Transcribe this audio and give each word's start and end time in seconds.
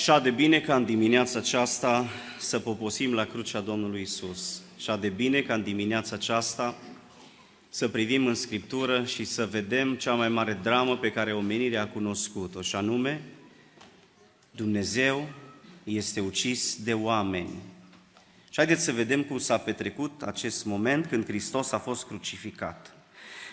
Și 0.00 0.12
de 0.22 0.30
bine 0.30 0.60
ca 0.60 0.74
în 0.74 0.84
dimineața 0.84 1.38
aceasta 1.38 2.08
să 2.38 2.58
poposim 2.58 3.14
la 3.14 3.24
crucea 3.24 3.60
Domnului 3.60 4.00
Isus. 4.00 4.62
Și 4.76 4.92
de 5.00 5.08
bine 5.08 5.40
ca 5.40 5.54
în 5.54 5.62
dimineața 5.62 6.14
aceasta 6.14 6.76
să 7.68 7.88
privim 7.88 8.26
în 8.26 8.34
Scriptură 8.34 9.04
și 9.04 9.24
să 9.24 9.46
vedem 9.46 9.94
cea 9.94 10.14
mai 10.14 10.28
mare 10.28 10.58
dramă 10.62 10.96
pe 10.96 11.12
care 11.12 11.32
omenirea 11.32 11.82
a 11.82 11.86
cunoscut-o, 11.86 12.62
și 12.62 12.76
anume 12.76 13.22
Dumnezeu 14.50 15.28
este 15.84 16.20
ucis 16.20 16.82
de 16.84 16.94
oameni. 16.94 17.54
Și 18.44 18.56
haideți 18.56 18.84
să 18.84 18.92
vedem 18.92 19.22
cum 19.22 19.38
s-a 19.38 19.58
petrecut 19.58 20.22
acest 20.22 20.64
moment 20.64 21.06
când 21.06 21.24
Hristos 21.24 21.72
a 21.72 21.78
fost 21.78 22.06
crucificat. 22.06 22.94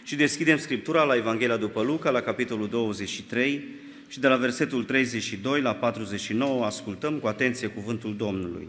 Și 0.03 0.15
deschidem 0.15 0.57
Scriptura 0.57 1.03
la 1.03 1.15
Evanghelia 1.15 1.57
după 1.57 1.81
Luca, 1.81 2.09
la 2.09 2.21
capitolul 2.21 2.69
23, 2.69 3.85
și 4.07 4.19
de 4.19 4.27
la 4.27 4.35
versetul 4.35 4.83
32 4.83 5.61
la 5.61 5.75
49 5.75 6.65
ascultăm 6.65 7.19
cu 7.19 7.27
atenție 7.27 7.67
cuvântul 7.67 8.15
Domnului. 8.15 8.67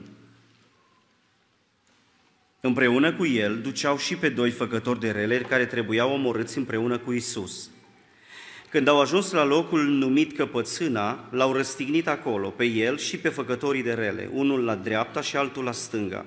Împreună 2.61 3.13
cu 3.13 3.27
el 3.27 3.61
duceau 3.61 3.99
și 3.99 4.17
pe 4.17 4.29
doi 4.29 4.51
făcători 4.51 5.01
de 5.01 5.11
rele 5.11 5.39
care 5.39 5.67
trebuiau 5.67 6.13
omorâți 6.13 6.59
împreună 6.59 6.99
cu 6.99 7.13
Isus. 7.13 7.71
Când 8.71 8.89
au 8.89 9.01
ajuns 9.01 9.31
la 9.31 9.45
locul 9.45 9.85
numit 9.85 10.37
Căpățâna, 10.37 11.29
l-au 11.31 11.53
răstignit 11.53 12.09
acolo, 12.09 12.49
pe 12.49 12.65
el 12.65 12.99
și 12.99 13.17
pe 13.17 13.29
făcătorii 13.29 13.83
de 13.83 13.93
rele, 13.93 14.31
unul 14.33 14.65
la 14.65 14.75
dreapta 14.75 15.21
și 15.21 15.37
altul 15.37 15.65
la 15.65 15.73
stânga. 15.73 16.27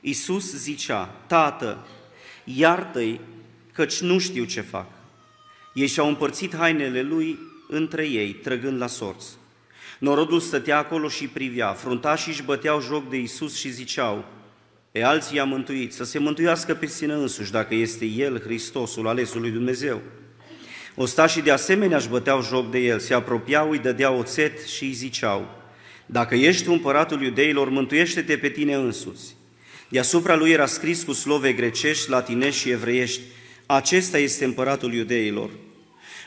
Isus 0.00 0.56
zicea, 0.56 1.04
Tată, 1.26 1.86
iartă-i, 2.44 3.20
căci 3.72 4.00
nu 4.00 4.18
știu 4.18 4.44
ce 4.44 4.60
fac. 4.60 4.86
Ei 5.74 5.86
și-au 5.86 6.08
împărțit 6.08 6.56
hainele 6.56 7.02
lui 7.02 7.38
între 7.68 8.08
ei, 8.08 8.32
trăgând 8.32 8.78
la 8.78 8.86
sorți. 8.86 9.36
Norodul 9.98 10.40
stătea 10.40 10.78
acolo 10.78 11.08
și 11.08 11.26
privea, 11.26 11.72
fruntașii 11.72 12.32
își 12.32 12.42
băteau 12.42 12.80
joc 12.80 13.10
de 13.10 13.16
Isus 13.16 13.56
și 13.56 13.70
ziceau, 13.70 14.24
pe 14.92 15.02
alții 15.02 15.36
i-a 15.36 15.44
mântuit, 15.44 15.92
să 15.92 16.04
se 16.04 16.18
mântuiască 16.18 16.74
pe 16.74 16.86
sine 16.86 17.12
însuși, 17.12 17.50
dacă 17.50 17.74
este 17.74 18.04
El, 18.04 18.40
Hristosul, 18.40 19.08
alesul 19.08 19.40
lui 19.40 19.50
Dumnezeu. 19.50 20.00
Ostașii 20.94 21.42
de 21.42 21.50
asemenea 21.50 21.96
își 21.96 22.08
băteau 22.08 22.42
joc 22.42 22.70
de 22.70 22.78
el, 22.78 22.98
se 22.98 23.14
apropiau, 23.14 23.70
îi 23.70 23.78
dădeau 23.78 24.18
oțet 24.18 24.66
și 24.66 24.84
îi 24.84 24.92
ziceau, 24.92 25.62
Dacă 26.06 26.34
ești 26.34 26.68
împăratul 26.68 27.22
iudeilor, 27.22 27.68
mântuiește-te 27.68 28.36
pe 28.36 28.48
tine 28.48 28.74
însuți. 28.74 29.36
Deasupra 29.88 30.36
lui 30.36 30.50
era 30.50 30.66
scris 30.66 31.02
cu 31.02 31.12
slove 31.12 31.52
grecești, 31.52 32.10
latinești 32.10 32.60
și 32.60 32.70
evreiești, 32.70 33.20
Acesta 33.66 34.18
este 34.18 34.44
împăratul 34.44 34.94
iudeilor. 34.94 35.50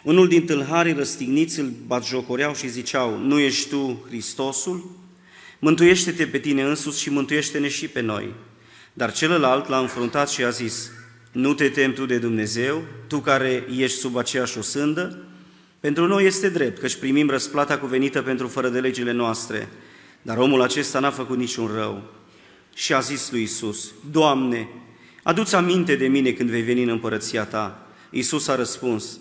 Unul 0.03 0.28
din 0.28 0.45
tâlharii 0.45 0.94
răstigniți 0.94 1.59
îl 1.59 1.72
batjocoreau 1.88 2.53
și 2.53 2.67
ziceau, 2.67 3.17
Nu 3.17 3.40
ești 3.40 3.70
tu 3.70 4.06
Hristosul? 4.08 4.92
Mântuiește-te 5.59 6.26
pe 6.26 6.38
tine 6.39 6.64
însuți 6.64 7.02
și 7.02 7.09
mântuiește-ne 7.09 7.67
și 7.67 7.88
pe 7.88 8.02
noi. 8.02 8.34
Dar 8.94 9.14
celălalt 9.14 9.67
l-a 9.67 9.80
înfruntat 9.80 10.30
și 10.30 10.44
a 10.44 10.50
zis, 10.50 10.92
Nu 11.31 11.54
te 11.54 11.70
temi 11.70 11.94
tu 11.94 12.06
de 12.06 12.17
Dumnezeu, 12.17 12.84
tu 13.08 13.20
care 13.20 13.66
ești 13.78 13.98
sub 13.98 14.17
aceeași 14.17 14.58
osândă? 14.58 15.28
Pentru 15.80 16.08
noi 16.08 16.26
este 16.26 16.50
drept, 16.50 16.80
căci 16.80 16.95
primim 16.95 17.30
răsplata 17.30 17.78
cuvenită 17.78 18.22
pentru 18.22 18.48
fără 18.48 18.70
de 18.70 18.80
legile 18.80 19.11
noastre, 19.11 19.67
dar 20.22 20.38
omul 20.38 20.61
acesta 20.61 21.00
n-a 21.00 21.11
făcut 21.11 21.38
niciun 21.38 21.72
rău. 21.76 22.04
Și 22.73 22.94
a 22.94 23.00
zis 23.00 23.32
lui 23.32 23.42
Isus, 23.42 23.92
Doamne, 24.11 24.70
adu-ți 25.23 25.56
aminte 25.56 25.95
de 25.95 26.08
mine 26.08 26.32
când 26.32 26.50
vei 26.50 26.61
veni 26.61 26.84
în 26.84 26.89
împărăția 26.89 27.44
Ta. 27.44 27.88
Isus 28.09 28.48
a 28.48 28.56
răspuns, 28.56 29.20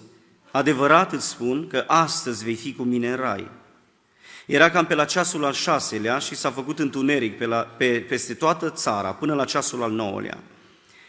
Adevărat 0.56 1.12
îți 1.12 1.28
spun 1.28 1.66
că 1.66 1.84
astăzi 1.86 2.44
vei 2.44 2.54
fi 2.54 2.72
cu 2.72 2.82
mine 2.82 3.10
în 3.10 3.16
rai. 3.16 3.50
Era 4.46 4.70
cam 4.70 4.86
pe 4.86 4.94
la 4.94 5.04
ceasul 5.04 5.44
al 5.44 5.52
șaselea 5.52 6.18
și 6.18 6.34
s-a 6.34 6.50
făcut 6.50 6.78
întuneric 6.78 7.38
pe 7.38 7.46
la, 7.46 7.56
pe, 7.56 8.00
peste 8.08 8.34
toată 8.34 8.70
țara 8.70 9.12
până 9.12 9.34
la 9.34 9.44
ceasul 9.44 9.82
al 9.82 9.90
nouălea. 9.90 10.42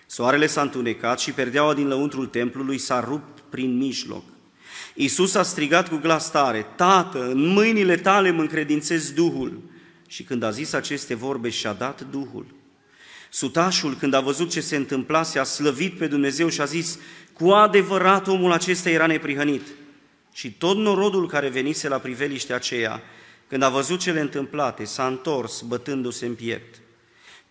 Soarele 0.05 0.47
s-a 0.47 0.61
întunecat 0.61 1.19
și 1.19 1.31
perdeaua 1.31 1.73
din 1.73 1.87
lăuntrul 1.87 2.25
templului 2.25 2.77
s-a 2.77 2.99
rupt 2.99 3.39
prin 3.49 3.77
mijloc. 3.77 4.23
Iisus 4.93 5.35
a 5.35 5.43
strigat 5.43 5.89
cu 5.89 5.95
glas 5.95 6.31
tare, 6.31 6.65
Tată, 6.75 7.29
în 7.29 7.45
mâinile 7.45 7.97
tale 7.97 8.31
mă 8.31 8.41
încredințez 8.41 9.11
Duhul. 9.11 9.61
Și 10.07 10.23
când 10.23 10.43
a 10.43 10.51
zis 10.51 10.73
aceste 10.73 11.15
vorbe, 11.15 11.49
și-a 11.49 11.73
dat 11.73 12.01
Duhul. 12.11 12.45
Sutașul, 13.29 13.95
când 13.95 14.13
a 14.13 14.19
văzut 14.19 14.49
ce 14.49 14.61
se 14.61 14.75
întâmplase, 14.75 15.39
a 15.39 15.43
slăvit 15.43 15.97
pe 15.97 16.07
Dumnezeu 16.07 16.49
și 16.49 16.61
a 16.61 16.65
zis, 16.65 16.99
cu 17.37 17.49
adevărat 17.49 18.27
omul 18.27 18.51
acesta 18.51 18.89
era 18.89 19.05
neprihănit. 19.05 19.67
Și 20.33 20.51
tot 20.51 20.77
norodul 20.77 21.27
care 21.27 21.49
venise 21.49 21.87
la 21.87 21.97
priveliște 21.97 22.53
aceea, 22.53 23.01
când 23.47 23.63
a 23.63 23.69
văzut 23.69 23.99
cele 23.99 24.19
întâmplate, 24.19 24.83
s-a 24.83 25.07
întors 25.07 25.61
bătându-se 25.61 26.25
în 26.25 26.35
piept. 26.35 26.79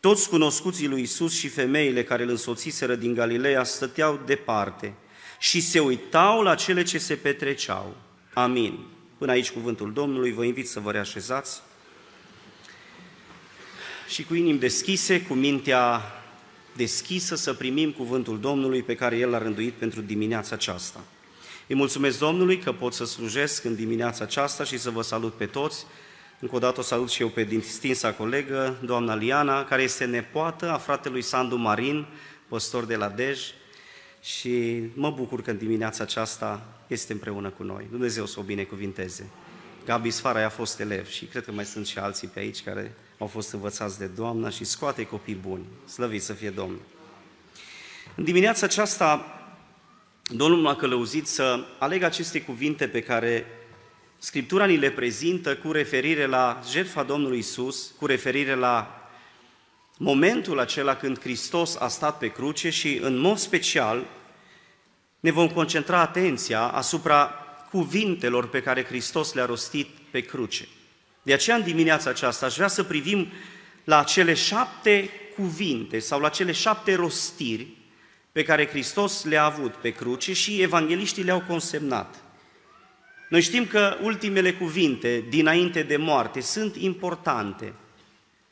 Toți 0.01 0.29
cunoscuții 0.29 0.89
lui 0.89 1.03
Isus 1.03 1.39
și 1.39 1.49
femeile 1.49 2.05
care 2.05 2.23
îl 2.23 2.29
însoțiseră 2.29 2.95
din 2.95 3.15
Galileea 3.15 3.65
stăteau 3.65 4.21
departe 4.27 4.95
și 5.39 5.61
se 5.61 5.81
uitau 5.81 6.43
la 6.43 6.55
cele 6.55 6.83
ce 6.83 6.99
se 6.99 7.15
petreceau. 7.15 7.97
Amin. 8.33 8.79
Până 9.19 9.33
aici 9.33 9.51
cuvântul 9.51 9.93
Domnului, 9.93 10.33
vă 10.33 10.45
invit 10.45 10.69
să 10.69 10.81
vă 10.81 10.91
reașezați 10.91 11.63
și 14.09 14.25
cu 14.25 14.35
inimi 14.35 14.59
deschise, 14.59 15.23
cu 15.23 15.35
mintea 15.35 16.03
deschisă 16.77 17.35
să 17.35 17.55
primim 17.55 17.93
cuvântul 17.93 18.41
Domnului 18.41 18.83
pe 18.83 18.95
care 18.95 19.17
El 19.17 19.31
l-a 19.31 19.39
rânduit 19.39 19.73
pentru 19.73 20.01
dimineața 20.01 20.55
aceasta. 20.55 21.01
Îi 21.69 21.75
mulțumesc 21.75 22.19
Domnului 22.19 22.59
că 22.59 22.73
pot 22.73 22.93
să 22.93 23.05
slujesc 23.05 23.65
în 23.65 23.75
dimineața 23.75 24.25
aceasta 24.25 24.65
și 24.65 24.79
să 24.79 24.91
vă 24.91 25.03
salut 25.03 25.35
pe 25.35 25.47
toți. 25.47 25.87
Încă 26.41 26.57
o 26.57 26.59
dată 26.59 26.81
o 26.81 26.83
salut 26.83 27.11
și 27.11 27.23
eu 27.23 27.29
pe 27.29 27.45
distinsa 27.45 28.13
colegă, 28.13 28.77
doamna 28.85 29.15
Liana, 29.15 29.65
care 29.65 29.83
este 29.83 30.05
nepoată 30.05 30.71
a 30.71 30.79
fratelui 30.79 31.23
Sandu 31.23 31.57
Marin, 31.57 32.07
păstor 32.49 32.85
de 32.85 32.97
la 32.97 33.09
Dej, 33.09 33.41
și 34.23 34.83
mă 34.95 35.11
bucur 35.11 35.43
că 35.43 35.51
în 35.51 35.57
dimineața 35.57 36.05
aceasta 36.05 36.67
este 36.87 37.13
împreună 37.13 37.51
cu 37.51 37.63
noi. 37.63 37.87
Dumnezeu 37.91 38.27
să 38.27 38.41
o 38.41 38.43
binecuvinteze. 38.43 39.29
Gabi 39.85 40.11
Sfara 40.11 40.45
a 40.45 40.49
fost 40.49 40.81
elev 40.81 41.09
și 41.09 41.25
cred 41.25 41.45
că 41.45 41.53
mai 41.53 41.65
sunt 41.65 41.87
și 41.87 41.99
alții 41.99 42.29
pe 42.29 42.39
aici 42.39 42.63
care 42.63 42.95
au 43.19 43.27
fost 43.27 43.53
învățați 43.53 43.99
de 43.99 44.07
Doamna 44.07 44.51
și 44.51 44.65
scoate 44.65 45.07
copii 45.07 45.35
buni. 45.35 45.65
Slăvit 45.85 46.23
să 46.23 46.33
fie 46.33 46.51
Domnul! 46.51 46.81
În 48.15 48.25
dimineața 48.25 48.67
aceasta, 48.67 49.41
Domnul 50.23 50.61
m-a 50.61 50.77
călăuzit 50.77 51.27
să 51.27 51.65
aleg 51.79 52.03
aceste 52.03 52.43
cuvinte 52.43 52.89
pe 52.89 53.03
care 53.03 53.47
Scriptura 54.19 54.67
ni 54.67 54.77
le 54.77 54.91
prezintă 54.91 55.57
cu 55.57 55.73
referire 55.73 56.27
la 56.27 56.61
jertfa 56.71 57.03
Domnului 57.03 57.39
Isus, 57.39 57.93
cu 57.99 58.07
referire 58.07 58.55
la 58.55 59.09
momentul 59.99 60.59
acela 60.59 60.97
când 60.97 61.21
Hristos 61.21 61.77
a 61.77 61.89
stat 61.89 62.19
pe 62.19 62.29
cruce 62.29 62.71
și, 62.71 62.99
în 63.03 63.17
mod 63.17 63.39
special, 63.39 64.07
ne 65.21 65.31
vom 65.31 65.49
concentra 65.49 66.01
atenția 66.01 66.61
asupra 66.61 67.27
cuvintelor 67.71 68.49
pe 68.49 68.63
care 68.63 68.85
Hristos 68.85 69.33
le-a 69.33 69.45
rostit 69.45 69.89
pe 70.11 70.21
cruce. 70.21 70.69
De 71.27 71.33
aceea, 71.33 71.57
în 71.57 71.63
dimineața 71.63 72.11
aceasta, 72.11 72.47
aș 72.47 72.55
vrea 72.55 72.69
să 72.69 72.83
privim 72.83 73.29
la 73.85 74.03
cele 74.03 74.35
șapte 74.35 75.11
cuvinte 75.35 75.99
sau 75.99 76.21
la 76.21 76.29
cele 76.29 76.53
șapte 76.53 76.95
rostiri 76.95 77.67
pe 78.33 78.43
care 78.43 78.69
Hristos 78.69 79.25
le-a 79.25 79.45
avut 79.45 79.75
pe 79.75 79.91
cruce 79.91 80.33
și 80.33 80.63
evangeliștii 80.63 81.23
le-au 81.23 81.43
consemnat. 81.49 82.15
Noi 83.29 83.41
știm 83.41 83.67
că 83.67 83.97
ultimele 84.03 84.53
cuvinte 84.53 85.25
dinainte 85.29 85.83
de 85.83 85.97
moarte 85.97 86.41
sunt 86.41 86.77
importante, 86.77 87.73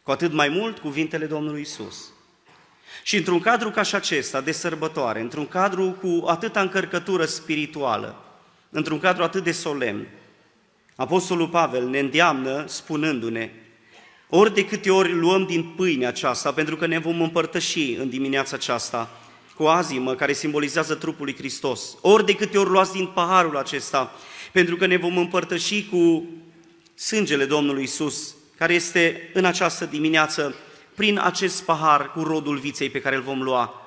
cu 0.03 0.11
atât 0.11 0.33
mai 0.33 0.49
mult 0.49 0.79
cuvintele 0.79 1.27
Domnului 1.27 1.61
Isus. 1.61 2.13
Și 3.03 3.17
într-un 3.17 3.41
cadru 3.41 3.71
ca 3.71 3.83
și 3.83 3.95
acesta, 3.95 4.41
de 4.41 4.53
sărbătoare, 4.53 5.21
într-un 5.21 5.47
cadru 5.47 5.91
cu 5.91 6.27
atâta 6.27 6.61
încărcătură 6.61 7.25
spirituală, 7.25 8.25
într-un 8.71 8.99
cadru 8.99 9.23
atât 9.23 9.45
de 9.45 9.53
solemn, 9.53 10.07
Apostolul 10.97 11.49
Pavel 11.49 11.89
ne 11.89 11.99
îndeamnă 11.99 12.65
spunându-ne, 12.67 13.51
ori 14.29 14.55
de 14.55 14.67
câte 14.67 14.91
ori 14.91 15.13
luăm 15.13 15.47
din 15.47 15.63
pâinea 15.63 16.09
aceasta, 16.09 16.53
pentru 16.53 16.77
că 16.77 16.87
ne 16.87 16.99
vom 16.99 17.21
împărtăși 17.21 17.93
în 17.93 18.09
dimineața 18.09 18.57
aceasta 18.57 19.11
cu 19.55 19.65
azimă 19.65 20.15
care 20.15 20.33
simbolizează 20.33 20.95
trupul 20.95 21.25
lui 21.25 21.37
Hristos, 21.37 21.97
ori 22.01 22.27
de 22.27 22.35
câte 22.35 22.59
ori 22.59 22.71
luați 22.71 22.93
din 22.93 23.07
paharul 23.07 23.57
acesta, 23.57 24.13
pentru 24.53 24.77
că 24.77 24.87
ne 24.87 24.97
vom 24.97 25.19
împărtăși 25.19 25.89
cu 25.91 26.25
sângele 26.95 27.45
Domnului 27.45 27.83
Isus, 27.83 28.35
care 28.59 28.75
este 28.75 29.31
în 29.33 29.45
această 29.45 29.85
dimineață 29.85 30.55
prin 30.95 31.19
acest 31.19 31.63
pahar 31.63 32.13
cu 32.13 32.23
rodul 32.23 32.59
viței 32.59 32.91
pe 32.91 33.01
care 33.01 33.17
îl 33.17 33.23
vom 33.23 33.43
lua. 33.43 33.83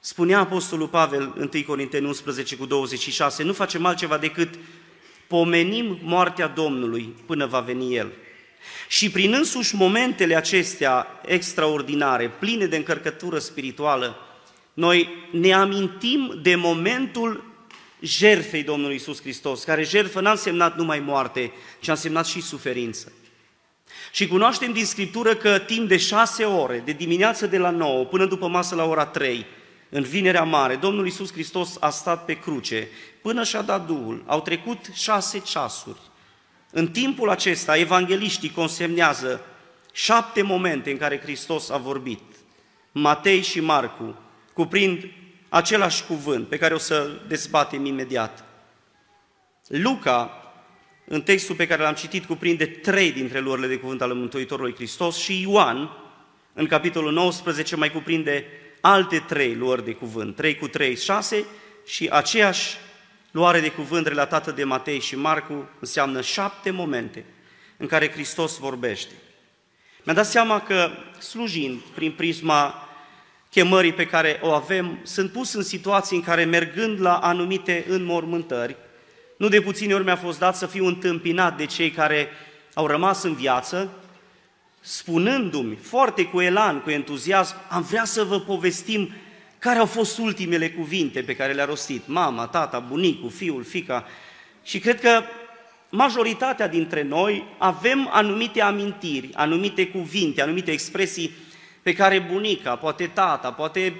Spunea 0.00 0.38
Apostolul 0.38 0.88
Pavel, 0.88 1.50
1 1.54 1.64
Corinteni 1.66 2.06
11 2.06 2.56
cu 2.56 2.66
26, 2.66 3.42
nu 3.42 3.52
facem 3.52 3.86
altceva 3.86 4.18
decât 4.18 4.54
pomenim 5.32 5.98
moartea 6.02 6.46
Domnului 6.46 7.14
până 7.26 7.46
va 7.46 7.60
veni 7.60 7.94
El. 7.94 8.12
Și 8.88 9.10
prin 9.10 9.32
însuși 9.32 9.74
momentele 9.74 10.36
acestea 10.36 11.06
extraordinare, 11.26 12.28
pline 12.28 12.66
de 12.66 12.76
încărcătură 12.76 13.38
spirituală, 13.38 14.16
noi 14.74 15.08
ne 15.30 15.52
amintim 15.52 16.38
de 16.42 16.54
momentul 16.54 17.44
jertfei 18.00 18.62
Domnului 18.62 18.94
Isus 18.94 19.20
Hristos, 19.20 19.64
care 19.64 19.84
jertfă 19.84 20.20
n-a 20.20 20.30
însemnat 20.30 20.76
numai 20.76 21.00
moarte, 21.00 21.52
ci 21.80 21.88
a 21.88 21.92
însemnat 21.92 22.26
și 22.26 22.40
suferință. 22.40 23.12
Și 24.12 24.26
cunoaștem 24.26 24.72
din 24.72 24.84
Scriptură 24.84 25.34
că 25.34 25.58
timp 25.58 25.88
de 25.88 25.96
șase 25.96 26.44
ore, 26.44 26.82
de 26.84 26.92
dimineață 26.92 27.46
de 27.46 27.58
la 27.58 27.70
9 27.70 28.04
până 28.04 28.26
după 28.26 28.48
masă 28.48 28.74
la 28.74 28.84
ora 28.84 29.06
3, 29.06 29.46
în 29.94 30.02
Vinerea 30.02 30.42
Mare, 30.42 30.76
Domnul 30.76 31.04
Iisus 31.04 31.32
Hristos 31.32 31.76
a 31.80 31.90
stat 31.90 32.24
pe 32.24 32.38
cruce 32.38 32.88
până 33.22 33.44
și-a 33.44 33.62
dat 33.62 33.86
Duhul. 33.86 34.22
Au 34.26 34.40
trecut 34.40 34.78
șase 34.92 35.38
ceasuri. 35.38 36.00
În 36.70 36.88
timpul 36.88 37.30
acesta, 37.30 37.76
evangeliștii 37.76 38.50
consemnează 38.50 39.44
șapte 39.92 40.42
momente 40.42 40.90
în 40.90 40.96
care 40.96 41.20
Hristos 41.20 41.70
a 41.70 41.76
vorbit. 41.76 42.20
Matei 42.92 43.42
și 43.42 43.60
Marcu 43.60 44.18
cuprind 44.52 45.04
același 45.48 46.04
cuvânt 46.04 46.48
pe 46.48 46.58
care 46.58 46.74
o 46.74 46.78
să 46.78 47.10
dezbatem 47.28 47.84
imediat. 47.84 48.44
Luca, 49.66 50.52
în 51.04 51.22
textul 51.22 51.54
pe 51.54 51.66
care 51.66 51.82
l-am 51.82 51.94
citit, 51.94 52.24
cuprinde 52.24 52.66
trei 52.66 53.12
dintre 53.12 53.40
luările 53.40 53.66
de 53.66 53.78
cuvânt 53.78 54.02
ale 54.02 54.14
Mântuitorului 54.14 54.74
Hristos 54.74 55.16
și 55.16 55.40
Ioan, 55.40 55.90
în 56.52 56.66
capitolul 56.66 57.12
19, 57.12 57.76
mai 57.76 57.90
cuprinde 57.90 58.44
alte 58.82 59.18
trei 59.18 59.54
luări 59.54 59.84
de 59.84 59.92
cuvânt, 59.92 60.36
trei 60.36 60.56
cu 60.56 60.68
trei, 60.68 60.96
șase, 60.96 61.44
și 61.86 62.08
aceeași 62.12 62.76
luare 63.30 63.60
de 63.60 63.70
cuvânt 63.70 64.06
relatată 64.06 64.50
de 64.50 64.64
Matei 64.64 65.00
și 65.00 65.16
Marcu 65.16 65.68
înseamnă 65.80 66.20
șapte 66.20 66.70
momente 66.70 67.24
în 67.76 67.86
care 67.86 68.10
Hristos 68.10 68.58
vorbește. 68.58 69.12
Mi-am 70.02 70.16
dat 70.16 70.26
seama 70.26 70.60
că, 70.60 70.90
slujind 71.18 71.80
prin 71.80 72.12
prisma 72.12 72.88
chemării 73.50 73.92
pe 73.92 74.06
care 74.06 74.38
o 74.42 74.50
avem, 74.50 74.98
sunt 75.02 75.32
pus 75.32 75.52
în 75.52 75.62
situații 75.62 76.16
în 76.16 76.22
care, 76.22 76.44
mergând 76.44 77.00
la 77.00 77.16
anumite 77.16 77.84
înmormântări, 77.88 78.76
nu 79.36 79.48
de 79.48 79.60
puține 79.60 79.94
ori 79.94 80.04
mi-a 80.04 80.16
fost 80.16 80.38
dat 80.38 80.56
să 80.56 80.66
fiu 80.66 80.86
întâmpinat 80.86 81.56
de 81.56 81.66
cei 81.66 81.90
care 81.90 82.28
au 82.74 82.86
rămas 82.86 83.22
în 83.22 83.34
viață, 83.34 83.90
spunându-mi 84.84 85.76
foarte 85.76 86.24
cu 86.24 86.40
elan, 86.40 86.80
cu 86.80 86.90
entuziasm, 86.90 87.56
am 87.68 87.82
vrea 87.82 88.04
să 88.04 88.24
vă 88.24 88.40
povestim 88.40 89.10
care 89.58 89.78
au 89.78 89.86
fost 89.86 90.18
ultimele 90.18 90.70
cuvinte 90.70 91.22
pe 91.22 91.36
care 91.36 91.52
le-a 91.52 91.64
rostit 91.64 92.02
mama, 92.06 92.46
tata, 92.46 92.78
bunicul, 92.78 93.30
fiul, 93.30 93.64
fica. 93.64 94.06
Și 94.62 94.78
cred 94.78 95.00
că 95.00 95.22
majoritatea 95.88 96.68
dintre 96.68 97.02
noi 97.02 97.44
avem 97.58 98.08
anumite 98.12 98.60
amintiri, 98.60 99.30
anumite 99.34 99.86
cuvinte, 99.86 100.42
anumite 100.42 100.70
expresii 100.70 101.30
pe 101.82 101.92
care 101.92 102.18
bunica, 102.32 102.76
poate 102.76 103.06
tata, 103.06 103.52
poate 103.52 103.94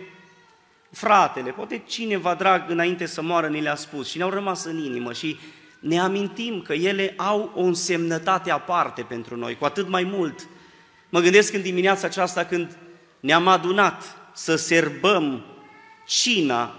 fratele, 0.91 1.51
poate 1.51 1.83
cineva 1.87 2.35
drag 2.35 2.71
înainte 2.71 3.07
să 3.07 3.23
moară 3.23 3.47
ni 3.47 3.61
le-a 3.61 3.75
spus 3.75 4.09
și 4.09 4.17
ne-au 4.17 4.31
rămas 4.31 4.65
în 4.65 4.79
inimă 4.79 5.13
și 5.13 5.39
ne 5.79 5.99
amintim 5.99 6.63
că 6.63 6.73
ele 6.73 7.15
au 7.17 7.53
o 7.55 7.63
însemnătate 7.63 8.51
aparte 8.51 9.03
pentru 9.03 9.37
noi, 9.37 9.57
cu 9.57 9.65
atât 9.65 9.89
mai 9.89 10.03
mult. 10.03 10.49
Mă 11.15 11.21
gândesc 11.21 11.53
în 11.53 11.63
dimineața 11.63 12.07
aceasta 12.07 12.45
când 12.45 12.77
ne-am 13.21 13.49
adunat 13.49 14.17
să 14.35 14.57
serbăm 14.57 15.45
cina 16.07 16.75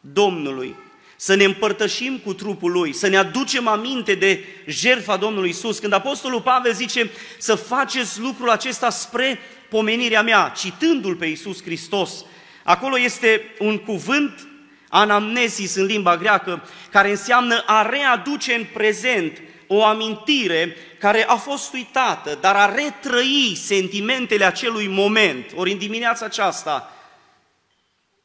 Domnului, 0.00 0.74
să 1.16 1.34
ne 1.34 1.44
împărtășim 1.44 2.18
cu 2.18 2.34
trupul 2.34 2.72
Lui, 2.72 2.92
să 2.92 3.06
ne 3.06 3.16
aducem 3.16 3.66
aminte 3.66 4.14
de 4.14 4.44
jertfa 4.66 5.16
Domnului 5.16 5.48
Isus. 5.48 5.78
Când 5.78 5.92
Apostolul 5.92 6.40
Pavel 6.40 6.72
zice 6.72 7.10
să 7.38 7.54
faceți 7.54 8.20
lucrul 8.20 8.50
acesta 8.50 8.90
spre 8.90 9.38
pomenirea 9.68 10.22
mea, 10.22 10.52
citându-L 10.56 11.14
pe 11.16 11.26
Isus 11.26 11.62
Hristos, 11.62 12.24
acolo 12.64 12.98
este 12.98 13.42
un 13.58 13.78
cuvânt 13.78 14.48
anamnesis 14.88 15.74
în 15.74 15.84
limba 15.84 16.16
greacă, 16.16 16.68
care 16.90 17.10
înseamnă 17.10 17.62
a 17.66 17.88
readuce 17.88 18.54
în 18.54 18.66
prezent 18.72 19.40
o 19.66 19.84
amintire 19.84 20.76
care 20.98 21.24
a 21.24 21.36
fost 21.36 21.72
uitată, 21.72 22.38
dar 22.40 22.56
a 22.56 22.74
retrăi 22.74 23.56
sentimentele 23.56 24.44
acelui 24.44 24.86
moment. 24.86 25.52
Ori 25.54 25.72
în 25.72 25.78
dimineața 25.78 26.24
aceasta, 26.24 26.90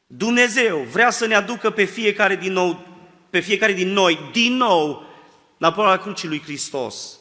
Dumnezeu 0.08 0.78
vrea 0.78 1.10
să 1.10 1.26
ne 1.26 1.36
aducă 1.36 1.70
pe 1.70 1.84
fiecare 1.84 2.36
din, 2.36 2.52
nou, 2.52 2.88
pe 3.30 3.40
fiecare 3.40 3.74
din 3.74 3.94
noi, 3.94 4.20
din 4.32 4.54
nou, 4.54 5.06
la 5.58 5.72
poala 5.72 5.98
crucii 5.98 6.28
lui 6.28 6.42
Hristos, 6.42 7.20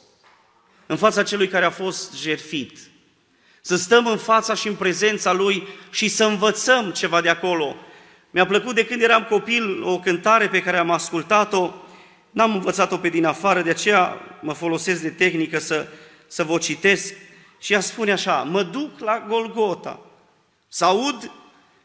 în 0.86 0.96
fața 0.96 1.22
celui 1.22 1.48
care 1.48 1.64
a 1.64 1.70
fost 1.70 2.16
jertfit. 2.16 2.78
Să 3.60 3.76
stăm 3.76 4.06
în 4.06 4.16
fața 4.16 4.54
și 4.54 4.68
în 4.68 4.74
prezența 4.74 5.32
Lui 5.32 5.66
și 5.90 6.08
să 6.08 6.24
învățăm 6.24 6.90
ceva 6.90 7.20
de 7.20 7.28
acolo. 7.28 7.76
Mi-a 8.30 8.46
plăcut 8.46 8.74
de 8.74 8.86
când 8.86 9.02
eram 9.02 9.24
copil 9.24 9.82
o 9.82 9.98
cântare 9.98 10.48
pe 10.48 10.62
care 10.62 10.76
am 10.76 10.90
ascultat-o, 10.90 11.70
n-am 12.30 12.54
învățat-o 12.54 12.96
pe 12.96 13.08
din 13.08 13.24
afară, 13.24 13.62
de 13.62 13.70
aceea 13.70 14.20
mă 14.40 14.52
folosesc 14.52 15.02
de 15.02 15.10
tehnică 15.10 15.58
să, 15.58 15.86
să 16.26 16.44
vă 16.44 16.58
citesc. 16.58 17.14
Și 17.60 17.72
ea 17.72 17.80
spune 17.80 18.12
așa, 18.12 18.42
mă 18.42 18.62
duc 18.62 18.98
la 18.98 19.24
Golgota, 19.28 20.00
să 20.68 20.84
aud 20.84 21.30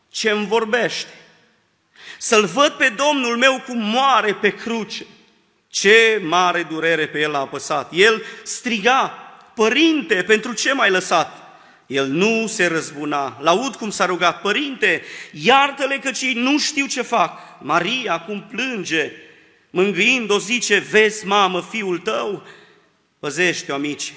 ce 0.09 0.29
îmi 0.29 0.47
vorbește. 0.47 1.09
Să-L 2.17 2.45
văd 2.45 2.69
pe 2.69 2.89
Domnul 2.89 3.37
meu 3.37 3.63
cum 3.67 3.77
moare 3.77 4.33
pe 4.33 4.49
cruce. 4.49 5.05
Ce 5.67 6.21
mare 6.23 6.63
durere 6.63 7.07
pe 7.07 7.19
El 7.19 7.35
a 7.35 7.39
apăsat. 7.39 7.89
El 7.93 8.23
striga, 8.43 9.13
Părinte, 9.55 10.23
pentru 10.23 10.53
ce 10.53 10.73
m-ai 10.73 10.89
lăsat? 10.89 11.45
El 11.87 12.07
nu 12.07 12.47
se 12.47 12.65
răzbuna. 12.65 13.37
Laud 13.41 13.75
cum 13.75 13.89
s-a 13.89 14.05
rugat, 14.05 14.41
Părinte, 14.41 15.03
iartă-le 15.31 15.97
că 15.97 16.11
cei 16.11 16.33
nu 16.33 16.57
știu 16.57 16.85
ce 16.85 17.01
fac. 17.01 17.39
Maria 17.61 18.19
cum 18.19 18.47
plânge, 18.49 19.11
mângâind-o 19.75 20.37
zice, 20.37 20.77
vezi, 20.77 21.25
mamă, 21.25 21.61
fiul 21.61 21.97
tău, 21.97 22.43
păzește-o, 23.19 23.75
amice. 23.75 24.13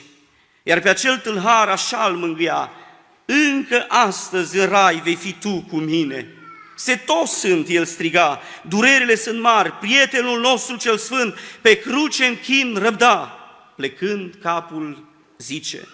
Iar 0.63 0.81
pe 0.81 0.89
acel 0.89 1.17
tâlhar 1.17 1.69
așa 1.69 2.05
îl 2.05 2.17
mângâia, 2.17 2.71
încă 3.25 3.85
astăzi 3.89 4.59
în 4.59 4.69
rai 4.69 5.01
vei 5.05 5.15
fi 5.15 5.33
tu 5.33 5.65
cu 5.71 5.77
mine. 5.77 6.27
Se 6.77 6.97
toți 6.97 7.39
sunt, 7.39 7.69
el 7.69 7.85
striga, 7.85 8.41
durerile 8.63 9.15
sunt 9.15 9.41
mari, 9.41 9.73
prietenul 9.73 10.41
nostru 10.41 10.77
cel 10.77 10.99
sfânt, 10.99 11.39
pe 11.61 11.79
cruce 11.79 12.25
în 12.25 12.37
chin 12.37 12.77
răbda. 12.81 13.39
Plecând 13.77 14.35
capul 14.43 15.05
zice, 15.39 15.89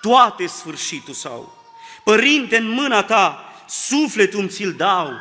toate 0.00 0.46
sfârșitul 0.46 1.14
sau. 1.14 1.64
Părinte, 2.04 2.56
în 2.56 2.68
mâna 2.68 3.02
ta, 3.02 3.54
sufletul 3.68 4.40
îmi 4.40 4.48
ți-l 4.48 4.72
dau. 4.72 5.12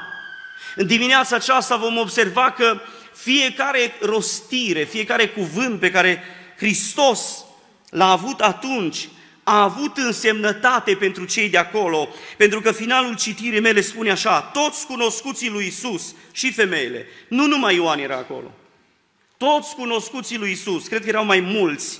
În 0.76 0.88
dimineața 0.88 1.36
aceasta 1.36 1.76
vom 1.76 1.98
observa 1.98 2.52
că 2.52 2.82
fiecare 3.24 3.94
rostire, 4.02 4.84
fiecare 4.84 5.28
cuvânt 5.28 5.80
pe 5.80 5.92
care 5.92 6.24
Hristos 6.58 7.46
l-a 7.90 8.12
avut 8.12 8.40
atunci, 8.40 9.08
a 9.44 9.62
avut 9.62 9.98
însemnătate 9.98 10.96
pentru 10.96 11.26
cei 11.26 11.50
de 11.50 11.58
acolo, 11.58 12.10
pentru 12.38 12.62
că 12.62 12.72
finalul 12.72 13.16
citirii 13.16 13.60
mele 13.60 13.82
spune 13.82 14.12
așa, 14.12 14.42
toți 14.42 14.86
cunoscuții 14.86 15.50
lui 15.50 15.66
Isus 15.66 16.16
și 16.32 16.52
femeile, 16.52 17.06
nu 17.28 17.46
numai 17.46 17.76
Ioan 17.76 18.00
era 18.00 18.16
acolo, 18.16 18.52
toți 19.38 19.76
cunoscuții 19.76 20.38
lui 20.38 20.52
Isus, 20.52 20.88
cred 20.88 21.02
că 21.02 21.08
erau 21.08 21.26
mai 21.26 21.40
mulți, 21.40 22.00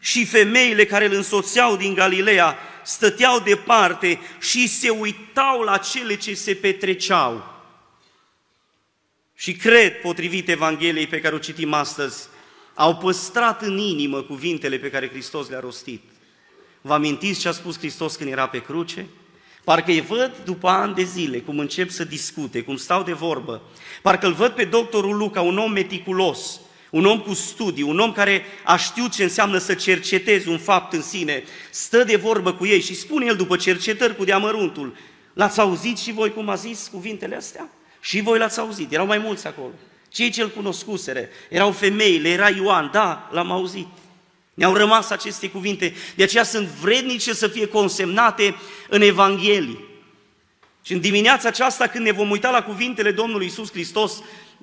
și 0.00 0.24
femeile 0.24 0.84
care 0.84 1.04
îl 1.04 1.12
însoțeau 1.12 1.76
din 1.76 1.94
Galileea 1.94 2.58
stăteau 2.84 3.40
departe 3.40 4.20
și 4.40 4.68
se 4.68 4.88
uitau 4.88 5.60
la 5.60 5.76
cele 5.76 6.16
ce 6.16 6.34
se 6.34 6.54
petreceau. 6.54 7.51
Și 9.42 9.52
cred, 9.52 10.00
potrivit 10.00 10.48
Evangheliei 10.48 11.06
pe 11.06 11.20
care 11.20 11.34
o 11.34 11.38
citim 11.38 11.72
astăzi, 11.72 12.28
au 12.74 12.96
păstrat 12.96 13.62
în 13.62 13.78
inimă 13.78 14.22
cuvintele 14.22 14.78
pe 14.78 14.90
care 14.90 15.08
Hristos 15.08 15.48
le-a 15.48 15.60
rostit. 15.60 16.02
Vă 16.80 16.92
amintiți 16.92 17.40
ce 17.40 17.48
a 17.48 17.52
spus 17.52 17.78
Hristos 17.78 18.16
când 18.16 18.30
era 18.30 18.48
pe 18.48 18.62
cruce? 18.62 19.06
Parcă 19.64 19.90
îi 19.90 20.00
văd 20.00 20.32
după 20.44 20.68
ani 20.68 20.94
de 20.94 21.02
zile 21.02 21.38
cum 21.38 21.58
încep 21.58 21.90
să 21.90 22.04
discute, 22.04 22.62
cum 22.62 22.76
stau 22.76 23.02
de 23.02 23.12
vorbă. 23.12 23.62
Parcă 24.02 24.26
îl 24.26 24.32
văd 24.32 24.50
pe 24.50 24.64
doctorul 24.64 25.16
Luca, 25.16 25.40
un 25.40 25.58
om 25.58 25.72
meticulos, 25.72 26.60
un 26.90 27.04
om 27.04 27.20
cu 27.20 27.34
studii, 27.34 27.82
un 27.82 27.98
om 27.98 28.12
care 28.12 28.42
a 28.64 28.76
știut 28.76 29.12
ce 29.12 29.22
înseamnă 29.22 29.58
să 29.58 29.74
cercetezi 29.74 30.48
un 30.48 30.58
fapt 30.58 30.92
în 30.92 31.02
sine, 31.02 31.42
stă 31.70 32.04
de 32.04 32.16
vorbă 32.16 32.52
cu 32.52 32.66
ei 32.66 32.80
și 32.80 32.94
spune 32.94 33.26
el 33.26 33.36
după 33.36 33.56
cercetări 33.56 34.16
cu 34.16 34.24
deamăruntul, 34.24 34.96
l-ați 35.32 35.60
auzit 35.60 35.98
și 35.98 36.12
voi 36.12 36.32
cum 36.32 36.48
a 36.48 36.54
zis 36.54 36.88
cuvintele 36.92 37.36
astea? 37.36 37.70
Și 38.02 38.20
voi 38.20 38.38
l-ați 38.38 38.58
auzit, 38.58 38.92
erau 38.92 39.06
mai 39.06 39.18
mulți 39.18 39.46
acolo. 39.46 39.72
Cei 40.08 40.30
ce-l 40.30 40.50
cunoscusere, 40.50 41.30
erau 41.48 41.72
femeile, 41.72 42.28
era 42.28 42.48
Ioan, 42.48 42.90
da, 42.92 43.28
l-am 43.32 43.50
auzit. 43.50 43.86
Ne-au 44.54 44.74
rămas 44.74 45.10
aceste 45.10 45.48
cuvinte, 45.48 45.94
de 46.14 46.22
aceea 46.22 46.42
sunt 46.42 46.66
vrednice 46.66 47.32
să 47.32 47.48
fie 47.48 47.66
consemnate 47.66 48.54
în 48.88 49.02
Evanghelie. 49.02 49.78
Și 50.84 50.92
în 50.92 51.00
dimineața 51.00 51.48
aceasta, 51.48 51.86
când 51.86 52.04
ne 52.04 52.12
vom 52.12 52.30
uita 52.30 52.50
la 52.50 52.62
cuvintele 52.62 53.10
Domnului 53.10 53.46
Isus 53.46 53.70
Hristos, 53.70 54.22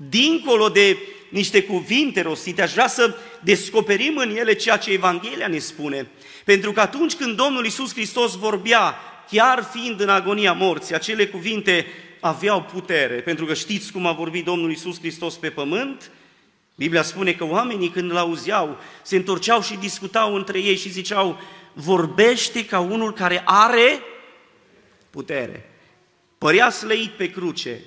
dincolo 0.10 0.70
de 0.70 0.98
niște 1.30 1.64
cuvinte 1.64 2.22
rostite, 2.22 2.62
aș 2.62 2.72
vrea 2.72 2.88
să 2.88 3.16
descoperim 3.42 4.18
în 4.18 4.36
ele 4.38 4.54
ceea 4.54 4.78
ce 4.78 4.92
Evanghelia 4.92 5.48
ne 5.48 5.58
spune. 5.58 6.08
Pentru 6.46 6.72
că 6.72 6.80
atunci 6.80 7.14
când 7.14 7.36
Domnul 7.36 7.66
Isus 7.66 7.94
Hristos 7.94 8.36
vorbea, 8.36 8.96
chiar 9.32 9.70
fiind 9.72 10.00
în 10.00 10.10
agonia 10.10 10.54
morții, 10.54 10.96
acele 10.96 11.28
cuvinte 11.28 11.86
aveau 12.20 12.62
putere. 12.62 13.16
Pentru 13.22 13.46
că 13.46 13.54
știți 13.54 13.92
cum 13.92 14.06
a 14.06 14.12
vorbit 14.12 14.46
Domnul 14.46 14.72
Isus 14.72 15.00
Hristos 15.00 15.36
pe 15.36 15.50
pământ? 15.50 16.12
Biblia 16.76 17.02
spune 17.02 17.34
că 17.34 17.44
oamenii 17.44 17.90
când 17.90 18.12
îl 18.12 18.18
auzeau, 18.18 18.78
se 19.04 19.16
întorceau 19.16 19.62
și 19.62 19.76
discutau 19.76 20.36
între 20.36 20.60
ei 20.60 20.78
și 20.78 20.90
ziceau, 20.90 21.40
vorbește 21.74 22.66
ca 22.66 22.80
unul 22.80 23.14
care 23.14 23.42
are 23.46 24.00
putere. 25.10 25.70
Părea 26.38 26.70
slăit 26.70 27.10
pe 27.10 27.32
cruce 27.32 27.80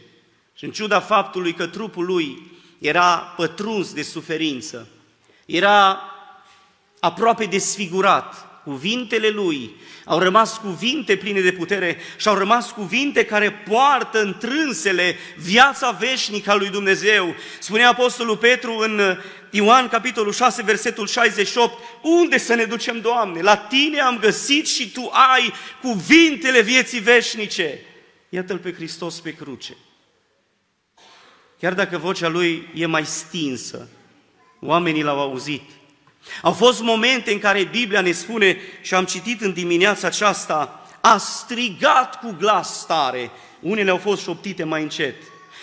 și 0.55 0.65
în 0.65 0.71
ciuda 0.71 1.01
faptului 1.01 1.53
că 1.53 1.67
trupul 1.67 2.05
lui 2.05 2.51
era 2.79 3.17
pătruns 3.17 3.93
de 3.93 4.03
suferință, 4.03 4.89
era 5.47 6.01
aproape 7.01 7.45
desfigurat, 7.45 8.52
cuvintele 8.65 9.29
lui 9.29 9.77
au 10.05 10.19
rămas 10.19 10.57
cuvinte 10.57 11.17
pline 11.17 11.41
de 11.41 11.53
putere 11.53 11.99
și 12.17 12.29
au 12.29 12.35
rămas 12.35 12.71
cuvinte 12.71 13.25
care 13.25 13.51
poartă 13.51 14.23
întrânsele 14.23 15.17
viața 15.37 15.91
veșnică 15.91 16.51
a 16.51 16.55
lui 16.55 16.69
Dumnezeu. 16.69 17.35
Spunea 17.59 17.89
Apostolul 17.89 18.37
Petru 18.37 18.77
în 18.79 19.19
Ioan, 19.51 19.89
capitolul 19.89 20.33
6, 20.33 20.63
versetul 20.63 21.07
68, 21.07 21.79
unde 22.03 22.39
să 22.39 22.55
ne 22.55 22.65
ducem, 22.65 23.01
Doamne? 23.01 23.41
La 23.41 23.57
Tine 23.57 24.01
am 24.01 24.19
găsit 24.19 24.69
și 24.69 24.91
Tu 24.91 25.11
ai 25.13 25.53
cuvintele 25.81 26.61
vieții 26.61 27.01
veșnice. 27.01 27.79
Iată-L 28.29 28.59
pe 28.59 28.73
Hristos 28.73 29.21
pe 29.21 29.35
cruce. 29.35 29.77
Chiar 31.61 31.75
dacă 31.75 31.99
vocea 31.99 32.29
Lui 32.29 32.69
e 32.75 32.87
mai 32.87 33.07
stinsă, 33.07 33.89
oamenii 34.61 35.03
L-au 35.03 35.21
auzit. 35.21 35.63
Au 36.43 36.53
fost 36.53 36.81
momente 36.81 37.33
în 37.33 37.39
care 37.39 37.65
Biblia 37.65 38.01
ne 38.01 38.13
spune, 38.13 38.59
și 38.81 38.95
am 38.95 39.05
citit 39.05 39.41
în 39.41 39.53
dimineața 39.53 40.07
aceasta, 40.07 40.87
a 41.01 41.17
strigat 41.17 42.19
cu 42.21 42.37
glas 42.39 42.87
tare. 42.87 43.31
Unele 43.61 43.91
au 43.91 43.97
fost 43.97 44.23
șoptite 44.23 44.65
mai 44.65 44.83
încet. 44.83 45.15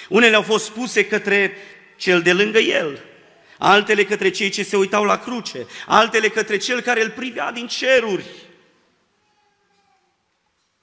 Unele 0.09 0.35
au 0.35 0.41
fost 0.41 0.65
spuse 0.65 1.05
către 1.05 1.57
cel 1.95 2.21
de 2.21 2.33
lângă 2.33 2.59
el, 2.59 3.03
altele 3.57 4.03
către 4.03 4.29
cei 4.29 4.49
ce 4.49 4.63
se 4.63 4.77
uitau 4.77 5.03
la 5.03 5.19
cruce, 5.19 5.67
altele 5.87 6.27
către 6.29 6.57
cel 6.57 6.81
care 6.81 7.03
îl 7.03 7.09
privea 7.09 7.51
din 7.51 7.67
ceruri. 7.67 8.25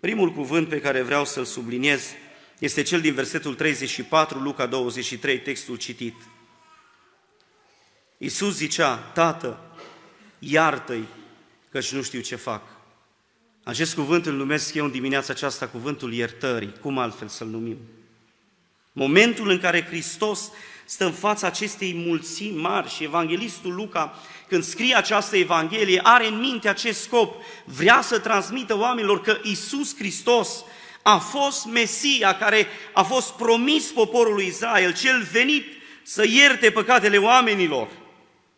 Primul 0.00 0.32
cuvânt 0.32 0.68
pe 0.68 0.80
care 0.80 1.02
vreau 1.02 1.24
să-l 1.24 1.44
subliniez 1.44 2.14
este 2.58 2.82
cel 2.82 3.00
din 3.00 3.14
versetul 3.14 3.54
34, 3.54 4.38
Luca 4.38 4.66
23, 4.66 5.40
textul 5.40 5.76
citit. 5.76 6.14
Iisus 8.18 8.54
zicea, 8.54 8.94
Tată, 8.96 9.65
iartă-i, 10.38 11.04
căci 11.70 11.92
nu 11.92 12.02
știu 12.02 12.20
ce 12.20 12.36
fac. 12.36 12.62
Acest 13.64 13.94
cuvânt 13.94 14.26
îl 14.26 14.32
numesc 14.32 14.74
eu 14.74 14.84
în 14.84 14.90
dimineața 14.90 15.32
aceasta 15.32 15.66
cuvântul 15.66 16.12
iertării, 16.12 16.72
cum 16.80 16.98
altfel 16.98 17.28
să-l 17.28 17.46
numim. 17.46 17.78
Momentul 18.92 19.48
în 19.48 19.58
care 19.58 19.84
Hristos 19.84 20.50
stă 20.84 21.04
în 21.04 21.12
fața 21.12 21.46
acestei 21.46 21.94
mulțimi 21.94 22.60
mari 22.60 22.90
și 22.90 23.04
evanghelistul 23.04 23.74
Luca, 23.74 24.14
când 24.48 24.62
scrie 24.62 24.96
această 24.96 25.36
Evanghelie, 25.36 26.00
are 26.02 26.26
în 26.26 26.38
minte 26.38 26.68
acest 26.68 27.00
scop, 27.00 27.34
vrea 27.64 28.00
să 28.00 28.18
transmită 28.18 28.78
oamenilor 28.78 29.20
că 29.20 29.38
Isus 29.42 29.96
Hristos 29.96 30.64
a 31.02 31.18
fost 31.18 31.64
Mesia 31.64 32.36
care 32.36 32.66
a 32.92 33.02
fost 33.02 33.32
promis 33.32 33.84
poporului 33.84 34.46
Israel, 34.46 34.94
cel 34.94 35.22
venit 35.32 35.64
să 36.02 36.24
ierte 36.28 36.70
păcatele 36.70 37.16
oamenilor. 37.16 37.88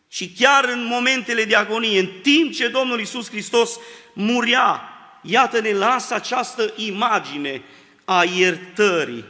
Și 0.08 0.30
chiar 0.38 0.64
în 0.64 0.84
momentele 0.84 1.44
de 1.44 1.54
agonie, 1.54 1.98
în 1.98 2.08
timp 2.22 2.52
ce 2.52 2.68
Domnul 2.68 3.00
Isus 3.00 3.28
Hristos 3.28 3.78
muria, 4.12 4.82
iată 5.22 5.60
ne 5.60 5.72
lasă 5.72 6.14
această 6.14 6.72
imagine 6.76 7.62
a 8.04 8.24
iertării. 8.24 9.24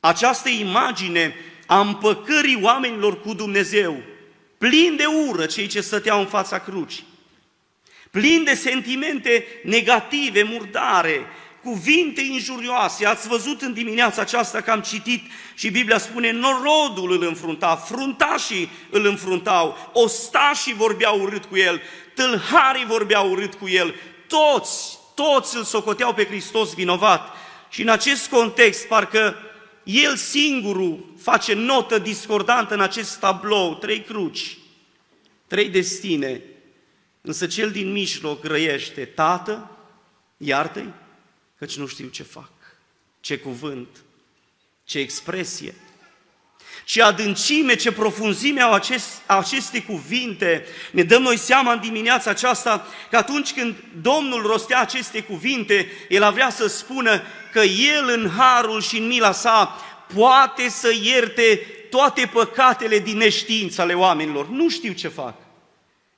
Această 0.00 0.48
imagine 0.48 1.34
a 1.66 1.80
împăcării 1.80 2.58
oamenilor 2.62 3.20
cu 3.20 3.34
Dumnezeu, 3.34 4.02
plin 4.58 4.96
de 4.96 5.04
ură 5.04 5.46
cei 5.46 5.66
ce 5.66 5.80
stăteau 5.80 6.20
în 6.20 6.26
fața 6.26 6.58
crucii, 6.58 7.04
plin 8.10 8.44
de 8.44 8.54
sentimente 8.54 9.44
negative, 9.62 10.42
murdare, 10.42 11.26
cuvinte 11.62 12.20
injurioase. 12.20 13.06
Ați 13.06 13.28
văzut 13.28 13.62
în 13.62 13.72
dimineața 13.72 14.20
aceasta 14.20 14.60
că 14.60 14.70
am 14.70 14.80
citit 14.80 15.22
și 15.54 15.70
Biblia 15.70 15.98
spune 15.98 16.30
norodul 16.30 17.12
îl 17.12 17.22
înfrunta, 17.22 17.76
fruntașii 17.76 18.70
îl 18.90 19.06
înfruntau, 19.06 19.90
ostașii 19.92 20.74
vorbeau 20.74 21.20
urât 21.20 21.44
cu 21.44 21.56
el, 21.56 21.80
tâlharii 22.14 22.84
vorbeau 22.84 23.30
urât 23.30 23.54
cu 23.54 23.68
el, 23.68 23.94
toți, 24.26 24.98
toți 25.14 25.56
îl 25.56 25.62
socoteau 25.62 26.14
pe 26.14 26.24
Hristos 26.24 26.74
vinovat. 26.74 27.34
Și 27.68 27.82
în 27.82 27.88
acest 27.88 28.28
context, 28.28 28.86
parcă 28.86 29.36
el 29.82 30.16
singurul 30.16 31.14
face 31.18 31.54
notă 31.54 31.98
discordantă 31.98 32.74
în 32.74 32.80
acest 32.80 33.18
tablou, 33.18 33.74
trei 33.74 34.00
cruci, 34.00 34.58
trei 35.46 35.68
destine, 35.68 36.42
însă 37.20 37.46
cel 37.46 37.70
din 37.70 37.92
mijloc 37.92 38.40
grăiește, 38.40 39.04
Tată, 39.04 39.70
iartă-i, 40.36 40.92
căci 41.62 41.76
nu 41.76 41.86
știu 41.86 42.08
ce 42.08 42.22
fac, 42.22 42.50
ce 43.20 43.38
cuvânt, 43.38 43.88
ce 44.84 44.98
expresie, 44.98 45.74
ce 46.84 47.02
adâncime, 47.02 47.74
ce 47.74 47.92
profunzime 47.92 48.60
au 48.60 48.72
acest, 48.72 49.20
aceste 49.26 49.82
cuvinte. 49.82 50.66
Ne 50.92 51.02
dăm 51.02 51.22
noi 51.22 51.36
seama 51.36 51.72
în 51.72 51.80
dimineața 51.80 52.30
aceasta 52.30 52.86
că 53.10 53.16
atunci 53.16 53.52
când 53.52 53.74
Domnul 54.00 54.42
rostea 54.42 54.80
aceste 54.80 55.22
cuvinte, 55.22 55.90
El 56.08 56.32
vrea 56.32 56.50
să 56.50 56.66
spună 56.66 57.22
că 57.52 57.60
El 57.60 58.08
în 58.08 58.30
harul 58.36 58.80
și 58.80 58.98
în 58.98 59.06
mila 59.06 59.32
sa 59.32 59.76
poate 60.14 60.68
să 60.68 60.92
ierte 61.02 61.56
toate 61.90 62.30
păcatele 62.32 62.98
din 62.98 63.16
neștiință 63.16 63.80
ale 63.80 63.94
oamenilor. 63.94 64.48
Nu 64.48 64.68
știu 64.68 64.92
ce 64.92 65.08
fac. 65.08 65.34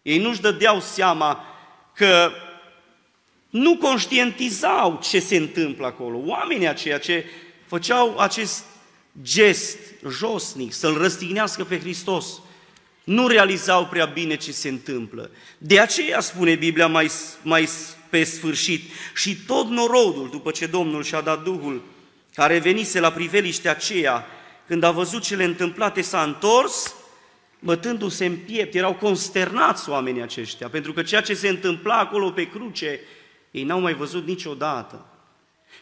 Ei 0.02 0.18
nu-și 0.18 0.40
dădeau 0.40 0.80
seama 0.80 1.44
că 1.94 2.32
nu 3.54 3.76
conștientizau 3.76 5.00
ce 5.02 5.20
se 5.20 5.37
întâmplă 5.37 5.87
acolo. 5.87 6.20
Oamenii 6.25 6.68
aceia 6.68 6.99
ce 6.99 7.25
făceau 7.66 8.18
acest 8.18 8.64
gest 9.23 9.78
josnic, 10.11 10.73
să-L 10.73 10.96
răstignească 10.96 11.64
pe 11.64 11.78
Hristos, 11.78 12.26
nu 13.04 13.26
realizau 13.26 13.87
prea 13.87 14.04
bine 14.04 14.37
ce 14.37 14.52
se 14.52 14.68
întâmplă. 14.68 15.30
De 15.58 15.80
aceea 15.80 16.20
spune 16.20 16.54
Biblia 16.54 16.87
mai, 16.87 17.11
mai 17.42 17.68
pe 18.11 18.25
sfârșit, 18.25 18.90
și 19.14 19.37
tot 19.37 19.68
norodul, 19.68 20.28
după 20.30 20.50
ce 20.50 20.66
Domnul 20.66 21.02
și-a 21.02 21.20
dat 21.20 21.42
Duhul, 21.42 21.82
care 22.34 22.58
venise 22.58 23.00
la 23.00 23.12
priveliștea 23.12 23.70
aceea, 23.70 24.26
când 24.66 24.82
a 24.82 24.90
văzut 24.90 25.23
cele 25.23 25.44
întâmplate, 25.44 26.00
s-a 26.00 26.23
întors, 26.23 26.94
bătându-se 27.58 28.25
în 28.25 28.37
piept, 28.37 28.75
erau 28.75 28.94
consternați 28.94 29.88
oamenii 29.88 30.23
aceștia, 30.23 30.68
pentru 30.68 30.92
că 30.92 31.02
ceea 31.02 31.20
ce 31.20 31.34
se 31.34 31.49
întâmpla 31.49 31.99
acolo 31.99 32.30
pe 32.30 32.49
cruce 32.49 33.00
ei 33.54 33.64
n-au 33.64 33.80
mai 33.80 33.94
văzut 33.94 34.26
niciodată. 34.26 35.06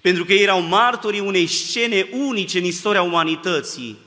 Pentru 0.01 0.25
că 0.25 0.33
ei 0.33 0.43
erau 0.43 0.61
martorii 0.61 1.21
unei 1.21 1.47
scene 1.47 2.09
unice 2.13 2.59
în 2.59 2.65
istoria 2.65 3.03
umanității. 3.03 3.99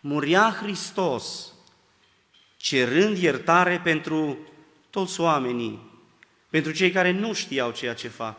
Muria 0.00 0.58
Hristos, 0.62 1.52
cerând 2.56 3.18
iertare 3.18 3.80
pentru 3.84 4.38
toți 4.90 5.20
oamenii, 5.20 5.78
pentru 6.50 6.72
cei 6.72 6.90
care 6.90 7.10
nu 7.10 7.32
știau 7.32 7.70
ceea 7.70 7.94
ce 7.94 8.08
fac. 8.08 8.38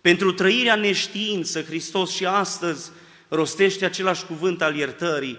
Pentru 0.00 0.32
trăirea 0.32 0.76
neștiință, 0.76 1.62
Hristos 1.62 2.14
și 2.14 2.26
astăzi 2.26 2.90
rostește 3.28 3.84
același 3.84 4.24
cuvânt 4.24 4.62
al 4.62 4.76
iertării. 4.76 5.38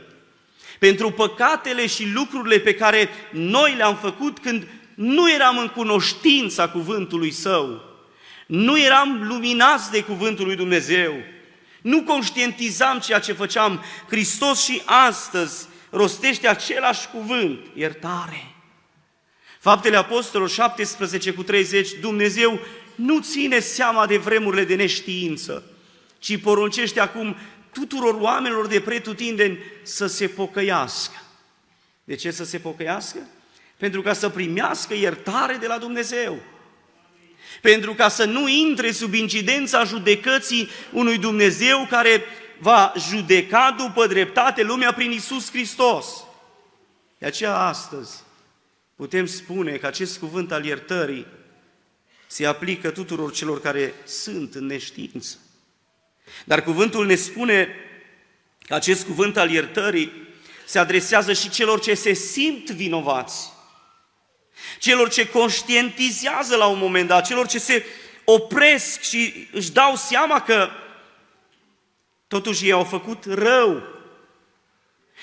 Pentru 0.80 1.12
păcatele 1.12 1.88
și 1.88 2.12
lucrurile 2.12 2.60
pe 2.60 2.76
care 2.76 3.10
noi 3.32 3.76
le-am 3.76 3.96
făcut 3.96 4.40
când 4.40 4.68
nu 4.96 5.32
eram 5.32 5.58
în 5.58 5.68
cunoștința 5.68 6.70
cuvântului 6.70 7.32
Său, 7.32 7.82
nu 8.48 8.80
eram 8.80 9.28
luminați 9.28 9.92
de 9.92 10.04
cuvântul 10.04 10.46
lui 10.46 10.56
Dumnezeu, 10.56 11.14
nu 11.82 12.04
conștientizam 12.04 13.00
ceea 13.00 13.20
ce 13.20 13.34
făceam. 13.34 13.84
Hristos 14.08 14.64
și 14.64 14.82
astăzi 14.86 15.68
rostește 15.90 16.48
același 16.48 17.08
cuvânt, 17.08 17.60
iertare. 17.74 18.56
Faptele 19.60 19.98
Apostolilor 19.98 20.50
17 20.50 21.34
cu 21.34 21.44
30, 21.44 21.90
Dumnezeu 22.02 22.60
nu 22.96 23.20
ține 23.20 23.60
seama 23.60 24.06
de 24.06 24.18
vremurile 24.18 24.64
de 24.64 24.76
neștiință, 24.76 25.64
ci 26.20 26.42
poruncește 26.42 27.00
acum 27.00 27.36
tuturor 27.72 28.14
oamenilor 28.14 28.68
de 28.68 28.82
pretutindeni 28.82 29.58
să 29.84 30.08
se 30.08 30.28
pocăiască. 30.28 31.22
De 32.04 32.16
ce 32.16 32.32
să 32.32 32.44
se 32.44 32.58
pocăiască? 32.58 33.20
Pentru 33.84 34.02
ca 34.02 34.14
să 34.14 34.30
primească 34.30 34.94
iertare 34.94 35.56
de 35.56 35.68
la 35.68 35.78
Dumnezeu. 35.78 36.40
Pentru 37.62 37.94
ca 37.94 38.10
să 38.10 38.26
nu 38.26 38.48
intre 38.48 38.92
sub 38.92 39.14
incidența 39.14 39.84
judecății 39.84 40.70
unui 40.92 41.18
Dumnezeu 41.18 41.88
care 41.90 42.24
va 42.60 42.94
judeca 43.10 43.76
după 43.78 44.08
dreptate 44.08 44.64
lumea 44.64 44.94
prin 44.94 45.12
Isus 45.12 45.50
Hristos. 45.50 46.06
De 47.18 47.26
aceea 47.26 47.56
astăzi 47.56 48.24
putem 48.96 49.26
spune 49.26 49.78
că 49.78 49.88
acest 49.88 50.20
cuvânt 50.20 50.52
al 50.52 50.66
iertării 50.66 51.26
se 52.28 52.46
aplică 52.46 52.90
tuturor 52.90 53.32
celor 53.32 53.62
care 53.62 53.94
sunt 54.06 54.56
în 54.56 54.66
neștiință. 54.66 55.38
Dar 56.46 56.64
cuvântul 56.64 57.06
ne 57.06 57.16
spune 57.16 57.68
că 58.60 58.74
acest 58.74 59.06
cuvânt 59.06 59.38
al 59.38 59.52
iertării 59.52 60.12
se 60.66 60.80
adresează 60.80 61.34
și 61.34 61.50
celor 61.50 61.80
ce 61.80 61.94
se 61.94 62.14
simt 62.14 62.70
vinovați 62.70 63.53
celor 64.80 65.10
ce 65.10 65.30
conștientizează 65.30 66.56
la 66.56 66.66
un 66.66 66.78
moment 66.78 67.08
dat, 67.08 67.26
celor 67.26 67.48
ce 67.48 67.60
se 67.60 67.86
opresc 68.24 69.02
și 69.02 69.48
își 69.52 69.72
dau 69.72 69.96
seama 69.96 70.42
că 70.42 70.70
totuși 72.28 72.66
ei 72.66 72.72
au 72.72 72.84
făcut 72.84 73.26
rău. 73.26 73.84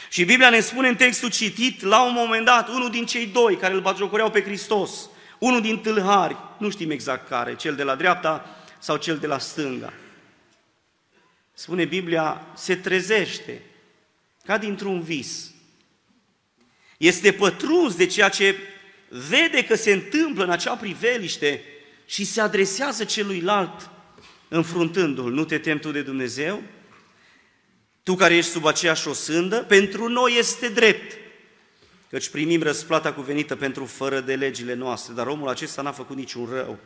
Și 0.08 0.25
Biblia 0.25 0.50
ne 0.50 0.60
spune 0.60 0.88
în 0.88 0.96
textul 0.96 1.30
citit, 1.30 1.82
la 1.82 2.02
un 2.02 2.12
moment 2.12 2.44
dat, 2.44 2.68
unul 2.68 2.90
din 2.90 3.06
cei 3.06 3.26
doi 3.26 3.56
care 3.56 3.75
îl 3.75 3.80
batjocoreau 3.80 4.30
pe 4.30 4.42
Hristos, 4.42 5.08
unul 5.38 5.60
din 5.60 5.78
tâlhari, 5.78 6.37
nu 6.58 6.70
știm 6.70 6.90
exact 6.90 7.28
care, 7.28 7.56
cel 7.56 7.75
de 7.75 7.82
la 7.82 7.94
dreapta 7.94 8.56
sau 8.78 8.96
cel 8.96 9.18
de 9.18 9.26
la 9.26 9.38
stânga. 9.38 9.92
Spune 11.52 11.84
Biblia, 11.84 12.46
se 12.54 12.76
trezește 12.76 13.62
ca 14.44 14.58
dintr-un 14.58 15.02
vis. 15.02 15.50
Este 16.96 17.32
pătruns 17.32 17.94
de 17.96 18.06
ceea 18.06 18.28
ce 18.28 18.56
vede 19.10 19.64
că 19.64 19.74
se 19.74 19.92
întâmplă 19.92 20.44
în 20.44 20.50
acea 20.50 20.74
priveliște 20.74 21.62
și 22.06 22.24
se 22.24 22.40
adresează 22.40 23.04
celuilalt 23.04 23.90
înfruntându-l. 24.48 25.32
Nu 25.32 25.44
te 25.44 25.58
temi 25.58 25.80
tu 25.80 25.90
de 25.90 26.02
Dumnezeu? 26.02 26.62
Tu 28.02 28.14
care 28.14 28.36
ești 28.36 28.50
sub 28.50 28.66
aceeași 28.66 29.08
osândă, 29.08 29.56
pentru 29.56 30.08
noi 30.08 30.36
este 30.38 30.68
drept, 30.68 31.18
căci 32.10 32.28
primim 32.28 32.62
răsplata 32.62 33.12
cuvenită 33.12 33.56
pentru 33.56 33.84
fără 33.84 34.20
de 34.20 34.34
legile 34.34 34.74
noastre, 34.74 35.14
dar 35.14 35.26
omul 35.26 35.48
acesta 35.48 35.82
n-a 35.82 35.92
făcut 35.92 36.16
niciun 36.16 36.48
rău. 36.52 36.78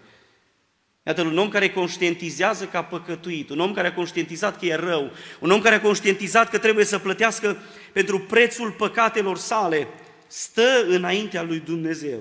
Iată, 1.06 1.22
un 1.22 1.38
om 1.38 1.48
care 1.48 1.70
conștientizează 1.70 2.64
că 2.64 2.76
a 2.76 2.84
păcătuit, 2.84 3.50
un 3.50 3.60
om 3.60 3.72
care 3.72 3.86
a 3.86 3.94
conștientizat 3.94 4.58
că 4.58 4.66
e 4.66 4.74
rău, 4.74 5.12
un 5.38 5.50
om 5.50 5.60
care 5.60 5.74
a 5.74 5.80
conștientizat 5.80 6.50
că 6.50 6.58
trebuie 6.58 6.84
să 6.84 6.98
plătească 6.98 7.56
pentru 7.92 8.20
prețul 8.20 8.70
păcatelor 8.70 9.38
sale, 9.38 9.88
stă 10.34 10.84
înaintea 10.86 11.42
lui 11.42 11.60
Dumnezeu, 11.60 12.20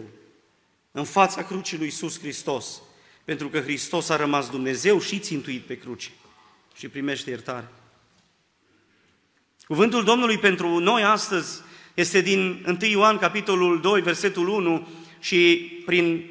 în 0.91 1.03
fața 1.03 1.43
crucii 1.43 1.77
lui 1.77 1.85
Iisus 1.85 2.19
Hristos, 2.19 2.81
pentru 3.23 3.49
că 3.49 3.59
Hristos 3.59 4.09
a 4.09 4.15
rămas 4.15 4.49
Dumnezeu 4.49 4.99
și 4.99 5.19
țintuit 5.19 5.61
pe 5.61 5.77
cruce 5.77 6.11
și 6.75 6.87
primește 6.87 7.29
iertare. 7.29 7.67
Cuvântul 9.65 10.03
Domnului 10.03 10.37
pentru 10.37 10.77
noi 10.77 11.03
astăzi 11.03 11.61
este 11.93 12.21
din 12.21 12.65
1 12.81 12.89
Ioan, 12.89 13.17
capitolul 13.17 13.81
2, 13.81 14.01
versetul 14.01 14.47
1 14.47 14.87
și 15.19 15.71
prin 15.85 16.29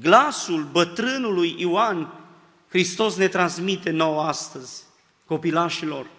glasul 0.00 0.64
bătrânului 0.64 1.54
Ioan, 1.58 2.12
Hristos 2.68 3.16
ne 3.16 3.28
transmite 3.28 3.90
nouă 3.90 4.22
astăzi, 4.22 4.82
copilașilor. 5.24 6.16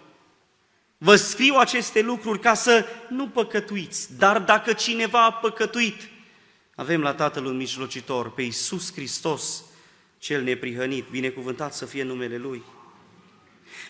Vă 1.02 1.16
scriu 1.16 1.54
aceste 1.54 2.00
lucruri 2.00 2.40
ca 2.40 2.54
să 2.54 2.84
nu 3.08 3.28
păcătuiți, 3.28 4.18
dar 4.18 4.38
dacă 4.38 4.72
cineva 4.72 5.24
a 5.24 5.32
păcătuit, 5.32 6.08
avem 6.74 7.00
la 7.00 7.14
Tatăl 7.14 7.44
un 7.44 7.56
mijlocitor, 7.56 8.30
pe 8.30 8.42
Iisus 8.42 8.92
Hristos, 8.92 9.62
cel 10.18 10.42
neprihănit, 10.42 11.04
binecuvântat 11.10 11.74
să 11.74 11.84
fie 11.84 12.02
numele 12.02 12.36
Lui. 12.36 12.62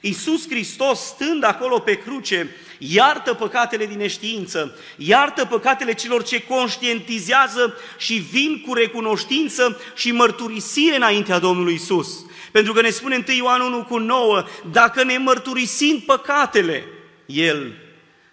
Iisus 0.00 0.48
Hristos, 0.48 1.00
stând 1.00 1.44
acolo 1.44 1.78
pe 1.78 1.98
cruce, 1.98 2.56
iartă 2.78 3.34
păcatele 3.34 3.86
din 3.86 3.98
neștiință, 3.98 4.78
iartă 4.96 5.44
păcatele 5.44 5.94
celor 5.94 6.22
ce 6.22 6.42
conștientizează 6.42 7.74
și 7.98 8.14
vin 8.14 8.62
cu 8.66 8.74
recunoștință 8.74 9.80
și 9.94 10.12
mărturisire 10.12 10.96
înaintea 10.96 11.38
Domnului 11.38 11.74
Isus. 11.74 12.24
Pentru 12.52 12.72
că 12.72 12.80
ne 12.80 12.90
spune 12.90 13.24
1 13.28 13.36
Ioan 13.36 13.60
1 13.60 13.84
cu 13.84 13.98
9, 13.98 14.44
dacă 14.70 15.04
ne 15.04 15.18
mărturisim 15.18 16.00
păcatele, 16.00 16.84
El 17.32 17.72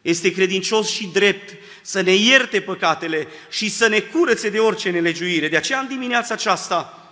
este 0.01 0.31
credincios 0.31 0.89
și 0.89 1.09
drept 1.13 1.53
să 1.81 2.01
ne 2.01 2.13
ierte 2.13 2.61
păcatele 2.61 3.27
și 3.49 3.69
să 3.69 3.87
ne 3.87 3.99
curățe 3.99 4.49
de 4.49 4.59
orice 4.59 4.89
nelegiuire. 4.89 5.47
De 5.47 5.57
aceea, 5.57 5.79
în 5.79 5.87
dimineața 5.87 6.33
aceasta, 6.33 7.07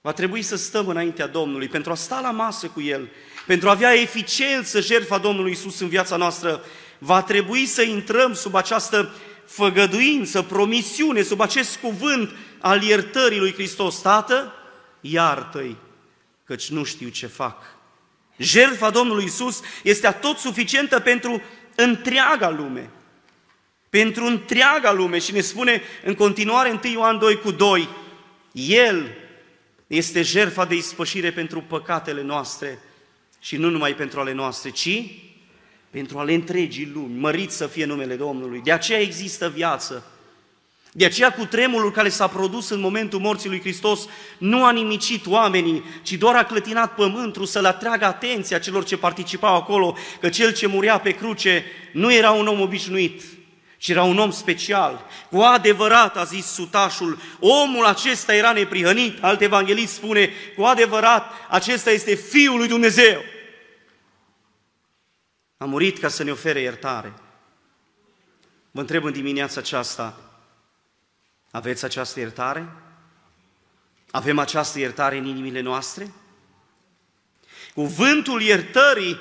Va 0.00 0.12
trebui 0.12 0.42
să 0.42 0.56
stăm 0.56 0.88
înaintea 0.88 1.26
Domnului 1.26 1.68
pentru 1.68 1.92
a 1.92 1.94
sta 1.94 2.20
la 2.20 2.30
masă 2.30 2.66
cu 2.66 2.80
El, 2.80 3.08
pentru 3.46 3.68
a 3.68 3.72
avea 3.72 3.94
eficiență 3.94 4.80
jertfa 4.80 5.18
Domnului 5.18 5.50
Isus 5.50 5.80
în 5.80 5.88
viața 5.88 6.16
noastră. 6.16 6.64
Va 6.98 7.22
trebui 7.22 7.66
să 7.66 7.82
intrăm 7.82 8.34
sub 8.34 8.54
această 8.54 9.14
făgăduință, 9.46 10.42
promisiune, 10.42 11.22
sub 11.22 11.40
acest 11.40 11.76
cuvânt 11.76 12.30
al 12.58 12.82
iertării 12.82 13.38
lui 13.38 13.52
Hristos. 13.52 14.00
Tată, 14.00 14.52
iartă-i, 15.00 15.76
căci 16.44 16.70
nu 16.70 16.84
știu 16.84 17.08
ce 17.08 17.26
fac. 17.26 17.77
Jertfa 18.38 18.90
Domnului 18.90 19.24
Isus 19.24 19.60
este 19.82 20.06
atot 20.06 20.38
suficientă 20.38 21.00
pentru 21.00 21.42
întreaga 21.74 22.50
lume. 22.50 22.90
Pentru 23.90 24.24
întreaga 24.24 24.92
lume 24.92 25.18
și 25.18 25.32
ne 25.32 25.40
spune 25.40 25.82
în 26.04 26.14
continuare 26.14 26.80
1 26.84 26.92
Ioan 26.92 27.18
2 27.18 27.38
cu 27.38 27.50
2, 27.50 27.88
El 28.52 29.14
este 29.86 30.22
jertfa 30.22 30.64
de 30.64 30.74
ispășire 30.74 31.32
pentru 31.32 31.60
păcatele 31.60 32.22
noastre 32.22 32.78
și 33.40 33.56
nu 33.56 33.70
numai 33.70 33.94
pentru 33.94 34.20
ale 34.20 34.32
noastre, 34.32 34.70
ci 34.70 35.02
pentru 35.90 36.18
ale 36.18 36.34
întregii 36.34 36.90
lumi. 36.94 37.18
Mărit 37.18 37.50
să 37.50 37.66
fie 37.66 37.84
numele 37.84 38.16
Domnului. 38.16 38.60
De 38.60 38.72
aceea 38.72 39.00
există 39.00 39.48
viață. 39.48 40.06
De 40.92 41.04
aceea 41.04 41.32
cu 41.32 41.44
tremurul 41.44 41.90
care 41.90 42.08
s-a 42.08 42.26
produs 42.26 42.68
în 42.68 42.80
momentul 42.80 43.20
morții 43.20 43.48
lui 43.48 43.60
Hristos 43.60 44.00
nu 44.38 44.64
a 44.64 44.70
nimicit 44.70 45.26
oamenii, 45.26 45.84
ci 46.02 46.12
doar 46.12 46.36
a 46.36 46.44
clătinat 46.44 46.94
pământul 46.94 47.46
să 47.46 47.60
le 47.60 47.68
atragă 47.68 48.04
atenția 48.04 48.58
celor 48.58 48.84
ce 48.84 48.96
participau 48.96 49.54
acolo, 49.54 49.96
că 50.20 50.28
cel 50.28 50.52
ce 50.52 50.66
murea 50.66 50.98
pe 50.98 51.10
cruce 51.10 51.64
nu 51.92 52.12
era 52.12 52.30
un 52.30 52.46
om 52.46 52.60
obișnuit, 52.60 53.22
ci 53.78 53.88
era 53.88 54.02
un 54.02 54.18
om 54.18 54.30
special. 54.30 55.06
Cu 55.30 55.38
adevărat, 55.38 56.16
a 56.16 56.24
zis 56.24 56.46
sutașul, 56.46 57.18
omul 57.40 57.84
acesta 57.84 58.34
era 58.34 58.52
neprihănit. 58.52 59.22
Alt 59.22 59.40
evanghelist 59.40 59.94
spune, 59.94 60.30
cu 60.56 60.62
adevărat, 60.62 61.32
acesta 61.48 61.90
este 61.90 62.14
Fiul 62.14 62.58
lui 62.58 62.68
Dumnezeu. 62.68 63.22
A 65.56 65.64
murit 65.64 65.98
ca 65.98 66.08
să 66.08 66.22
ne 66.22 66.30
ofere 66.30 66.60
iertare. 66.60 67.12
Vă 68.70 68.80
întreb 68.80 69.04
în 69.04 69.12
dimineața 69.12 69.60
aceasta, 69.60 70.27
aveți 71.50 71.84
această 71.84 72.20
iertare? 72.20 72.68
Avem 74.10 74.38
această 74.38 74.78
iertare 74.78 75.16
în 75.16 75.26
inimile 75.26 75.60
noastre? 75.60 76.12
Cuvântul 77.74 78.42
iertării 78.42 79.18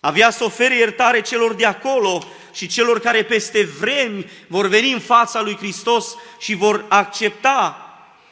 avea 0.00 0.30
să 0.30 0.44
ofere 0.44 0.76
iertare 0.76 1.20
celor 1.20 1.54
de 1.54 1.66
acolo 1.66 2.24
și 2.52 2.66
celor 2.66 3.00
care 3.00 3.24
peste 3.24 3.62
vremi 3.62 4.30
vor 4.46 4.66
veni 4.66 4.92
în 4.92 5.00
fața 5.00 5.40
lui 5.40 5.56
Hristos 5.56 6.14
și 6.38 6.54
vor 6.54 6.84
accepta 6.88 7.84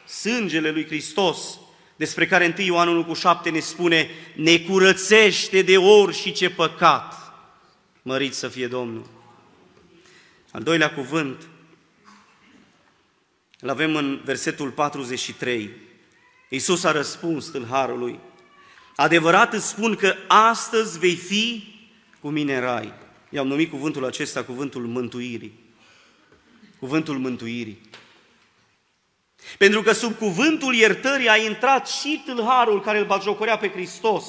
sângele 0.05 0.71
lui 0.71 0.85
Hristos, 0.85 1.59
despre 1.95 2.27
care 2.27 2.53
1 2.57 2.65
Ioan 2.65 2.87
1 2.87 3.05
cu 3.05 3.13
7 3.13 3.49
ne 3.49 3.59
spune, 3.59 4.09
ne 4.35 4.59
curățește 4.59 5.61
de 5.61 5.77
ori 5.77 6.15
și 6.15 6.31
ce 6.31 6.49
păcat. 6.49 7.33
Mărit 8.01 8.33
să 8.33 8.47
fie 8.47 8.67
Domnul. 8.67 9.05
Al 10.51 10.63
doilea 10.63 10.93
cuvânt, 10.93 11.47
îl 13.59 13.69
avem 13.69 13.95
în 13.95 14.21
versetul 14.23 14.69
43. 14.69 15.69
Iisus 16.49 16.83
a 16.83 16.91
răspuns 16.91 17.45
tâlharului, 17.45 18.19
Adevărat 18.99 19.53
îți 19.53 19.67
spun 19.67 19.95
că 19.95 20.15
astăzi 20.27 20.99
vei 20.99 21.15
fi 21.15 21.73
cu 22.21 22.29
mine 22.29 22.55
în 22.55 22.61
rai. 22.61 22.93
I-am 23.29 23.47
numit 23.47 23.69
cuvântul 23.69 24.05
acesta 24.05 24.43
cuvântul 24.43 24.85
mântuirii. 24.85 25.59
Cuvântul 26.79 27.17
mântuirii. 27.17 27.81
Pentru 29.57 29.81
că 29.81 29.91
sub 29.91 30.17
cuvântul 30.17 30.75
iertării 30.75 31.29
a 31.29 31.37
intrat 31.37 31.87
și 31.87 32.21
tâlharul 32.25 32.81
care 32.81 32.99
îl 32.99 33.05
batjocorea 33.05 33.57
pe 33.57 33.69
Hristos. 33.69 34.25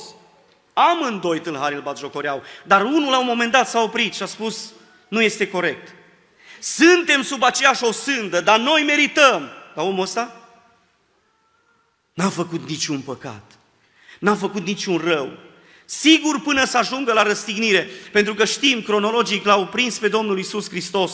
Amândoi 0.73 1.41
tâlhari 1.41 1.75
îl 1.75 1.83
batjocoreau, 1.83 2.43
dar 2.65 2.85
unul 2.85 3.11
la 3.11 3.21
un 3.21 3.27
moment 3.27 3.53
dat 3.53 3.69
s-a 3.69 3.83
oprit 3.83 4.15
și 4.15 4.23
a 4.23 4.27
spus, 4.27 4.73
nu 5.09 5.23
este 5.23 5.49
corect. 5.49 5.95
Suntem 6.61 7.23
sub 7.23 7.43
aceeași 7.43 7.85
osândă, 7.85 8.41
dar 8.41 8.59
noi 8.59 8.83
merităm. 8.83 9.51
Dar 9.75 9.85
omul 9.85 10.03
ăsta 10.03 10.41
n-a 12.15 12.29
făcut 12.29 12.69
niciun 12.69 13.01
păcat. 13.01 13.59
N-a 14.19 14.35
făcut 14.35 14.67
niciun 14.67 14.97
rău. 14.97 15.39
Sigur 15.85 16.41
până 16.41 16.65
să 16.65 16.79
ajungă 16.79 17.13
la 17.13 17.23
răstignire, 17.23 17.89
pentru 18.13 18.35
că 18.35 18.45
știm, 18.45 18.83
cronologic, 18.83 19.45
l-au 19.45 19.67
prins 19.67 19.99
pe 19.99 20.09
Domnul 20.09 20.39
Isus 20.39 20.69
Hristos 20.69 21.13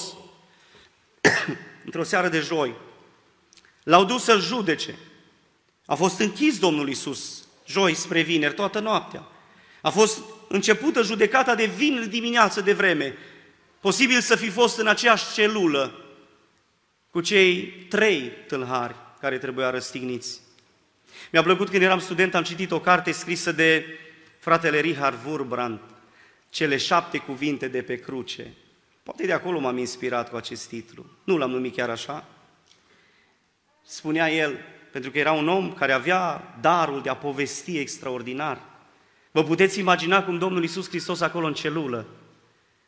într-o 1.85 2.03
seară 2.03 2.29
de 2.29 2.41
joi. 2.41 2.75
L-au 3.83 4.05
dus 4.05 4.23
să-l 4.23 4.41
judece. 4.41 4.99
A 5.87 5.95
fost 5.95 6.21
închis 6.21 6.59
Domnul 6.59 6.89
Isus 6.89 7.47
joi 7.67 7.95
spre 7.95 8.21
vineri, 8.21 8.55
toată 8.55 8.79
noaptea. 8.79 9.29
A 9.83 9.91
fost 9.91 10.19
începută 10.49 11.03
judecata 11.03 11.55
de 11.55 11.65
vineri 11.65 12.09
dimineață 12.09 12.61
de 12.61 12.73
vreme. 12.73 13.17
Posibil 13.87 14.21
să 14.21 14.37
fi 14.37 14.51
fost 14.51 14.79
în 14.79 14.87
aceeași 14.87 15.33
celulă 15.33 15.93
cu 17.11 17.21
cei 17.21 17.67
trei 17.89 18.33
tâlhari 18.47 18.95
care 19.21 19.39
trebuia 19.39 19.71
răstigniți. 19.71 20.41
Mi-a 21.33 21.43
plăcut 21.43 21.69
când 21.69 21.83
eram 21.83 21.99
student, 21.99 22.35
am 22.35 22.43
citit 22.43 22.71
o 22.71 22.81
carte 22.81 23.13
scrisă 23.13 23.53
de 23.53 23.85
fratele 24.39 24.81
Richard 24.81 25.19
Wurbrand, 25.27 25.81
cele 26.51 26.77
șapte 26.77 27.19
cuvinte 27.19 27.69
de 27.69 27.83
pe 27.83 27.97
cruce. 27.97 28.53
Poate 29.03 29.27
de 29.27 29.33
acolo 29.33 29.59
m-am 29.59 29.79
inspirat 29.79 30.31
cu 30.31 30.37
acest 30.37 30.69
titlu. 30.69 31.07
Nu 31.25 31.37
l-am 31.37 31.51
numit 31.51 31.75
chiar 31.75 31.91
așa. 31.91 32.25
Spunea 33.85 34.33
el, 34.33 34.59
pentru 34.93 35.11
că 35.11 35.19
era 35.19 35.33
un 35.33 35.49
om 35.49 35.73
care 35.73 35.93
avea 35.93 36.55
darul 36.61 37.03
de 37.03 37.09
a 37.09 37.17
povesti 37.17 37.79
extraordinar. 37.79 38.61
Vă 39.31 39.45
puteți 39.45 39.79
imagina 39.79 40.25
cum 40.25 40.39
Domnul 40.39 40.63
Iisus 40.63 40.89
Hristos 40.89 41.21
acolo 41.21 41.47
în 41.47 41.55
celulă, 41.55 42.07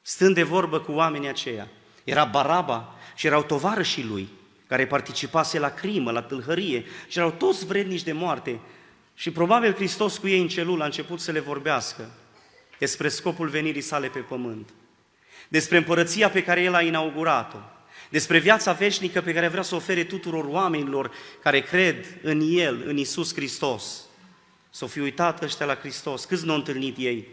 stând 0.09 0.35
de 0.35 0.43
vorbă 0.43 0.81
cu 0.81 0.93
oamenii 0.93 1.29
aceia. 1.29 1.69
Era 2.05 2.25
Baraba 2.25 2.95
și 3.15 3.27
erau 3.27 3.43
tovarășii 3.43 4.05
lui, 4.05 4.29
care 4.67 4.87
participase 4.87 5.59
la 5.59 5.69
crimă, 5.69 6.11
la 6.11 6.23
tâlhărie 6.23 6.85
și 7.09 7.19
erau 7.19 7.31
toți 7.31 7.67
vrednici 7.67 8.03
de 8.03 8.13
moarte. 8.13 8.61
Și 9.15 9.31
probabil 9.31 9.75
Hristos 9.75 10.19
cu 10.19 10.29
ei 10.29 10.41
în 10.41 10.49
celulă 10.49 10.83
a 10.83 10.87
început 10.87 11.21
să 11.21 11.31
le 11.31 11.41
vorbească 11.41 12.11
despre 12.79 13.09
scopul 13.09 13.49
venirii 13.49 13.81
sale 13.81 14.09
pe 14.09 14.19
pământ, 14.19 14.69
despre 15.49 15.77
împărăția 15.77 16.31
pe 16.31 16.43
care 16.43 16.63
El 16.63 16.75
a 16.75 16.83
inaugurat-o, 16.83 17.59
despre 18.11 18.39
viața 18.39 18.73
veșnică 18.73 19.21
pe 19.21 19.33
care 19.33 19.49
vrea 19.49 19.63
să 19.63 19.75
o 19.75 19.77
ofere 19.77 20.05
tuturor 20.05 20.45
oamenilor 20.45 21.11
care 21.43 21.61
cred 21.61 22.07
în 22.23 22.41
El, 22.51 22.83
în 22.87 22.97
Isus 22.97 23.35
Hristos. 23.35 24.05
Să 24.71 24.87
fi 24.87 25.01
uitat 25.01 25.43
ăștia 25.43 25.67
la 25.67 25.75
Hristos, 25.75 26.25
câți 26.25 26.45
nu 26.45 26.51
au 26.51 26.59
întâlnit 26.59 26.97
ei 26.99 27.29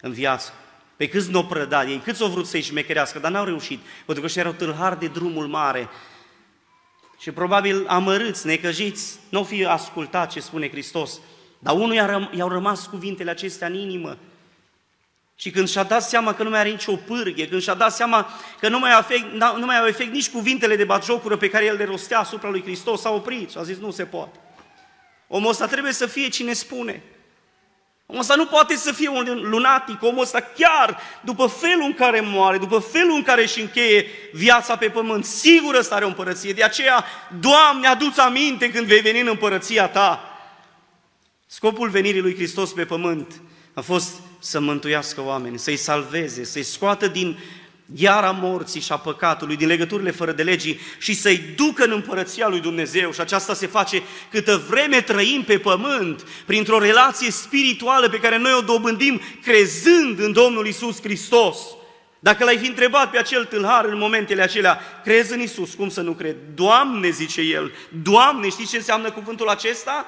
în 0.00 0.12
viață, 0.12 0.52
pe 0.98 1.08
câți 1.08 1.30
nu 1.30 1.38
au 1.38 1.44
prădat 1.44 1.86
ei, 1.86 2.00
câți 2.04 2.22
au 2.22 2.28
vrut 2.28 2.46
să-i 2.46 2.60
șmecherească, 2.62 3.18
dar 3.18 3.30
n-au 3.30 3.44
reușit, 3.44 3.80
pentru 4.06 4.24
că 4.24 4.30
și 4.30 4.38
erau 4.38 4.52
tâlhari 4.52 4.98
de 4.98 5.06
drumul 5.06 5.46
mare. 5.46 5.88
Și 7.18 7.30
probabil 7.30 7.84
amărâți, 7.86 8.46
necăjiți, 8.46 9.18
nu 9.28 9.38
au 9.38 9.44
fi 9.44 9.64
ascultat 9.64 10.30
ce 10.30 10.40
spune 10.40 10.70
Hristos, 10.70 11.20
dar 11.58 11.74
unul 11.74 12.28
i-au 12.32 12.48
rămas 12.48 12.86
cuvintele 12.86 13.30
acestea 13.30 13.66
în 13.66 13.74
inimă 13.74 14.18
și 15.36 15.50
când 15.50 15.68
și-a 15.68 15.82
dat 15.82 16.02
seama 16.02 16.34
că 16.34 16.42
nu 16.42 16.50
mai 16.50 16.58
are 16.58 16.70
nicio 16.70 16.96
pârghie, 16.96 17.48
când 17.48 17.62
și-a 17.62 17.74
dat 17.74 17.94
seama 17.94 18.28
că 18.60 18.68
nu 18.68 18.78
mai, 18.78 18.92
afect, 18.92 19.24
nu 19.56 19.66
mai 19.66 19.78
au 19.78 19.86
efect 19.86 20.12
nici 20.12 20.30
cuvintele 20.30 20.76
de 20.76 20.84
batjocură 20.84 21.36
pe 21.36 21.50
care 21.50 21.64
el 21.64 21.76
le 21.76 21.84
rostea 21.84 22.18
asupra 22.18 22.48
lui 22.48 22.62
Hristos, 22.62 23.00
s-a 23.00 23.10
oprit 23.10 23.50
și 23.50 23.58
a 23.58 23.62
zis, 23.62 23.76
nu 23.78 23.90
se 23.90 24.04
poate. 24.04 24.38
Omul 25.28 25.50
ăsta 25.50 25.66
trebuie 25.66 25.92
să 25.92 26.06
fie 26.06 26.28
cine 26.28 26.52
spune. 26.52 27.02
Omul 28.10 28.20
ăsta 28.22 28.34
nu 28.34 28.46
poate 28.46 28.76
să 28.76 28.92
fie 28.92 29.08
un 29.08 29.40
lunatic, 29.42 30.02
omul 30.02 30.22
ăsta 30.22 30.40
chiar 30.40 31.00
după 31.20 31.46
felul 31.46 31.84
în 31.84 31.94
care 31.94 32.20
moare, 32.20 32.58
după 32.58 32.78
felul 32.78 33.14
în 33.14 33.22
care 33.22 33.42
își 33.42 33.60
încheie 33.60 34.06
viața 34.32 34.76
pe 34.76 34.88
pământ, 34.88 35.24
sigur 35.24 35.74
ăsta 35.74 35.94
are 35.94 36.04
o 36.04 36.08
împărăție. 36.08 36.52
De 36.52 36.62
aceea, 36.62 37.04
Doamne, 37.40 37.86
adu-ți 37.86 38.20
aminte 38.20 38.70
când 38.70 38.86
vei 38.86 39.00
veni 39.00 39.20
în 39.20 39.26
împărăția 39.26 39.88
Ta. 39.88 40.38
Scopul 41.46 41.88
venirii 41.88 42.20
lui 42.20 42.34
Hristos 42.34 42.72
pe 42.72 42.84
pământ 42.84 43.40
a 43.74 43.80
fost 43.80 44.10
să 44.38 44.60
mântuiască 44.60 45.20
oameni, 45.22 45.58
să-i 45.58 45.76
salveze, 45.76 46.44
să-i 46.44 46.62
scoată 46.62 47.06
din 47.06 47.38
iara 47.94 48.30
morții 48.30 48.80
și 48.80 48.92
a 48.92 48.96
păcatului, 48.96 49.56
din 49.56 49.66
legăturile 49.66 50.10
fără 50.10 50.32
de 50.32 50.42
legii 50.42 50.80
și 50.98 51.14
să-i 51.14 51.38
ducă 51.56 51.84
în 51.84 51.90
împărăția 51.90 52.48
lui 52.48 52.60
Dumnezeu. 52.60 53.12
Și 53.12 53.20
aceasta 53.20 53.54
se 53.54 53.66
face 53.66 54.02
câtă 54.30 54.64
vreme 54.68 55.00
trăim 55.00 55.42
pe 55.42 55.58
pământ, 55.58 56.26
printr-o 56.46 56.78
relație 56.78 57.30
spirituală 57.30 58.08
pe 58.08 58.18
care 58.18 58.38
noi 58.38 58.52
o 58.52 58.60
dobândim 58.60 59.20
crezând 59.42 60.18
în 60.20 60.32
Domnul 60.32 60.66
Isus 60.66 61.02
Hristos. 61.02 61.58
Dacă 62.18 62.44
l-ai 62.44 62.56
fi 62.56 62.66
întrebat 62.66 63.10
pe 63.10 63.18
acel 63.18 63.44
tâlhar 63.44 63.84
în 63.84 63.98
momentele 63.98 64.42
acelea, 64.42 64.80
crezi 65.04 65.32
în 65.32 65.40
Isus, 65.40 65.74
cum 65.74 65.88
să 65.88 66.00
nu 66.00 66.12
cred? 66.12 66.36
Doamne, 66.54 67.10
zice 67.10 67.40
el, 67.40 67.72
Doamne, 68.02 68.48
știi 68.48 68.66
ce 68.66 68.76
înseamnă 68.76 69.10
cuvântul 69.10 69.48
acesta? 69.48 70.06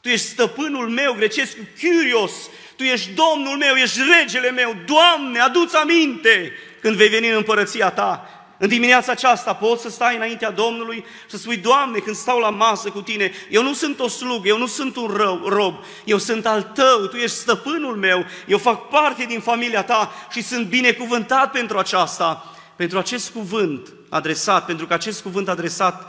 Tu 0.00 0.08
ești 0.08 0.26
stăpânul 0.26 0.88
meu, 0.88 1.12
grecesc, 1.12 1.56
curios, 1.80 2.32
Tu 2.76 2.82
ești 2.82 3.10
Domnul 3.10 3.56
meu, 3.56 3.74
ești 3.74 3.98
regele 4.20 4.50
meu, 4.50 4.76
Doamne, 4.86 5.40
adu-ți 5.40 5.76
aminte 5.76 6.52
când 6.86 6.98
vei 6.98 7.08
veni 7.08 7.28
în 7.28 7.36
împărăția 7.36 7.90
Ta. 7.90 8.28
În 8.58 8.68
dimineața 8.68 9.12
aceasta 9.12 9.54
poți 9.54 9.82
să 9.82 9.90
stai 9.90 10.16
înaintea 10.16 10.50
Domnului 10.50 10.96
și 10.96 11.30
să 11.30 11.36
spui, 11.36 11.56
Doamne, 11.56 11.98
când 11.98 12.16
stau 12.16 12.38
la 12.38 12.50
masă 12.50 12.90
cu 12.90 13.02
Tine, 13.02 13.32
eu 13.50 13.62
nu 13.62 13.74
sunt 13.74 14.00
o 14.00 14.08
slugă, 14.08 14.48
eu 14.48 14.58
nu 14.58 14.66
sunt 14.66 14.96
un 14.96 15.06
rău, 15.16 15.48
rob, 15.48 15.74
eu 16.04 16.18
sunt 16.18 16.46
al 16.46 16.62
Tău, 16.62 17.06
Tu 17.06 17.16
ești 17.16 17.36
stăpânul 17.36 17.96
meu, 17.96 18.24
eu 18.46 18.58
fac 18.58 18.88
parte 18.88 19.24
din 19.24 19.40
familia 19.40 19.82
Ta 19.82 20.12
și 20.30 20.42
sunt 20.42 20.66
binecuvântat 20.66 21.50
pentru 21.50 21.78
aceasta, 21.78 22.54
pentru 22.76 22.98
acest 22.98 23.30
cuvânt 23.30 23.92
adresat, 24.08 24.64
pentru 24.64 24.86
că 24.86 24.94
acest 24.94 25.22
cuvânt 25.22 25.48
adresat 25.48 26.06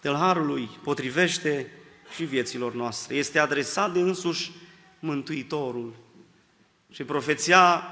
tălharului 0.00 0.70
potrivește 0.82 1.72
și 2.14 2.24
vieților 2.24 2.74
noastre. 2.74 3.14
Este 3.14 3.38
adresat 3.38 3.92
de 3.92 3.98
însuși 3.98 4.50
Mântuitorul. 4.98 5.94
Și 6.90 7.02
profeția 7.02 7.82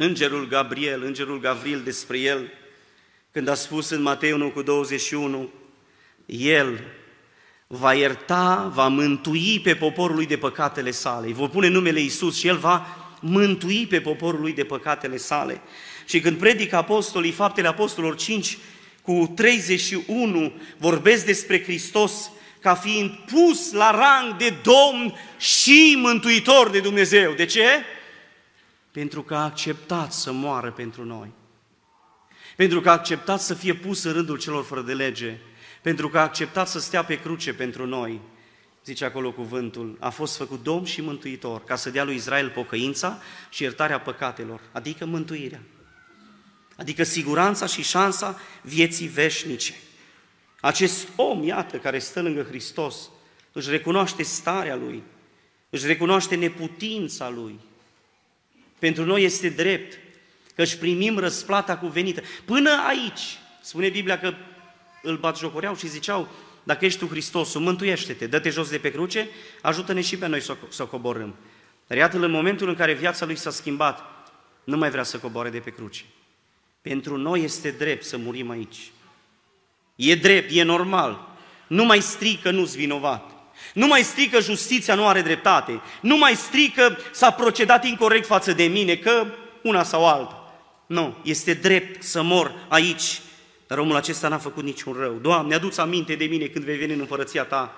îngerul 0.00 0.48
Gabriel, 0.48 1.02
îngerul 1.02 1.40
Gavril 1.40 1.80
despre 1.84 2.18
el, 2.18 2.52
când 3.32 3.48
a 3.48 3.54
spus 3.54 3.90
în 3.90 4.02
Matei 4.02 4.32
1 4.32 4.50
cu 4.50 4.62
21, 4.62 5.50
el 6.26 6.80
va 7.66 7.94
ierta, 7.94 8.70
va 8.74 8.88
mântui 8.88 9.60
pe 9.60 9.74
poporul 9.74 10.16
lui 10.16 10.26
de 10.26 10.36
păcatele 10.36 10.90
sale. 10.90 11.26
Îi 11.26 11.32
vor 11.32 11.48
pune 11.48 11.68
numele 11.68 12.00
Isus 12.00 12.38
și 12.38 12.46
el 12.46 12.56
va 12.56 12.86
mântui 13.20 13.86
pe 13.86 14.00
poporul 14.00 14.40
lui 14.40 14.52
de 14.52 14.64
păcatele 14.64 15.16
sale. 15.16 15.60
Și 16.06 16.20
când 16.20 16.38
predică 16.38 16.76
apostolii, 16.76 17.30
faptele 17.30 17.68
apostolilor 17.68 18.16
5 18.16 18.58
cu 19.02 19.32
31, 19.36 20.52
vorbesc 20.76 21.24
despre 21.24 21.62
Hristos 21.62 22.30
ca 22.60 22.74
fiind 22.74 23.10
pus 23.10 23.72
la 23.72 23.90
rang 23.90 24.36
de 24.36 24.54
Domn 24.62 25.14
și 25.38 25.98
Mântuitor 26.02 26.68
de 26.70 26.80
Dumnezeu. 26.80 27.32
De 27.32 27.44
ce? 27.44 27.84
Pentru 28.98 29.22
că 29.22 29.34
a 29.34 29.44
acceptat 29.44 30.12
să 30.12 30.32
moară 30.32 30.70
pentru 30.70 31.04
noi. 31.04 31.30
Pentru 32.56 32.80
că 32.80 32.88
a 32.88 32.92
acceptat 32.92 33.40
să 33.40 33.54
fie 33.54 33.74
pus 33.74 34.02
în 34.04 34.12
rândul 34.12 34.38
celor 34.38 34.64
fără 34.64 34.82
de 34.82 34.94
lege. 34.94 35.38
Pentru 35.82 36.08
că 36.08 36.18
a 36.18 36.22
acceptat 36.22 36.68
să 36.68 36.78
stea 36.78 37.04
pe 37.04 37.20
cruce 37.20 37.54
pentru 37.54 37.86
noi. 37.86 38.20
Zice 38.84 39.04
acolo 39.04 39.32
cuvântul, 39.32 39.96
a 40.00 40.08
fost 40.08 40.36
făcut 40.36 40.62
Domn 40.62 40.84
și 40.84 41.00
Mântuitor, 41.00 41.64
ca 41.64 41.76
să 41.76 41.90
dea 41.90 42.04
lui 42.04 42.14
Israel 42.14 42.50
pocăința 42.50 43.18
și 43.50 43.62
iertarea 43.62 44.00
păcatelor, 44.00 44.60
adică 44.72 45.04
mântuirea. 45.04 45.62
Adică 46.76 47.02
siguranța 47.02 47.66
și 47.66 47.82
șansa 47.82 48.40
vieții 48.62 49.06
veșnice. 49.06 49.74
Acest 50.60 51.08
om, 51.16 51.42
iată, 51.42 51.76
care 51.76 51.98
stă 51.98 52.22
lângă 52.22 52.42
Hristos, 52.42 53.10
își 53.52 53.70
recunoaște 53.70 54.22
starea 54.22 54.76
lui, 54.76 55.02
își 55.70 55.86
recunoaște 55.86 56.34
neputința 56.34 57.28
lui. 57.28 57.66
Pentru 58.78 59.04
noi 59.04 59.22
este 59.22 59.48
drept 59.48 59.98
că 60.54 60.62
își 60.62 60.78
primim 60.78 61.18
răsplata 61.18 61.76
cuvenită. 61.76 62.22
Până 62.44 62.70
aici, 62.88 63.38
spune 63.60 63.88
Biblia 63.88 64.18
că 64.18 64.34
îl 65.02 65.16
batjocoreau 65.16 65.76
și 65.76 65.88
ziceau, 65.88 66.28
dacă 66.62 66.84
ești 66.84 66.98
tu 66.98 67.06
Hristosul, 67.06 67.60
mântuiește-te, 67.60 68.26
dă-te 68.26 68.50
jos 68.50 68.70
de 68.70 68.78
pe 68.78 68.90
cruce, 68.90 69.28
ajută-ne 69.62 70.00
și 70.00 70.16
pe 70.16 70.26
noi 70.26 70.40
să, 70.40 70.56
să 70.68 70.84
coborâm. 70.84 71.34
Dar 71.86 71.98
iată, 71.98 72.18
în 72.18 72.30
momentul 72.30 72.68
în 72.68 72.74
care 72.74 72.92
viața 72.92 73.26
lui 73.26 73.36
s-a 73.36 73.50
schimbat, 73.50 74.00
nu 74.64 74.76
mai 74.76 74.90
vrea 74.90 75.02
să 75.02 75.18
coboare 75.18 75.50
de 75.50 75.58
pe 75.58 75.70
cruce. 75.70 76.04
Pentru 76.82 77.16
noi 77.16 77.42
este 77.42 77.70
drept 77.70 78.04
să 78.04 78.16
murim 78.16 78.50
aici. 78.50 78.90
E 79.96 80.14
drept, 80.14 80.50
e 80.52 80.62
normal. 80.62 81.36
Nu 81.66 81.84
mai 81.84 82.00
strică, 82.00 82.50
nu-ți 82.50 82.76
vinovat. 82.76 83.37
Nu 83.74 83.86
mai 83.86 84.02
strică 84.02 84.40
justiția 84.40 84.94
nu 84.94 85.06
are 85.06 85.22
dreptate. 85.22 85.80
Nu 86.00 86.16
mai 86.16 86.34
strică 86.34 86.98
s-a 87.12 87.30
procedat 87.30 87.84
incorrect 87.84 88.26
față 88.26 88.52
de 88.52 88.64
mine, 88.64 88.96
că 88.96 89.26
una 89.62 89.82
sau 89.82 90.08
alta. 90.08 90.52
Nu, 90.86 91.16
este 91.22 91.54
drept 91.54 92.02
să 92.02 92.22
mor 92.22 92.66
aici. 92.68 93.20
Dar 93.66 93.78
omul 93.78 93.96
acesta 93.96 94.28
n-a 94.28 94.38
făcut 94.38 94.64
niciun 94.64 94.92
rău. 94.92 95.14
Doamne, 95.14 95.54
adu-ți 95.54 95.80
aminte 95.80 96.14
de 96.14 96.24
mine 96.24 96.46
când 96.46 96.64
vei 96.64 96.76
veni 96.76 96.92
în 96.92 97.00
împărăția 97.00 97.44
Ta. 97.44 97.76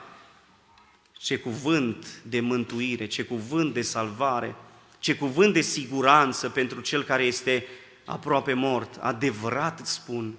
Ce 1.12 1.36
cuvânt 1.36 2.06
de 2.22 2.40
mântuire, 2.40 3.06
ce 3.06 3.22
cuvânt 3.22 3.74
de 3.74 3.82
salvare, 3.82 4.54
ce 4.98 5.14
cuvânt 5.14 5.52
de 5.52 5.60
siguranță 5.60 6.48
pentru 6.48 6.80
cel 6.80 7.02
care 7.02 7.22
este 7.22 7.66
aproape 8.04 8.52
mort. 8.52 8.96
Adevărat 9.00 9.80
îți 9.80 9.92
spun, 9.92 10.34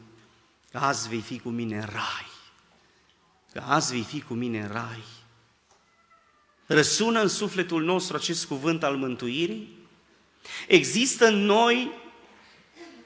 că 0.71 0.77
azi 0.77 1.09
vei 1.09 1.19
fi 1.19 1.39
cu 1.39 1.49
mine 1.49 1.75
în 1.75 1.87
rai. 1.91 2.27
Că 3.53 3.63
azi 3.67 3.91
vei 3.91 4.03
fi 4.03 4.21
cu 4.21 4.33
mine 4.33 4.59
în 4.59 4.69
rai. 4.71 5.03
Răsună 6.65 7.21
în 7.21 7.27
sufletul 7.27 7.83
nostru 7.83 8.15
acest 8.15 8.45
cuvânt 8.45 8.83
al 8.83 8.95
mântuirii? 8.95 9.79
Există 10.67 11.27
în 11.27 11.45
noi, 11.45 11.91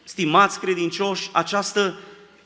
stimați 0.03 0.59
credincioși, 0.59 1.29
această 1.31 1.99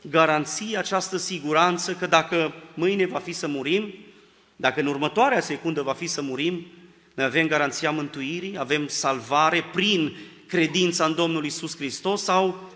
garanție, 0.10 0.78
această 0.78 1.18
siguranță 1.18 1.94
că 1.94 2.06
dacă 2.06 2.54
mâine 2.74 3.06
va 3.06 3.20
fi 3.20 3.32
să 3.32 3.48
murim, 3.48 3.94
dacă 4.56 4.80
în 4.80 4.86
următoarea 4.86 5.40
secundă 5.40 5.82
va 5.82 5.94
fi 5.94 6.08
să 6.08 6.22
murim, 6.22 6.66
noi 7.14 7.26
avem 7.26 7.48
garanția 7.48 7.92
mântuirii, 7.92 8.58
avem 8.58 8.88
salvare 8.88 9.64
prin 9.74 10.18
credința 10.48 11.06
în 11.06 11.16
Domnul 11.16 11.46
Isus 11.46 11.76
Hristos 11.76 12.24
sau 12.24 12.70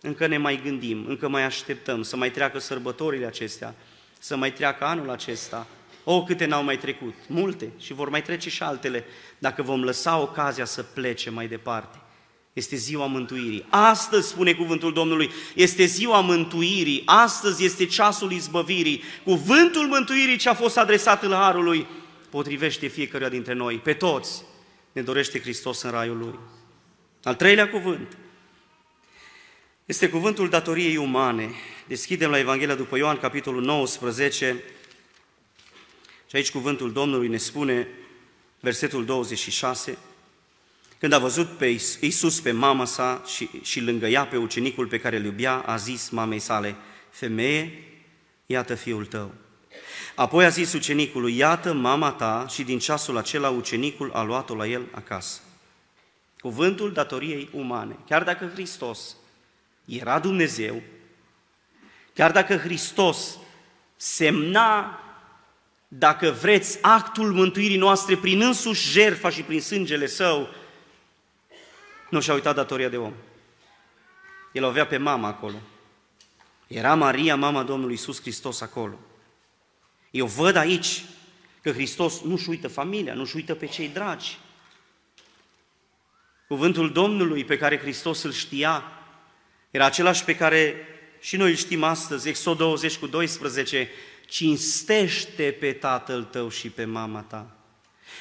încă 0.00 0.26
ne 0.26 0.38
mai 0.38 0.60
gândim, 0.62 1.04
încă 1.08 1.28
mai 1.28 1.42
așteptăm 1.42 2.02
să 2.02 2.16
mai 2.16 2.30
treacă 2.30 2.58
sărbătorile 2.58 3.26
acestea, 3.26 3.74
să 4.18 4.36
mai 4.36 4.52
treacă 4.52 4.84
anul 4.84 5.10
acesta. 5.10 5.66
O, 6.04 6.22
câte 6.22 6.44
n-au 6.44 6.64
mai 6.64 6.78
trecut? 6.78 7.14
Multe 7.26 7.72
și 7.78 7.92
vor 7.92 8.08
mai 8.08 8.22
trece 8.22 8.50
și 8.50 8.62
altele, 8.62 9.04
dacă 9.38 9.62
vom 9.62 9.82
lăsa 9.82 10.18
ocazia 10.18 10.64
să 10.64 10.82
plece 10.82 11.30
mai 11.30 11.48
departe. 11.48 11.98
Este 12.52 12.76
ziua 12.76 13.06
mântuirii. 13.06 13.66
Astăzi, 13.68 14.28
spune 14.28 14.52
cuvântul 14.52 14.92
Domnului, 14.92 15.30
este 15.54 15.84
ziua 15.84 16.20
mântuirii. 16.20 17.02
Astăzi 17.04 17.64
este 17.64 17.86
ceasul 17.86 18.32
izbăvirii. 18.32 19.02
Cuvântul 19.24 19.86
mântuirii 19.86 20.36
ce 20.36 20.48
a 20.48 20.54
fost 20.54 20.78
adresat 20.78 21.22
în 21.22 21.30
Harului 21.30 21.86
potrivește 22.30 22.86
fiecăruia 22.86 23.28
dintre 23.28 23.52
noi. 23.52 23.76
Pe 23.76 23.92
toți 23.92 24.42
ne 24.92 25.02
dorește 25.02 25.40
Hristos 25.40 25.82
în 25.82 25.90
raiul 25.90 26.18
Lui. 26.18 26.38
Al 27.22 27.34
treilea 27.34 27.70
cuvânt 27.70 28.16
este 29.84 30.08
cuvântul 30.08 30.48
datoriei 30.48 30.96
umane. 30.96 31.50
Deschidem 31.86 32.30
la 32.30 32.38
Evanghelia 32.38 32.74
după 32.74 32.96
Ioan, 32.96 33.16
capitolul 33.16 33.62
19, 33.62 34.62
și 36.28 36.36
aici 36.36 36.50
cuvântul 36.50 36.92
Domnului 36.92 37.28
ne 37.28 37.36
spune, 37.36 37.88
versetul 38.60 39.04
26, 39.04 39.98
când 40.98 41.12
a 41.12 41.18
văzut 41.18 41.48
pe 41.48 41.66
Iisus 42.00 42.40
pe 42.40 42.50
mama 42.50 42.84
sa 42.84 43.22
și, 43.26 43.48
și 43.62 43.80
lângă 43.80 44.06
ea 44.06 44.26
pe 44.26 44.36
ucenicul 44.36 44.86
pe 44.86 44.98
care 45.00 45.16
îl 45.16 45.24
iubea, 45.24 45.52
a 45.52 45.76
zis 45.76 46.08
mamei 46.08 46.38
sale, 46.38 46.76
Femeie, 47.10 47.82
iată 48.46 48.74
fiul 48.74 49.06
tău. 49.06 49.34
Apoi 50.14 50.44
a 50.44 50.48
zis 50.48 50.72
ucenicului, 50.72 51.36
iată 51.36 51.72
mama 51.72 52.12
ta 52.12 52.46
și 52.48 52.62
din 52.62 52.78
ceasul 52.78 53.16
acela 53.16 53.48
ucenicul 53.48 54.10
a 54.12 54.22
luat-o 54.22 54.54
la 54.54 54.66
el 54.66 54.86
acasă. 54.90 55.40
Cuvântul 56.38 56.92
datoriei 56.92 57.48
umane. 57.52 57.96
Chiar 58.06 58.22
dacă 58.22 58.50
Hristos 58.52 59.16
era 59.84 60.18
Dumnezeu, 60.18 60.82
chiar 62.14 62.32
dacă 62.32 62.56
Hristos 62.56 63.38
semna, 63.96 64.98
dacă 65.88 66.30
vreți, 66.30 66.78
actul 66.82 67.32
mântuirii 67.32 67.76
noastre 67.76 68.16
prin 68.16 68.40
însuși 68.40 68.90
jertfa 68.90 69.30
și 69.30 69.42
prin 69.42 69.60
sângele 69.60 70.06
Său, 70.06 70.48
nu 72.10 72.20
și-a 72.20 72.34
uitat 72.34 72.54
datoria 72.54 72.88
de 72.88 72.96
om. 72.96 73.12
El 74.52 74.64
avea 74.64 74.86
pe 74.86 74.96
mama 74.96 75.28
acolo. 75.28 75.56
Era 76.66 76.94
Maria, 76.94 77.36
mama 77.36 77.62
Domnului 77.62 77.94
Isus 77.94 78.20
Hristos 78.20 78.60
acolo. 78.60 78.98
Eu 80.10 80.26
văd 80.26 80.56
aici 80.56 81.04
că 81.62 81.72
Hristos 81.72 82.20
nu-și 82.20 82.48
uită 82.48 82.68
familia, 82.68 83.14
nu-și 83.14 83.36
uită 83.36 83.54
pe 83.54 83.66
cei 83.66 83.88
dragi. 83.88 84.38
Cuvântul 86.48 86.92
Domnului 86.92 87.44
pe 87.44 87.56
care 87.56 87.78
Hristos 87.78 88.22
îl 88.22 88.32
știa 88.32 88.84
era 89.70 89.84
același 89.84 90.24
pe 90.24 90.36
care 90.36 90.88
și 91.20 91.36
noi 91.36 91.50
îl 91.50 91.56
știm 91.56 91.82
astăzi, 91.82 92.28
Exod 92.28 92.56
20 92.56 92.96
cu 92.96 93.06
12, 93.06 93.90
cinstește 94.26 95.56
pe 95.60 95.72
tatăl 95.72 96.22
tău 96.22 96.48
și 96.48 96.68
pe 96.68 96.84
mama 96.84 97.20
ta, 97.20 97.56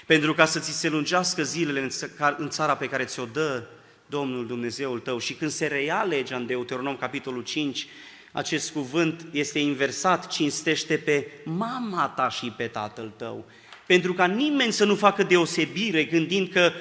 pentru 0.06 0.34
ca 0.34 0.46
să 0.46 0.60
ți 0.60 0.80
se 0.80 0.90
lungească 0.90 1.44
zilele 1.44 1.90
în 2.38 2.50
țara 2.50 2.76
pe 2.76 2.90
care 2.90 3.04
ți-o 3.04 3.26
dă 3.26 3.64
Domnul 4.06 4.48
Dumnezeul 4.48 5.00
tău. 5.00 5.18
Și 5.18 5.34
când 5.34 5.52
se 5.52 5.68
reia 5.68 6.04
legea 6.04 6.36
în 6.36 6.46
Deuteronom, 6.46 6.98
capitolul 6.98 7.44
5, 7.44 7.88
acest 8.32 8.72
cuvânt 8.72 9.26
este 9.32 9.60
inversat, 9.60 10.28
cinstește 10.28 10.98
pe 10.98 11.32
mama 11.44 12.08
ta 12.08 12.30
și 12.30 12.54
pe 12.58 12.68
tatăl 12.68 13.14
tău. 13.18 13.46
Pentru 13.86 14.14
ca 14.14 14.26
nimeni 14.26 14.72
să 14.72 14.86
nu 14.86 14.96
facă 14.96 15.24
deosebire 15.24 16.04
gândind 16.04 16.50
că 16.50 16.72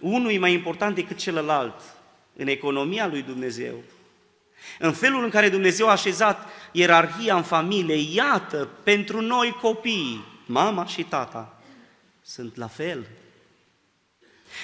unul 0.00 0.30
e 0.30 0.38
mai 0.38 0.52
important 0.52 0.94
decât 0.94 1.16
celălalt 1.16 1.80
în 2.36 2.46
economia 2.46 3.06
lui 3.06 3.22
Dumnezeu. 3.22 3.82
În 4.78 4.92
felul 4.92 5.24
în 5.24 5.30
care 5.30 5.48
Dumnezeu 5.48 5.88
a 5.88 5.90
așezat 5.90 6.48
ierarhia 6.72 7.36
în 7.36 7.42
familie, 7.42 8.14
iată, 8.14 8.68
pentru 8.82 9.20
noi 9.20 9.56
copii, 9.60 10.24
mama 10.46 10.86
și 10.86 11.02
tata 11.02 11.60
sunt 12.22 12.56
la 12.56 12.66
fel. 12.66 13.06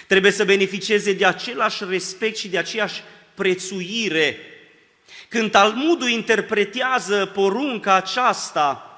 Trebuie 0.06 0.32
să 0.32 0.44
beneficieze 0.44 1.12
de 1.12 1.26
același 1.26 1.84
respect 1.84 2.36
și 2.36 2.48
de 2.48 2.58
aceeași 2.58 3.02
prețuire. 3.34 4.38
Când 5.28 5.50
Talmudul 5.50 6.08
interpretează 6.08 7.26
porunca 7.26 7.94
aceasta, 7.94 8.90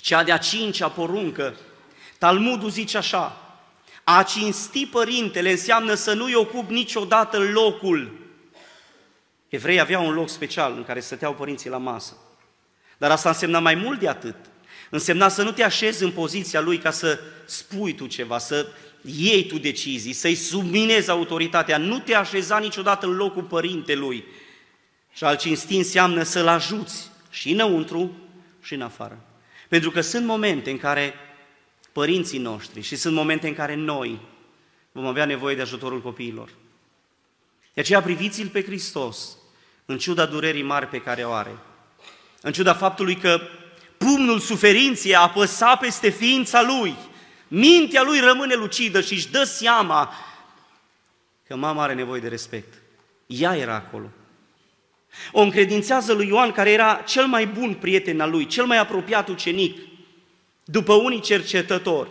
cea 0.00 0.22
de-a 0.22 0.36
cincea 0.36 0.88
poruncă, 0.88 1.56
Talmudul 2.18 2.70
zice 2.70 2.96
așa, 2.96 3.44
a 4.04 4.22
cinsti 4.22 4.86
părintele 4.86 5.50
înseamnă 5.50 5.94
să 5.94 6.12
nu-i 6.12 6.34
ocup 6.34 6.70
niciodată 6.70 7.38
locul. 7.38 8.23
Evrei 9.54 9.80
aveau 9.80 10.06
un 10.06 10.14
loc 10.14 10.28
special 10.28 10.74
în 10.76 10.84
care 10.84 11.00
stăteau 11.00 11.34
părinții 11.34 11.70
la 11.70 11.76
masă. 11.76 12.16
Dar 12.98 13.10
asta 13.10 13.28
însemna 13.28 13.58
mai 13.58 13.74
mult 13.74 14.00
de 14.00 14.08
atât. 14.08 14.36
Însemna 14.90 15.28
să 15.28 15.42
nu 15.42 15.52
te 15.52 15.62
așezi 15.62 16.02
în 16.02 16.10
poziția 16.10 16.60
lui 16.60 16.78
ca 16.78 16.90
să 16.90 17.20
spui 17.44 17.94
tu 17.94 18.06
ceva, 18.06 18.38
să 18.38 18.66
iei 19.02 19.46
tu 19.46 19.58
decizii, 19.58 20.12
să-i 20.12 20.34
subminezi 20.34 21.10
autoritatea, 21.10 21.78
nu 21.78 21.98
te 21.98 22.14
așeza 22.14 22.58
niciodată 22.58 23.06
în 23.06 23.16
locul 23.16 23.42
părintelui. 23.42 24.24
Și 25.12 25.24
al 25.24 25.36
cinsti 25.36 25.76
înseamnă 25.76 26.22
să-l 26.22 26.46
ajuți 26.46 27.10
și 27.30 27.52
înăuntru 27.52 28.16
și 28.62 28.74
în 28.74 28.82
afară. 28.82 29.24
Pentru 29.68 29.90
că 29.90 30.00
sunt 30.00 30.26
momente 30.26 30.70
în 30.70 30.78
care 30.78 31.14
părinții 31.92 32.38
noștri 32.38 32.80
și 32.80 32.96
sunt 32.96 33.14
momente 33.14 33.48
în 33.48 33.54
care 33.54 33.74
noi 33.74 34.20
vom 34.92 35.06
avea 35.06 35.24
nevoie 35.24 35.54
de 35.54 35.62
ajutorul 35.62 36.02
copiilor. 36.02 36.50
De 37.74 37.80
aceea 37.80 38.02
priviți-l 38.02 38.48
pe 38.48 38.62
Hristos, 38.62 39.38
în 39.86 39.98
ciuda 39.98 40.26
durerii 40.26 40.62
mari 40.62 40.86
pe 40.86 41.00
care 41.00 41.22
o 41.22 41.32
are, 41.32 41.56
în 42.40 42.52
ciuda 42.52 42.74
faptului 42.74 43.16
că 43.16 43.40
pumnul 43.98 44.38
suferinței 44.38 45.14
a 45.14 45.20
apăsat 45.20 45.78
peste 45.78 46.08
ființa 46.08 46.62
lui, 46.62 46.96
Mintea 47.56 48.02
lui 48.02 48.20
rămâne 48.20 48.54
lucidă 48.54 49.00
și 49.00 49.12
își 49.12 49.30
dă 49.30 49.44
seama 49.44 50.12
că 51.46 51.56
mama 51.56 51.82
are 51.82 51.94
nevoie 51.94 52.20
de 52.20 52.28
respect. 52.28 52.74
Ea 53.26 53.56
era 53.56 53.74
acolo. 53.74 54.10
O 55.32 55.40
încredințează 55.40 56.12
lui 56.12 56.26
Ioan, 56.26 56.52
care 56.52 56.70
era 56.70 57.02
cel 57.06 57.26
mai 57.26 57.46
bun 57.46 57.74
prieten 57.74 58.20
al 58.20 58.30
lui, 58.30 58.46
cel 58.46 58.64
mai 58.64 58.78
apropiat 58.78 59.28
ucenic, 59.28 59.78
după 60.64 60.92
unii 60.92 61.20
cercetători. 61.20 62.08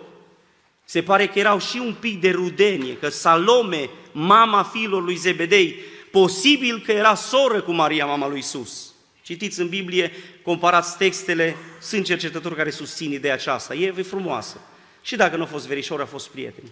Se 0.85 1.03
pare 1.03 1.27
că 1.27 1.39
erau 1.39 1.59
și 1.59 1.77
un 1.77 1.93
pic 1.99 2.21
de 2.21 2.31
rudenie, 2.31 2.97
că 2.97 3.09
Salome, 3.09 3.89
mama 4.11 4.63
fiilor 4.63 5.03
lui 5.03 5.15
Zebedei, 5.15 5.75
posibil 6.13 6.81
că 6.81 6.91
era 6.91 7.15
soră 7.15 7.61
cu 7.61 7.71
Maria, 7.71 8.05
mama 8.05 8.27
lui 8.27 8.39
Isus. 8.39 8.93
Citiți 9.21 9.59
în 9.59 9.69
Biblie, 9.69 10.11
comparați 10.43 10.97
textele, 10.97 11.55
sunt 11.81 12.05
cercetători 12.05 12.55
care 12.55 12.69
susțin 12.69 13.11
ideea 13.11 13.33
aceasta. 13.33 13.73
E 13.75 13.91
frumoasă. 13.91 14.61
Și 15.01 15.15
dacă 15.15 15.35
nu 15.35 15.43
a 15.43 15.45
fost 15.45 15.67
verișor, 15.67 16.01
a 16.01 16.05
fost 16.05 16.29
prieteni. 16.29 16.71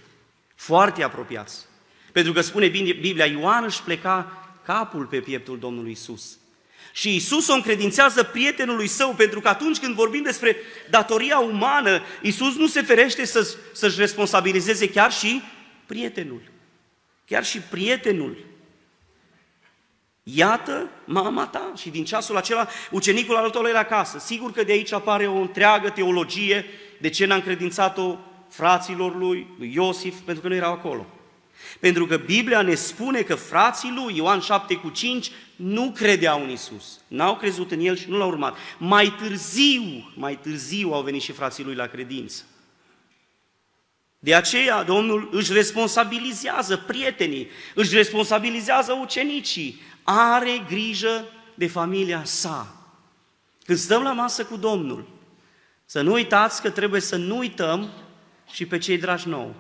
Foarte 0.56 1.04
apropiați. 1.04 1.66
Pentru 2.12 2.34
că 2.34 2.42
spune 2.42 2.68
Biblia, 2.68 3.26
Ioan 3.26 3.64
își 3.64 3.84
pleca 3.84 4.48
capul 4.66 5.06
pe 5.06 5.20
pieptul 5.20 5.60
Domnului 5.60 5.92
Isus. 5.92 6.38
Și 6.94 7.16
Isus 7.16 7.48
o 7.48 7.54
încredințează 7.54 8.24
prietenului 8.24 8.88
său, 8.88 9.14
pentru 9.14 9.40
că 9.40 9.48
atunci 9.48 9.78
când 9.78 9.96
vorbim 9.96 10.24
despre 10.24 10.56
datoria 10.90 11.40
umană, 11.40 12.02
Isus 12.22 12.56
nu 12.56 12.68
se 12.68 12.82
ferește 12.82 13.26
să, 13.26 13.56
să-și 13.74 14.00
responsabilizeze 14.00 14.90
chiar 14.90 15.12
și 15.12 15.42
prietenul. 15.86 16.42
Chiar 17.26 17.46
și 17.46 17.60
prietenul. 17.60 18.50
Iată 20.36 20.90
mama 21.06 21.48
ta 21.48 21.72
și 21.76 21.90
din 21.90 22.06
ceasul 22.06 22.38
acela 22.38 22.68
ucenicul 22.92 23.36
al 23.36 23.70
la 23.74 23.80
acasă. 23.80 24.20
Sigur 24.20 24.52
că 24.52 24.64
de 24.64 24.72
aici 24.72 24.94
apare 24.94 25.28
o 25.28 25.36
întreagă 25.36 25.90
teologie 25.90 26.66
de 27.00 27.10
ce 27.10 27.26
n-a 27.26 27.36
încredințat-o 27.36 28.18
fraților 28.50 29.16
lui, 29.16 29.48
lui 29.58 29.72
Iosif, 29.74 30.16
pentru 30.20 30.44
că 30.44 30.50
nu 30.50 30.56
erau 30.56 30.72
acolo. 30.72 31.06
Pentru 31.80 32.06
că 32.06 32.18
Biblia 32.18 32.62
ne 32.62 32.76
spune 32.76 33.22
că 33.22 33.36
frații 33.36 33.94
lui, 33.96 34.16
Ioan 34.16 34.40
7 34.40 34.76
cu 34.76 34.90
5, 34.90 35.32
nu 35.56 35.92
credeau 35.96 36.44
în 36.44 36.50
Isus. 36.50 37.00
N-au 37.08 37.36
crezut 37.36 37.72
în 37.72 37.80
El 37.80 37.98
și 37.98 38.10
nu 38.10 38.18
l-au 38.18 38.28
urmat. 38.28 38.58
Mai 38.78 39.16
târziu, 39.22 40.12
mai 40.16 40.40
târziu 40.42 40.94
au 40.94 41.02
venit 41.02 41.22
și 41.22 41.32
frații 41.32 41.64
lui 41.64 41.76
la 41.76 41.88
credință. 41.88 42.44
De 44.20 44.36
aceea 44.36 44.84
Domnul 44.84 45.30
își 45.32 45.54
responsabilizează 45.54 46.78
prietenii, 46.78 47.48
își 47.76 47.96
responsabilizează 47.96 48.98
ucenicii, 49.02 49.82
are 50.04 50.66
grijă 50.68 51.26
de 51.56 51.68
familia 51.68 52.24
sa. 52.24 52.76
Când 53.66 53.78
stăm 53.78 54.04
la 54.04 54.14
masă 54.14 54.46
cu 54.46 54.58
Domnul, 54.58 55.08
să 55.86 56.02
nu 56.02 56.12
uitați 56.12 56.62
că 56.62 56.70
trebuie 56.70 57.02
să 57.02 57.16
nu 57.16 57.38
uităm 57.38 57.90
și 58.52 58.66
pe 58.66 58.78
cei 58.78 58.98
dragi 58.98 59.28
nou. 59.28 59.56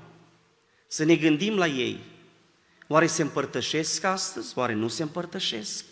Să 0.88 1.04
ne 1.04 1.15
gândim 1.15 1.58
la 1.58 1.67
ei. 1.67 1.99
Oare 2.88 3.08
se 3.08 3.21
împărtășesc 3.21 4.04
astăzi? 4.04 4.58
Oare 4.58 4.73
nu 4.73 4.88
se 4.88 5.04
împărtășesc? 5.04 5.86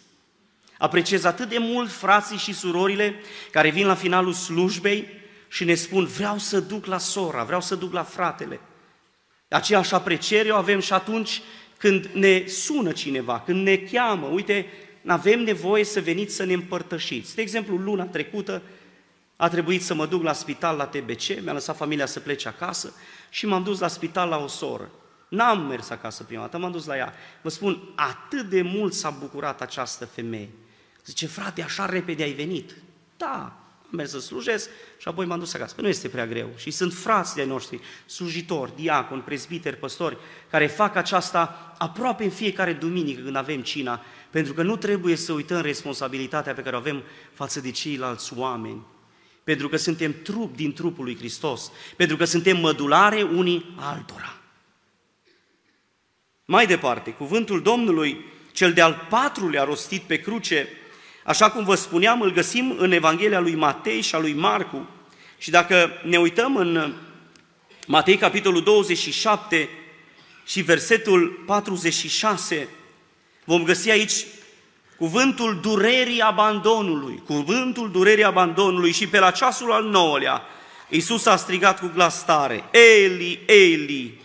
Apreciez 0.78 1.24
atât 1.24 1.50
de 1.50 1.58
mult 1.58 1.92
frații 1.92 2.38
și 2.38 2.54
surorile 2.54 3.16
care 3.52 3.70
vin 3.70 3.86
la 3.86 3.96
finalul 3.96 4.34
slujbei 4.34 5.08
și 5.48 5.64
ne 5.64 5.74
spun 5.74 6.06
vreau 6.06 6.38
să 6.38 6.60
duc 6.60 6.86
la 6.86 6.98
sora, 6.98 7.44
vreau 7.44 7.62
să 7.62 7.76
duc 7.76 7.94
la 7.94 8.04
fratele. 8.04 8.60
Aceeași 9.48 9.94
apreciere 9.94 10.50
o 10.50 10.56
avem 10.56 10.80
și 10.80 10.94
atunci 10.94 11.42
când 11.80 12.06
ne 12.14 12.48
sună 12.48 12.92
cineva, 12.92 13.40
când 13.40 13.64
ne 13.64 13.78
cheamă, 13.78 14.28
uite, 14.28 14.66
avem 15.06 15.40
nevoie 15.40 15.84
să 15.84 16.02
veniți 16.02 16.36
să 16.36 16.44
ne 16.44 16.54
împărtășiți. 16.54 17.36
De 17.36 17.42
exemplu, 17.42 17.76
luna 17.76 18.06
trecută 18.06 18.62
a 19.36 19.50
trebuit 19.50 19.84
să 19.84 19.94
mă 19.94 20.06
duc 20.06 20.24
la 20.24 20.34
spital 20.34 20.78
la 20.78 20.86
TBC, 20.86 21.42
mi-a 21.42 21.54
lăsat 21.54 21.76
familia 21.76 22.06
să 22.06 22.20
plece 22.20 22.48
acasă 22.48 22.94
și 23.30 23.46
m-am 23.46 23.64
dus 23.64 23.80
la 23.80 23.88
spital 23.88 24.30
la 24.30 24.38
o 24.38 24.48
soră. 24.48 24.92
N-am 25.30 25.66
mers 25.66 25.90
acasă 25.90 26.24
prima 26.24 26.42
dată, 26.42 26.58
m-am 26.58 26.72
dus 26.72 26.86
la 26.86 26.98
ea. 26.98 27.14
Vă 27.42 27.50
spun, 27.50 27.92
atât 27.96 28.50
de 28.50 28.62
mult 28.62 28.94
s-a 28.94 29.10
bucurat 29.10 29.62
această 29.62 30.06
femeie. 30.06 30.50
Zice, 31.06 31.28
frate, 31.28 31.62
așa 31.62 31.86
repede 31.86 32.24
ai 32.24 32.32
venit. 32.32 32.76
Da, 33.18 33.60
am 33.92 33.98
mers 33.98 34.12
să 34.12 34.20
slujesc 34.20 34.70
și 34.98 35.08
apoi 35.08 35.26
m-am 35.26 35.40
dus 35.40 35.54
acasă. 35.54 35.76
Că 35.76 35.82
nu 35.82 35.88
este 35.88 36.08
prea 36.08 36.28
greu. 36.28 36.50
Și 36.56 36.72
sunt 36.72 36.94
frați 36.94 37.36
de 37.36 37.44
noștri, 37.44 37.80
slujitori, 38.06 38.76
diaconi, 38.76 39.22
prezbiteri, 39.22 39.78
păstori, 39.78 40.18
care 40.50 40.68
fac 40.68 40.96
aceasta 40.96 41.76
aproape 41.78 42.24
în 42.24 42.30
fiecare 42.30 42.74
duminică 42.74 43.22
când 43.22 43.36
avem 43.36 43.62
cina, 43.62 44.04
pentru 44.30 44.54
că 44.54 44.64
nu 44.64 44.76
trebuie 44.76 45.16
să 45.16 45.34
uităm 45.34 45.62
responsabilitatea 45.62 46.54
pe 46.54 46.62
care 46.62 46.76
o 46.76 46.80
avem 46.80 47.04
față 47.34 47.60
de 47.60 47.72
ceilalți 47.72 48.34
oameni. 48.38 48.86
Pentru 49.44 49.70
că 49.70 49.78
suntem 49.78 50.16
trup 50.22 50.56
din 50.56 50.74
trupul 50.74 51.04
lui 51.04 51.18
Hristos. 51.18 51.72
Pentru 51.96 52.18
că 52.18 52.26
suntem 52.26 52.58
mădulare 52.58 53.22
unii 53.22 53.76
altora. 53.76 54.38
Mai 56.46 56.68
departe, 56.68 57.12
cuvântul 57.12 57.62
Domnului, 57.62 58.26
cel 58.52 58.74
de-al 58.74 59.08
patrulea 59.10 59.64
rostit 59.64 60.02
pe 60.02 60.20
cruce, 60.20 60.68
așa 61.24 61.50
cum 61.50 61.64
vă 61.64 61.76
spuneam, 61.76 62.22
îl 62.22 62.32
găsim 62.32 62.76
în 62.78 62.92
Evanghelia 62.92 63.40
lui 63.40 63.56
Matei 63.56 64.02
și 64.02 64.16
a 64.16 64.20
lui 64.20 64.34
Marcu. 64.34 64.88
Și 65.38 65.50
dacă 65.50 65.92
ne 66.04 66.18
uităm 66.18 66.56
în 66.56 66.94
Matei, 67.88 68.18
capitolul 68.18 68.64
27 68.64 69.70
și 70.46 70.62
versetul 70.62 71.44
46, 71.46 72.68
vom 73.44 73.64
găsi 73.64 73.90
aici 73.90 74.26
cuvântul 74.98 75.60
durerii 75.62 76.22
abandonului, 76.22 77.22
cuvântul 77.26 77.92
durerii 77.92 78.24
abandonului 78.24 78.92
și 78.92 79.08
pe 79.08 79.20
la 79.20 79.32
ceasul 79.32 79.72
al 79.72 79.84
nouălea, 79.84 80.42
Iisus 80.90 81.26
a 81.26 81.36
strigat 81.36 81.80
cu 81.80 81.92
glas 81.94 82.26
tare, 82.26 82.64
Eli, 82.72 83.40
Eli, 83.46 84.22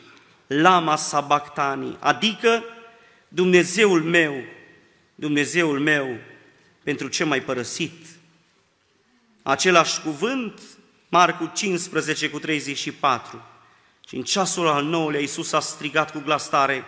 lama 0.47 0.97
sabactani, 0.97 1.97
adică 1.99 2.65
Dumnezeul 3.29 4.03
meu, 4.03 4.35
Dumnezeul 5.15 5.79
meu, 5.81 6.17
pentru 6.85 7.09
ce 7.09 7.25
mai 7.25 7.43
părăsit? 7.43 8.07
Același 9.43 10.01
cuvânt, 10.01 10.61
Marcu 11.09 11.51
15 11.55 12.29
cu 12.29 12.39
34. 12.39 13.43
Și 14.09 14.17
în 14.17 14.23
ceasul 14.23 14.67
al 14.67 14.85
nouălea 14.85 15.21
Iisus 15.21 15.53
a 15.53 15.61
strigat 15.61 16.13
cu 16.13 16.23
glas 16.25 16.49
tare, 16.49 16.85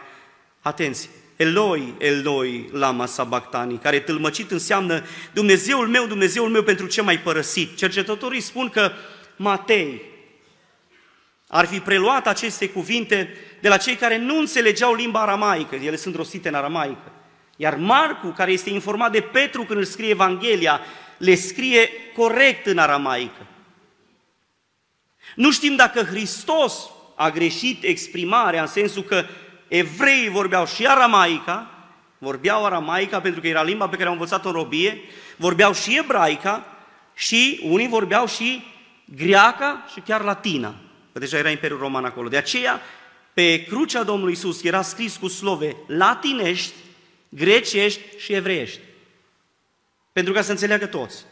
atenție, 0.60 1.10
Eloi, 1.36 1.94
Eloi, 1.98 2.68
lama 2.72 3.06
sabactani, 3.06 3.78
care 3.78 4.00
tâlmăcit 4.00 4.50
înseamnă 4.50 5.04
Dumnezeul 5.32 5.88
meu, 5.88 6.06
Dumnezeul 6.06 6.50
meu, 6.50 6.62
pentru 6.62 6.86
ce 6.86 7.02
mai 7.02 7.20
părăsit? 7.20 7.76
Cercetătorii 7.76 8.40
spun 8.40 8.68
că 8.68 8.92
Matei 9.36 10.02
ar 11.48 11.66
fi 11.66 11.80
preluat 11.80 12.26
aceste 12.26 12.68
cuvinte 12.68 13.34
de 13.60 13.68
la 13.68 13.76
cei 13.76 13.94
care 13.94 14.18
nu 14.18 14.38
înțelegeau 14.38 14.94
limba 14.94 15.20
aramaică, 15.20 15.74
ele 15.74 15.96
sunt 15.96 16.14
rostite 16.14 16.48
în 16.48 16.54
aramaică. 16.54 17.12
Iar 17.56 17.76
Marcu, 17.76 18.28
care 18.28 18.52
este 18.52 18.70
informat 18.70 19.12
de 19.12 19.20
Petru 19.20 19.62
când 19.62 19.78
îl 19.78 19.84
scrie 19.84 20.08
Evanghelia, 20.08 20.80
le 21.16 21.34
scrie 21.34 21.90
corect 22.16 22.66
în 22.66 22.78
aramaică. 22.78 23.46
Nu 25.34 25.52
știm 25.52 25.76
dacă 25.76 26.02
Hristos 26.02 26.90
a 27.14 27.30
greșit 27.30 27.84
exprimarea 27.84 28.60
în 28.60 28.66
sensul 28.66 29.02
că 29.02 29.24
evreii 29.68 30.28
vorbeau 30.28 30.66
și 30.66 30.86
aramaica, 30.86 31.70
vorbeau 32.18 32.64
aramaica 32.64 33.20
pentru 33.20 33.40
că 33.40 33.46
era 33.46 33.62
limba 33.62 33.88
pe 33.88 33.96
care 33.96 34.08
au 34.08 34.14
învățat-o 34.14 34.48
în 34.48 34.54
robie, 34.54 35.00
vorbeau 35.36 35.72
și 35.72 35.98
ebraica 35.98 36.66
și 37.14 37.60
unii 37.64 37.88
vorbeau 37.88 38.26
și 38.26 38.64
greaca 39.04 39.84
și 39.92 40.00
chiar 40.00 40.22
latina, 40.22 40.74
că 41.12 41.18
deja 41.18 41.38
era 41.38 41.50
Imperiul 41.50 41.78
Roman 41.78 42.04
acolo. 42.04 42.28
De 42.28 42.36
aceea, 42.36 42.80
pe 43.34 43.64
crucea 43.64 44.02
Domnului 44.02 44.32
Isus 44.32 44.64
era 44.64 44.82
scris 44.82 45.16
cu 45.16 45.28
slove 45.28 45.76
latinești, 45.86 46.74
grecești 47.28 48.00
și 48.18 48.32
evreiești. 48.32 48.80
Pentru 50.12 50.32
ca 50.32 50.42
să 50.42 50.50
înțeleagă 50.50 50.86
toți. 50.86 51.24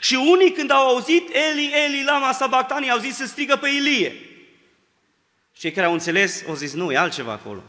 Și 0.00 0.14
unii 0.14 0.52
când 0.52 0.70
au 0.70 0.88
auzit 0.88 1.28
Eli, 1.28 1.72
Eli, 1.86 2.04
lama 2.04 2.32
sabactani, 2.32 2.90
au 2.90 2.98
zis 2.98 3.16
să 3.16 3.26
strigă 3.26 3.56
pe 3.56 3.68
Ilie. 3.68 4.14
Cei 5.52 5.72
care 5.72 5.86
au 5.86 5.92
înțeles 5.92 6.44
au 6.48 6.54
zis, 6.54 6.72
nu, 6.72 6.92
e 6.92 6.96
altceva 6.96 7.32
acolo. 7.32 7.62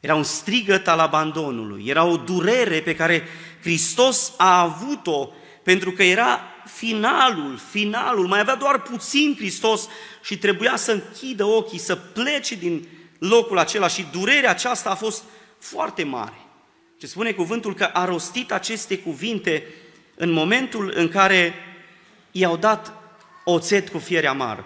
Era 0.00 0.14
un 0.14 0.22
strigăt 0.22 0.88
al 0.88 0.98
abandonului, 0.98 1.84
era 1.86 2.04
o 2.04 2.16
durere 2.16 2.80
pe 2.80 2.94
care 2.94 3.28
Hristos 3.62 4.32
a 4.36 4.60
avut-o 4.60 5.30
pentru 5.62 5.92
că 5.92 6.02
era 6.02 6.40
finalul, 6.64 7.58
finalul, 7.70 8.26
mai 8.26 8.40
avea 8.40 8.54
doar 8.54 8.82
puțin 8.82 9.34
Hristos 9.36 9.88
și 10.22 10.38
trebuia 10.38 10.76
să 10.76 10.92
închidă 10.92 11.44
ochii, 11.44 11.78
să 11.78 11.96
plece 11.96 12.54
din 12.54 12.88
locul 13.18 13.58
acela 13.58 13.88
și 13.88 14.06
durerea 14.12 14.50
aceasta 14.50 14.90
a 14.90 14.94
fost 14.94 15.24
foarte 15.58 16.04
mare. 16.04 16.45
Și 17.00 17.06
spune 17.06 17.32
cuvântul 17.32 17.74
că 17.74 17.84
a 17.84 18.04
rostit 18.04 18.52
aceste 18.52 18.98
cuvinte 18.98 19.66
în 20.14 20.30
momentul 20.30 20.92
în 20.94 21.08
care 21.08 21.54
i-au 22.30 22.56
dat 22.56 22.92
oțet 23.44 23.88
cu 23.88 23.98
fiere 23.98 24.26
amară. 24.26 24.64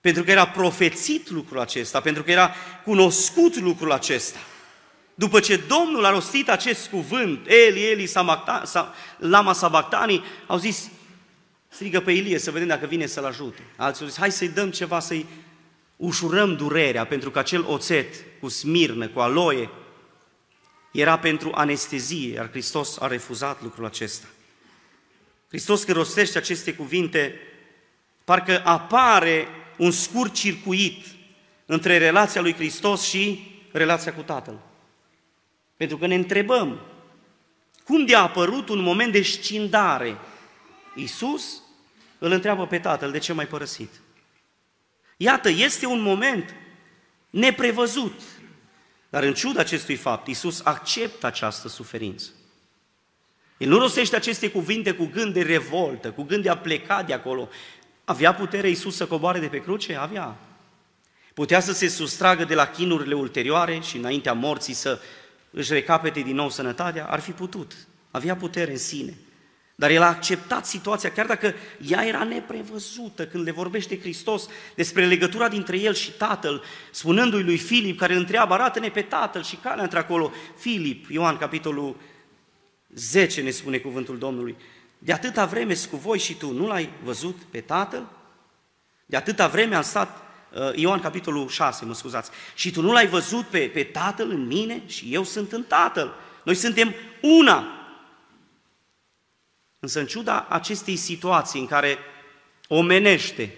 Pentru 0.00 0.22
că 0.22 0.30
era 0.30 0.48
profețit 0.48 1.30
lucrul 1.30 1.58
acesta, 1.58 2.00
pentru 2.00 2.22
că 2.22 2.30
era 2.30 2.54
cunoscut 2.84 3.56
lucrul 3.56 3.92
acesta. 3.92 4.38
După 5.14 5.40
ce 5.40 5.56
Domnul 5.56 6.04
a 6.04 6.10
rostit 6.10 6.48
acest 6.48 6.88
cuvânt, 6.88 7.46
Eli, 7.46 7.90
Eli, 7.90 8.10
Lama 9.18 9.52
Sabactani, 9.52 10.24
au 10.46 10.58
zis, 10.58 10.90
strigă 11.68 12.00
pe 12.00 12.12
Ilie 12.12 12.38
să 12.38 12.50
vedem 12.50 12.68
dacă 12.68 12.86
vine 12.86 13.06
să-l 13.06 13.24
ajute. 13.24 13.62
Alții 13.76 14.02
au 14.02 14.08
zis, 14.08 14.18
hai 14.18 14.30
să-i 14.30 14.48
dăm 14.48 14.70
ceva, 14.70 15.00
să-i 15.00 15.26
ușurăm 15.96 16.56
durerea, 16.56 17.06
pentru 17.06 17.30
că 17.30 17.38
acel 17.38 17.64
oțet 17.66 18.14
cu 18.40 18.48
smirnă, 18.48 19.08
cu 19.08 19.20
aloie, 19.20 19.70
era 20.90 21.18
pentru 21.18 21.50
anestezie, 21.54 22.32
iar 22.32 22.50
Hristos 22.50 22.98
a 22.98 23.06
refuzat 23.06 23.62
lucrul 23.62 23.84
acesta. 23.84 24.26
Hristos 25.48 25.84
când 25.84 25.96
rostește 25.96 26.38
aceste 26.38 26.74
cuvinte, 26.74 27.40
parcă 28.24 28.62
apare 28.64 29.48
un 29.76 29.90
scurt 29.90 30.32
circuit 30.32 31.04
între 31.66 31.98
relația 31.98 32.40
lui 32.40 32.54
Hristos 32.54 33.02
și 33.02 33.50
relația 33.72 34.14
cu 34.14 34.20
Tatăl. 34.22 34.58
Pentru 35.76 35.98
că 35.98 36.06
ne 36.06 36.14
întrebăm, 36.14 36.80
cum 37.84 38.06
de 38.06 38.16
a 38.16 38.22
apărut 38.22 38.68
un 38.68 38.80
moment 38.80 39.12
de 39.12 39.22
scindare? 39.22 40.16
Iisus 40.94 41.62
îl 42.18 42.30
întreabă 42.30 42.66
pe 42.66 42.78
Tatăl, 42.78 43.10
de 43.10 43.18
ce 43.18 43.32
mai 43.32 43.46
părăsit? 43.46 43.90
Iată, 45.16 45.48
este 45.48 45.86
un 45.86 46.00
moment 46.00 46.54
neprevăzut, 47.30 48.20
dar 49.10 49.22
în 49.22 49.34
ciuda 49.34 49.60
acestui 49.60 49.96
fapt, 49.96 50.26
Iisus 50.26 50.60
acceptă 50.64 51.26
această 51.26 51.68
suferință. 51.68 52.30
El 53.58 53.68
nu 53.68 53.78
rostește 53.78 54.16
aceste 54.16 54.50
cuvinte 54.50 54.92
cu 54.92 55.10
gând 55.12 55.32
de 55.32 55.42
revoltă, 55.42 56.10
cu 56.10 56.22
gând 56.22 56.42
de 56.42 56.48
a 56.48 56.56
pleca 56.56 57.02
de 57.02 57.12
acolo. 57.12 57.48
Avea 58.04 58.34
putere 58.34 58.68
Iisus 58.68 58.96
să 58.96 59.06
coboare 59.06 59.38
de 59.38 59.46
pe 59.46 59.60
cruce? 59.60 59.96
Avea. 59.96 60.36
Putea 61.34 61.60
să 61.60 61.72
se 61.72 61.88
sustragă 61.88 62.44
de 62.44 62.54
la 62.54 62.66
chinurile 62.66 63.14
ulterioare 63.14 63.80
și 63.80 63.96
înaintea 63.96 64.32
morții 64.32 64.74
să 64.74 65.00
își 65.50 65.72
recapete 65.72 66.20
din 66.20 66.34
nou 66.34 66.50
sănătatea? 66.50 67.06
Ar 67.06 67.20
fi 67.20 67.30
putut. 67.30 67.72
Avea 68.10 68.36
putere 68.36 68.70
în 68.70 68.78
sine. 68.78 69.14
Dar 69.80 69.90
el 69.90 70.02
a 70.02 70.06
acceptat 70.06 70.66
situația, 70.66 71.12
chiar 71.12 71.26
dacă 71.26 71.54
ea 71.88 72.06
era 72.06 72.24
neprevăzută, 72.24 73.26
când 73.26 73.44
le 73.44 73.50
vorbește 73.50 73.98
Hristos 73.98 74.48
despre 74.74 75.06
legătura 75.06 75.48
dintre 75.48 75.78
el 75.78 75.94
și 75.94 76.10
tatăl, 76.10 76.62
spunându-i 76.90 77.42
lui 77.42 77.56
Filip, 77.56 77.98
care 77.98 78.12
îl 78.12 78.18
întreabă, 78.18 78.54
arată-ne 78.54 78.88
pe 78.88 79.02
tatăl 79.02 79.42
și 79.42 79.56
calea 79.56 79.82
între 79.82 79.98
acolo. 79.98 80.32
Filip, 80.58 81.10
Ioan, 81.10 81.36
capitolul 81.36 81.96
10, 82.94 83.40
ne 83.40 83.50
spune 83.50 83.78
cuvântul 83.78 84.18
Domnului, 84.18 84.56
de 84.98 85.12
atâta 85.12 85.46
vreme 85.46 85.74
cu 85.90 85.96
voi 85.96 86.18
și 86.18 86.34
tu 86.34 86.52
nu 86.52 86.66
l-ai 86.66 86.90
văzut 87.04 87.36
pe 87.50 87.60
tatăl? 87.60 88.06
De 89.06 89.16
atâta 89.16 89.48
vreme 89.48 89.74
am 89.74 89.82
stat 89.82 90.24
Uh, 90.54 90.72
Ioan 90.74 91.00
capitolul 91.00 91.48
6, 91.48 91.84
mă 91.84 91.94
scuzați. 91.94 92.30
Și 92.54 92.70
tu 92.70 92.82
nu 92.82 92.92
l-ai 92.92 93.06
văzut 93.06 93.44
pe, 93.44 93.58
pe 93.58 93.82
Tatăl 93.82 94.30
în 94.30 94.46
mine 94.46 94.82
și 94.86 95.08
eu 95.10 95.24
sunt 95.24 95.52
în 95.52 95.62
Tatăl. 95.62 96.14
Noi 96.44 96.54
suntem 96.54 96.94
una. 97.20 97.79
Însă 99.80 100.00
în 100.00 100.06
ciuda 100.06 100.46
acestei 100.48 100.96
situații 100.96 101.60
în 101.60 101.66
care 101.66 101.98
omenește, 102.68 103.54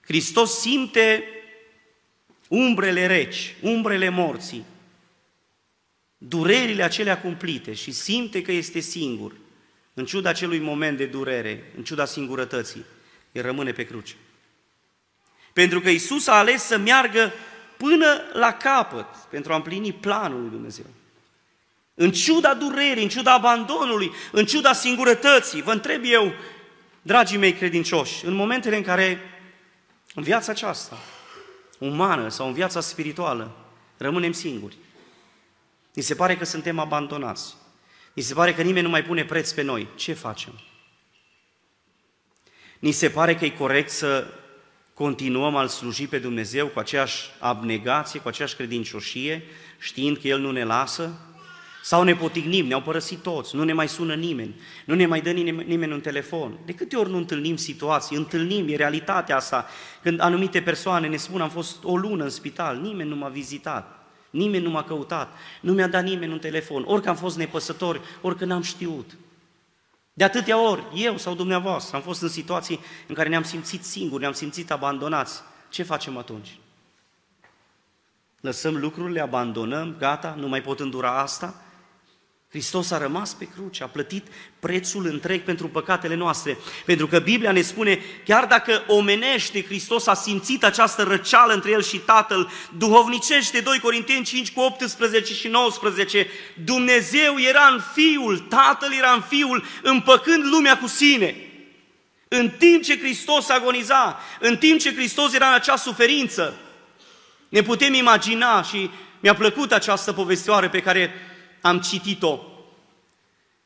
Hristos 0.00 0.58
simte 0.58 1.24
umbrele 2.48 3.06
reci, 3.06 3.54
umbrele 3.60 4.08
morții, 4.08 4.64
durerile 6.18 6.82
acelea 6.82 7.20
cumplite 7.20 7.72
și 7.72 7.92
simte 7.92 8.42
că 8.42 8.52
este 8.52 8.80
singur, 8.80 9.32
în 9.94 10.04
ciuda 10.04 10.28
acelui 10.28 10.58
moment 10.58 10.96
de 10.96 11.06
durere, 11.06 11.72
în 11.76 11.84
ciuda 11.84 12.04
singurătății, 12.04 12.84
el 13.32 13.42
rămâne 13.42 13.72
pe 13.72 13.84
cruce. 13.84 14.14
Pentru 15.52 15.80
că 15.80 15.88
Isus 15.88 16.26
a 16.26 16.38
ales 16.38 16.62
să 16.62 16.78
meargă 16.78 17.32
până 17.76 18.20
la 18.32 18.52
capăt 18.52 19.06
pentru 19.30 19.52
a 19.52 19.56
împlini 19.56 19.92
planul 19.92 20.40
lui 20.40 20.50
Dumnezeu. 20.50 20.86
În 21.98 22.12
ciuda 22.12 22.54
durerii, 22.54 23.02
în 23.02 23.08
ciuda 23.08 23.32
abandonului, 23.32 24.10
în 24.32 24.44
ciuda 24.44 24.72
singurătății, 24.72 25.62
vă 25.62 25.72
întreb 25.72 26.02
eu, 26.04 26.32
dragii 27.02 27.38
mei 27.38 27.52
credincioși, 27.52 28.24
în 28.24 28.34
momentele 28.34 28.76
în 28.76 28.82
care 28.82 29.20
în 30.14 30.22
viața 30.22 30.52
aceasta 30.52 30.98
umană 31.78 32.28
sau 32.28 32.46
în 32.46 32.52
viața 32.52 32.80
spirituală, 32.80 33.56
rămânem 33.96 34.32
singuri. 34.32 34.76
Ni 35.92 36.02
se 36.02 36.14
pare 36.14 36.36
că 36.36 36.44
suntem 36.44 36.78
abandonați. 36.78 37.54
Ni 38.12 38.22
se 38.22 38.34
pare 38.34 38.54
că 38.54 38.62
nimeni 38.62 38.84
nu 38.84 38.90
mai 38.90 39.04
pune 39.04 39.24
preț 39.24 39.50
pe 39.50 39.62
noi. 39.62 39.88
Ce 39.94 40.12
facem? 40.12 40.60
Ni 42.78 42.92
se 42.92 43.10
pare 43.10 43.36
că 43.36 43.44
e 43.44 43.50
corect 43.50 43.90
să 43.90 44.26
continuăm 44.94 45.56
al 45.56 45.68
sluji 45.68 46.06
pe 46.06 46.18
Dumnezeu 46.18 46.66
cu 46.66 46.78
aceeași 46.78 47.30
abnegație, 47.38 48.20
cu 48.20 48.28
aceeași 48.28 48.54
credincioșie, 48.54 49.42
știind 49.78 50.18
că 50.18 50.28
El 50.28 50.38
nu 50.38 50.50
ne 50.50 50.64
lasă? 50.64 51.20
Sau 51.86 52.02
ne 52.02 52.14
potignim, 52.14 52.66
ne-au 52.66 52.80
părăsit 52.80 53.18
toți, 53.18 53.56
nu 53.56 53.64
ne 53.64 53.72
mai 53.72 53.88
sună 53.88 54.14
nimeni, 54.14 54.60
nu 54.84 54.94
ne 54.94 55.06
mai 55.06 55.20
dă 55.20 55.30
nimeni, 55.30 55.68
nimeni 55.68 55.92
un 55.92 56.00
telefon. 56.00 56.58
De 56.64 56.72
câte 56.72 56.96
ori 56.96 57.10
nu 57.10 57.16
întâlnim 57.16 57.56
situații, 57.56 58.16
întâlnim, 58.16 58.68
e 58.68 58.76
realitatea 58.76 59.36
asta, 59.36 59.66
când 60.02 60.20
anumite 60.20 60.62
persoane 60.62 61.08
ne 61.08 61.16
spun 61.16 61.40
am 61.40 61.50
fost 61.50 61.84
o 61.84 61.96
lună 61.96 62.24
în 62.24 62.30
spital, 62.30 62.76
nimeni 62.76 63.08
nu 63.08 63.16
m-a 63.16 63.28
vizitat, 63.28 64.06
nimeni 64.30 64.64
nu 64.64 64.70
m-a 64.70 64.84
căutat, 64.84 65.32
nu 65.60 65.72
mi-a 65.72 65.86
dat 65.86 66.04
nimeni 66.04 66.32
un 66.32 66.38
telefon, 66.38 66.84
orică 66.86 67.08
am 67.08 67.16
fost 67.16 67.36
nepăsători, 67.36 68.00
orică 68.20 68.44
n-am 68.44 68.62
știut. 68.62 69.16
De 70.12 70.24
atâtea 70.24 70.70
ori, 70.70 70.82
eu 70.94 71.16
sau 71.16 71.34
dumneavoastră, 71.34 71.96
am 71.96 72.02
fost 72.02 72.22
în 72.22 72.28
situații 72.28 72.80
în 73.06 73.14
care 73.14 73.28
ne-am 73.28 73.42
simțit 73.42 73.84
singuri, 73.84 74.20
ne-am 74.20 74.32
simțit 74.32 74.70
abandonați. 74.70 75.40
Ce 75.68 75.82
facem 75.82 76.16
atunci? 76.16 76.58
Lăsăm 78.40 78.76
lucrurile, 78.76 79.20
abandonăm, 79.20 79.96
gata, 79.98 80.34
nu 80.38 80.48
mai 80.48 80.62
pot 80.62 80.80
îndura 80.80 81.18
asta? 81.20 81.60
Hristos 82.56 82.90
a 82.90 82.98
rămas 82.98 83.34
pe 83.34 83.48
cruce, 83.54 83.82
a 83.82 83.86
plătit 83.86 84.26
prețul 84.60 85.06
întreg 85.06 85.42
pentru 85.42 85.68
păcatele 85.68 86.14
noastre. 86.14 86.58
Pentru 86.84 87.06
că 87.06 87.18
Biblia 87.18 87.52
ne 87.52 87.60
spune, 87.60 88.00
chiar 88.24 88.44
dacă 88.44 88.84
omenește, 88.86 89.64
Hristos 89.64 90.06
a 90.06 90.14
simțit 90.14 90.64
această 90.64 91.02
răceală 91.02 91.52
între 91.52 91.70
El 91.70 91.82
și 91.82 91.98
Tatăl, 91.98 92.50
duhovnicește 92.76 93.60
2 93.60 93.78
Corinteni 93.78 94.24
5 94.24 94.52
cu 94.52 94.60
18 94.60 95.34
și 95.34 95.48
19, 95.48 96.26
Dumnezeu 96.64 97.38
era 97.48 97.66
în 97.72 97.82
Fiul, 97.94 98.38
Tatăl 98.38 98.92
era 98.92 99.10
în 99.12 99.22
Fiul, 99.28 99.64
împăcând 99.82 100.44
lumea 100.44 100.78
cu 100.78 100.86
sine. 100.86 101.36
În 102.28 102.50
timp 102.58 102.82
ce 102.82 102.98
Hristos 102.98 103.48
agoniza, 103.48 104.20
în 104.40 104.56
timp 104.56 104.80
ce 104.80 104.94
Hristos 104.94 105.34
era 105.34 105.46
în 105.46 105.54
acea 105.54 105.76
suferință, 105.76 106.54
ne 107.48 107.62
putem 107.62 107.94
imagina 107.94 108.62
și 108.62 108.90
mi-a 109.20 109.34
plăcut 109.34 109.72
această 109.72 110.12
povestioare 110.12 110.68
pe 110.68 110.80
care 110.80 111.10
am 111.66 111.80
citit-o. 111.80 112.40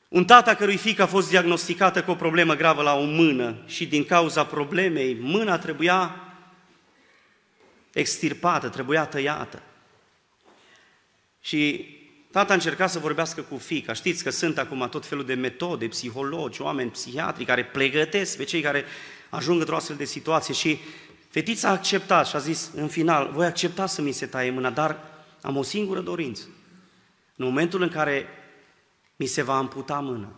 Un 0.08 0.24
tată 0.24 0.54
cărui 0.54 0.76
fică 0.76 1.02
a 1.02 1.06
fost 1.06 1.28
diagnosticată 1.28 2.02
cu 2.02 2.10
o 2.10 2.14
problemă 2.14 2.54
gravă 2.54 2.82
la 2.82 2.94
o 2.94 3.04
mână 3.04 3.56
și 3.66 3.86
din 3.86 4.04
cauza 4.04 4.44
problemei, 4.44 5.16
mâna 5.20 5.58
trebuia 5.58 6.16
extirpată, 7.92 8.68
trebuia 8.68 9.04
tăiată. 9.04 9.62
Și 11.40 11.86
tata 12.30 12.52
a 12.52 12.54
încercat 12.54 12.90
să 12.90 12.98
vorbească 12.98 13.42
cu 13.42 13.56
fica. 13.56 13.92
Știți 13.92 14.22
că 14.22 14.30
sunt 14.30 14.58
acum 14.58 14.88
tot 14.90 15.06
felul 15.06 15.24
de 15.24 15.34
metode, 15.34 15.86
psihologi, 15.86 16.62
oameni 16.62 16.90
psihiatri 16.90 17.44
care 17.44 17.64
pregătesc 17.64 18.36
pe 18.36 18.44
cei 18.44 18.60
care 18.60 18.84
ajung 19.28 19.60
într-o 19.60 19.76
astfel 19.76 19.96
de 19.96 20.04
situație 20.04 20.54
și 20.54 20.78
fetița 21.28 21.68
a 21.68 21.72
acceptat 21.72 22.26
și 22.26 22.36
a 22.36 22.38
zis 22.38 22.70
în 22.74 22.88
final, 22.88 23.30
voi 23.32 23.46
accepta 23.46 23.86
să 23.86 24.02
mi 24.02 24.12
se 24.12 24.26
taie 24.26 24.50
mâna, 24.50 24.70
dar 24.70 24.98
am 25.42 25.56
o 25.56 25.62
singură 25.62 26.00
dorință. 26.00 26.42
În 27.40 27.46
momentul 27.46 27.82
în 27.82 27.88
care 27.88 28.26
mi 29.16 29.26
se 29.26 29.42
va 29.42 29.56
amputa 29.56 30.00
mâna, 30.00 30.32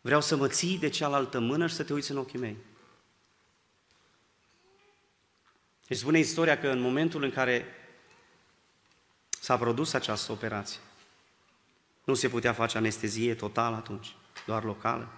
vreau 0.00 0.20
să 0.20 0.36
mă 0.36 0.48
ții 0.48 0.78
de 0.78 0.88
cealaltă 0.88 1.38
mână 1.40 1.66
și 1.66 1.74
să 1.74 1.82
te 1.82 1.92
uiți 1.92 2.10
în 2.10 2.16
ochii 2.16 2.38
mei. 2.38 2.56
Deci 5.86 5.98
spune 5.98 6.18
istoria 6.18 6.58
că 6.58 6.68
în 6.68 6.80
momentul 6.80 7.22
în 7.22 7.30
care 7.30 7.64
s-a 9.28 9.58
produs 9.58 9.92
această 9.92 10.32
operație, 10.32 10.80
nu 12.04 12.14
se 12.14 12.28
putea 12.28 12.52
face 12.52 12.76
anestezie 12.76 13.34
totală 13.34 13.76
atunci, 13.76 14.14
doar 14.46 14.64
locală. 14.64 15.08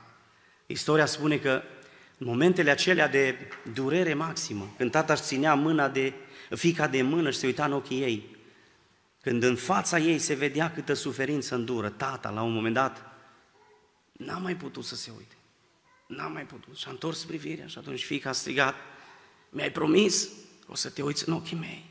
Istoria 0.66 1.07
spune 1.07 1.39
că 1.39 1.62
în 2.18 2.26
momentele 2.26 2.70
acelea 2.70 3.09
de 3.09 3.37
durere 3.72 4.14
maximă, 4.14 4.74
când 4.76 4.91
tata 4.91 5.12
își 5.12 5.22
ținea 5.22 5.55
mâna 5.55 5.89
de, 5.89 6.12
fica 6.51 6.89
de 6.89 7.03
mână 7.03 7.30
și 7.30 7.39
se 7.39 7.47
uita 7.47 7.64
în 7.64 7.72
ochii 7.72 8.03
ei, 8.03 8.34
când 9.25 9.43
în 9.43 9.57
fața 9.57 9.99
ei 9.99 10.18
se 10.18 10.35
vedea 10.35 10.72
câtă 10.72 10.95
suferință 10.95 11.55
îndură, 11.55 11.89
tata, 11.89 12.31
la 12.31 12.43
un 12.43 12.53
moment 12.53 12.75
dat, 12.75 13.03
n-a 14.12 14.39
mai 14.39 14.57
putut 14.57 14.85
să 14.85 14.97
se 14.97 15.11
uite. 15.16 15.35
N-a 16.07 16.27
mai 16.27 16.43
putut. 16.43 16.77
Și-a 16.77 16.91
întors 16.91 17.25
privirea 17.25 17.66
și 17.66 17.79
atunci 17.79 18.05
fiica 18.05 18.29
a 18.29 18.33
strigat, 18.33 18.75
mi-ai 19.51 19.70
promis 19.70 20.25
că 20.64 20.70
o 20.70 20.75
să 20.75 20.91
te 20.91 21.03
uiți 21.03 21.29
în 21.29 21.35
ochii 21.35 21.57
mei, 21.57 21.85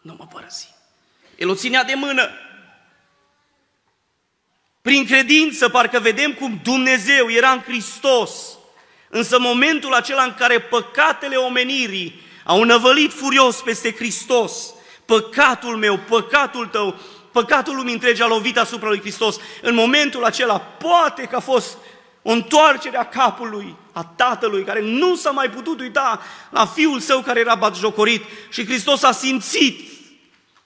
nu 0.00 0.14
mă 0.18 0.26
părăsi. 0.26 0.68
El 1.36 1.48
o 1.48 1.54
ținea 1.54 1.84
de 1.84 1.94
mână. 1.94 2.28
Prin 4.82 5.06
credință, 5.06 5.68
parcă 5.68 6.00
vedem 6.00 6.34
cum 6.34 6.60
Dumnezeu 6.62 7.30
era 7.30 7.50
în 7.50 7.60
Hristos. 7.60 8.58
Însă 9.08 9.38
momentul 9.38 9.94
acela 9.94 10.22
în 10.22 10.34
care 10.34 10.60
păcatele 10.60 11.36
omenirii 11.36 12.20
au 12.44 12.62
năvălit 12.62 13.12
furios 13.12 13.60
peste 13.60 13.92
Hristos, 13.92 14.72
păcatul 15.08 15.76
meu, 15.76 15.98
păcatul 15.98 16.66
tău, 16.66 16.98
păcatul 17.32 17.76
lumii 17.76 17.92
întregi 17.92 18.22
a 18.22 18.26
lovit 18.26 18.58
asupra 18.58 18.88
lui 18.88 19.00
Hristos. 19.00 19.36
În 19.62 19.74
momentul 19.74 20.24
acela, 20.24 20.58
poate 20.58 21.22
că 21.22 21.36
a 21.36 21.40
fost 21.40 21.76
o 22.22 22.30
întoarcere 22.30 22.96
a 22.96 23.08
capului, 23.08 23.76
a 23.92 24.04
tatălui, 24.04 24.64
care 24.64 24.80
nu 24.80 25.16
s-a 25.16 25.30
mai 25.30 25.50
putut 25.50 25.80
uita 25.80 26.20
la 26.50 26.66
fiul 26.66 27.00
său 27.00 27.20
care 27.20 27.40
era 27.40 27.54
batjocorit 27.54 28.22
și 28.50 28.64
Hristos 28.64 29.02
a 29.02 29.12
simțit, 29.12 29.80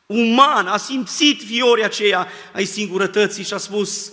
uman, 0.06 0.66
a 0.66 0.76
simțit 0.76 1.42
fioria 1.42 1.84
aceea 1.84 2.28
ai 2.52 2.64
singurătății 2.64 3.44
și 3.44 3.54
a 3.54 3.58
spus, 3.58 4.12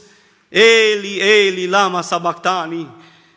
Eli, 0.50 1.18
Eli, 1.18 1.68
lama 1.68 2.02
sabactani, 2.02 2.88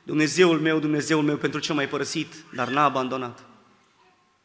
Dumnezeul 0.02 0.60
meu, 0.60 0.78
Dumnezeul 0.78 1.22
meu, 1.22 1.36
pentru 1.36 1.60
ce 1.60 1.72
m-ai 1.72 1.88
părăsit, 1.88 2.34
dar 2.54 2.68
n-a 2.68 2.84
abandonat. 2.84 3.44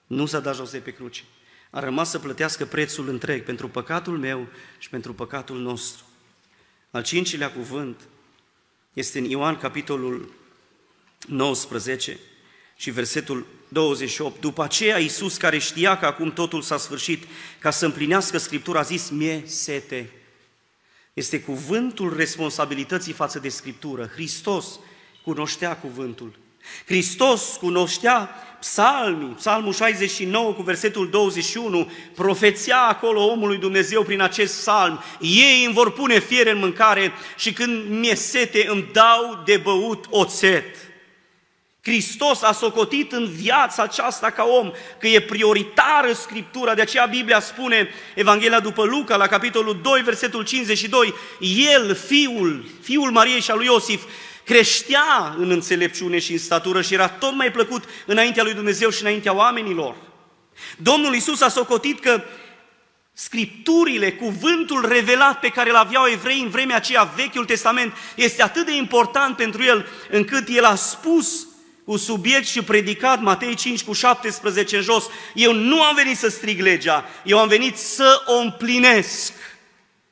Nu 0.05 0.25
s-a 0.25 0.39
dat 0.39 0.55
jos 0.55 0.71
de 0.71 0.77
pe 0.77 0.91
cruce 0.91 1.23
a 1.69 1.79
rămas 1.79 2.09
să 2.09 2.19
plătească 2.19 2.65
prețul 2.65 3.09
întreg 3.09 3.43
pentru 3.43 3.67
păcatul 3.67 4.17
meu 4.17 4.47
și 4.77 4.89
pentru 4.89 5.13
păcatul 5.13 5.59
nostru. 5.59 6.03
Al 6.91 7.03
cincilea 7.03 7.51
cuvânt 7.51 8.01
este 8.93 9.19
în 9.19 9.25
Ioan 9.25 9.57
capitolul 9.57 10.33
19 11.27 12.19
și 12.75 12.91
versetul 12.91 13.45
28. 13.67 14.41
După 14.41 14.63
aceea 14.63 14.99
Iisus, 14.99 15.37
care 15.37 15.57
știa 15.57 15.97
că 15.97 16.05
acum 16.05 16.31
totul 16.31 16.61
s-a 16.61 16.77
sfârșit, 16.77 17.23
ca 17.59 17.69
să 17.69 17.85
împlinească 17.85 18.37
Scriptura, 18.37 18.79
a 18.79 18.83
zis, 18.83 19.09
mie 19.09 19.43
sete. 19.45 20.11
Este 21.13 21.41
cuvântul 21.41 22.15
responsabilității 22.15 23.13
față 23.13 23.39
de 23.39 23.49
Scriptură. 23.49 24.05
Hristos 24.05 24.79
cunoștea 25.23 25.77
cuvântul. 25.77 26.39
Hristos 26.85 27.55
cunoștea 27.59 28.29
psalmii, 28.59 29.33
psalmul 29.35 29.73
69 29.73 30.51
cu 30.51 30.61
versetul 30.61 31.09
21, 31.09 31.91
profeția 32.15 32.77
acolo 32.77 33.25
omului 33.25 33.57
Dumnezeu 33.57 34.03
prin 34.03 34.21
acest 34.21 34.59
psalm, 34.59 35.03
ei 35.19 35.63
îmi 35.65 35.73
vor 35.73 35.91
pune 35.91 36.19
fiere 36.19 36.51
în 36.51 36.57
mâncare 36.57 37.11
și 37.37 37.53
când 37.53 37.89
mi-e 37.89 38.15
sete 38.15 38.67
îmi 38.69 38.89
dau 38.93 39.41
de 39.45 39.57
băut 39.57 40.05
oțet. 40.09 40.87
Hristos 41.87 42.41
a 42.41 42.51
socotit 42.51 43.11
în 43.11 43.27
viața 43.31 43.83
aceasta 43.83 44.29
ca 44.29 44.43
om 44.43 44.71
că 44.99 45.07
e 45.07 45.19
prioritară 45.19 46.13
Scriptura, 46.13 46.73
de 46.73 46.81
aceea 46.81 47.05
Biblia 47.05 47.39
spune, 47.39 47.89
Evanghelia 48.15 48.59
după 48.59 48.83
Luca, 48.83 49.15
la 49.15 49.27
capitolul 49.27 49.79
2, 49.81 50.01
versetul 50.01 50.43
52, 50.43 51.13
El, 51.73 51.95
Fiul, 51.95 52.65
Fiul 52.81 53.11
Mariei 53.11 53.41
și 53.41 53.51
al 53.51 53.57
lui 53.57 53.65
Iosif, 53.65 54.03
creștea 54.47 55.35
în 55.37 55.49
înțelepciune 55.49 56.19
și 56.19 56.31
în 56.31 56.37
statură 56.37 56.81
și 56.81 56.93
era 56.93 57.07
tot 57.07 57.35
mai 57.35 57.51
plăcut 57.51 57.83
înaintea 58.05 58.43
lui 58.43 58.53
Dumnezeu 58.53 58.89
și 58.89 59.01
înaintea 59.01 59.33
oamenilor. 59.33 59.95
Domnul 60.77 61.15
Isus 61.15 61.41
a 61.41 61.49
socotit 61.49 61.99
că 61.99 62.23
Scripturile, 63.13 64.11
cuvântul 64.11 64.87
revelat 64.87 65.39
pe 65.39 65.49
care 65.49 65.69
îl 65.69 65.75
aveau 65.75 66.07
evrei 66.07 66.39
în 66.39 66.49
vremea 66.49 66.75
aceea, 66.75 67.03
Vechiul 67.03 67.45
Testament, 67.45 67.93
este 68.15 68.43
atât 68.43 68.65
de 68.65 68.75
important 68.75 69.35
pentru 69.35 69.63
el, 69.63 69.87
încât 70.11 70.47
el 70.47 70.63
a 70.63 70.75
spus 70.75 71.47
cu 71.85 71.97
subiect 71.97 72.47
și 72.47 72.61
predicat, 72.61 73.21
Matei 73.21 73.55
5 73.55 73.83
cu 73.83 73.93
17 73.93 74.75
în 74.75 74.81
jos, 74.81 75.05
eu 75.33 75.53
nu 75.53 75.81
am 75.81 75.95
venit 75.95 76.17
să 76.17 76.27
strig 76.27 76.59
legea, 76.59 77.05
eu 77.23 77.39
am 77.39 77.47
venit 77.47 77.77
să 77.77 78.21
o 78.25 78.33
împlinesc, 78.33 79.33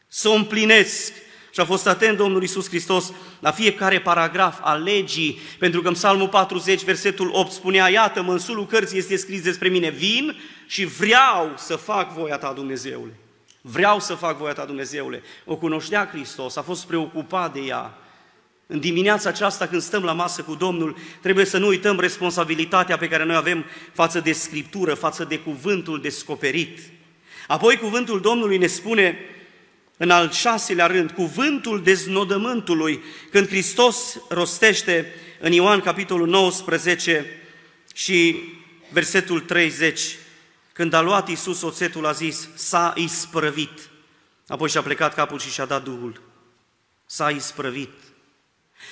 să 0.07 0.29
o 0.29 0.33
împlinesc. 0.33 1.11
Și 1.55 1.61
a 1.61 1.65
fost 1.65 1.87
atent 1.87 2.17
Domnul 2.17 2.43
Isus 2.43 2.67
Hristos 2.67 3.13
la 3.39 3.51
fiecare 3.51 4.01
paragraf 4.01 4.59
al 4.61 4.83
legii, 4.83 5.39
pentru 5.59 5.81
că 5.81 5.87
în 5.87 5.93
Psalmul 5.93 6.27
40, 6.27 6.83
versetul 6.83 7.29
8 7.33 7.51
spunea, 7.51 7.89
iată, 7.89 8.21
mănsulul 8.21 8.65
cărții 8.65 8.97
este 8.97 9.15
scris 9.15 9.41
despre 9.41 9.69
mine, 9.69 9.89
vin 9.89 10.35
și 10.67 10.85
vreau 10.85 11.53
să 11.57 11.75
fac 11.75 12.13
voia 12.13 12.37
ta, 12.37 12.53
Dumnezeule. 12.53 13.19
Vreau 13.61 13.99
să 13.99 14.13
fac 14.13 14.37
voia 14.37 14.53
ta, 14.53 14.65
Dumnezeule. 14.65 15.21
O 15.45 15.55
cunoștea 15.55 16.09
Hristos, 16.11 16.55
a 16.55 16.61
fost 16.61 16.85
preocupat 16.85 17.53
de 17.53 17.59
ea. 17.59 17.97
În 18.67 18.79
dimineața 18.79 19.29
aceasta, 19.29 19.67
când 19.67 19.81
stăm 19.81 20.03
la 20.03 20.13
masă 20.13 20.41
cu 20.41 20.55
Domnul, 20.55 20.97
trebuie 21.21 21.45
să 21.45 21.57
nu 21.57 21.67
uităm 21.67 21.99
responsabilitatea 21.99 22.97
pe 22.97 23.07
care 23.07 23.25
noi 23.25 23.35
avem 23.35 23.65
față 23.93 24.19
de 24.19 24.31
Scriptură, 24.31 24.93
față 24.93 25.23
de 25.23 25.39
cuvântul 25.39 26.01
descoperit. 26.01 26.79
Apoi 27.47 27.77
cuvântul 27.77 28.21
Domnului 28.21 28.57
ne 28.57 28.67
spune 28.67 29.17
în 29.97 30.09
al 30.09 30.31
șaselea 30.31 30.85
rând, 30.85 31.11
cuvântul 31.11 31.83
deznodământului, 31.83 33.03
când 33.31 33.47
Hristos 33.47 34.17
rostește 34.29 35.13
în 35.39 35.51
Ioan 35.51 35.79
capitolul 35.79 36.27
19 36.27 37.25
și 37.93 38.39
versetul 38.91 39.39
30, 39.39 40.01
când 40.73 40.93
a 40.93 41.01
luat 41.01 41.29
Iisus 41.29 41.61
oțetul, 41.61 42.05
a 42.05 42.11
zis, 42.11 42.49
s-a 42.55 42.93
isprăvit. 42.95 43.89
Apoi 44.47 44.69
și-a 44.69 44.81
plecat 44.81 45.13
capul 45.13 45.39
și 45.39 45.51
și-a 45.51 45.65
dat 45.65 45.83
Duhul. 45.83 46.21
S-a 47.05 47.29
isprăvit. 47.29 47.91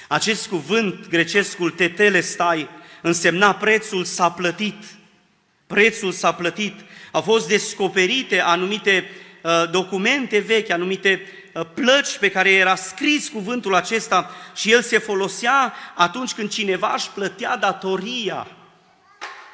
Acest 0.07 0.47
cuvânt 0.47 1.07
grecescul 1.07 1.71
tetele 1.71 2.21
stai 2.21 2.69
însemna 3.01 3.55
prețul 3.55 4.03
s-a 4.03 4.31
plătit. 4.31 4.83
Prețul 5.67 6.11
s-a 6.11 6.33
plătit. 6.33 6.73
Au 7.11 7.21
fost 7.21 7.47
descoperite 7.47 8.39
anumite 8.39 9.05
uh, 9.09 9.23
documente 9.71 10.39
vechi, 10.39 10.69
anumite 10.69 11.21
uh, 11.53 11.65
plăci 11.73 12.17
pe 12.17 12.31
care 12.31 12.51
era 12.51 12.75
scris 12.75 13.29
cuvântul 13.29 13.75
acesta 13.75 14.31
și 14.55 14.71
el 14.71 14.81
se 14.81 14.97
folosea 14.97 15.73
atunci 15.95 16.33
când 16.33 16.49
cineva 16.49 16.93
își 16.95 17.09
plătea 17.09 17.57
datoria. 17.57 18.47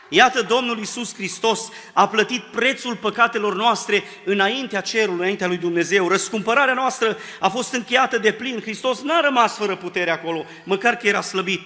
Iată, 0.09 0.41
Domnul 0.41 0.77
Iisus 0.77 1.13
Hristos 1.13 1.59
a 1.93 2.07
plătit 2.07 2.41
prețul 2.41 2.95
păcatelor 2.95 3.55
noastre 3.55 4.03
înaintea 4.25 4.81
cerului, 4.81 5.19
înaintea 5.19 5.47
lui 5.47 5.57
Dumnezeu. 5.57 6.07
Răscumpărarea 6.07 6.73
noastră 6.73 7.17
a 7.39 7.49
fost 7.49 7.73
încheiată 7.73 8.17
de 8.17 8.31
plin. 8.31 8.61
Hristos 8.61 9.01
n-a 9.01 9.19
rămas 9.19 9.55
fără 9.55 9.75
putere 9.75 10.11
acolo, 10.11 10.45
măcar 10.63 10.95
că 10.95 11.07
era 11.07 11.21
slăbit. 11.21 11.61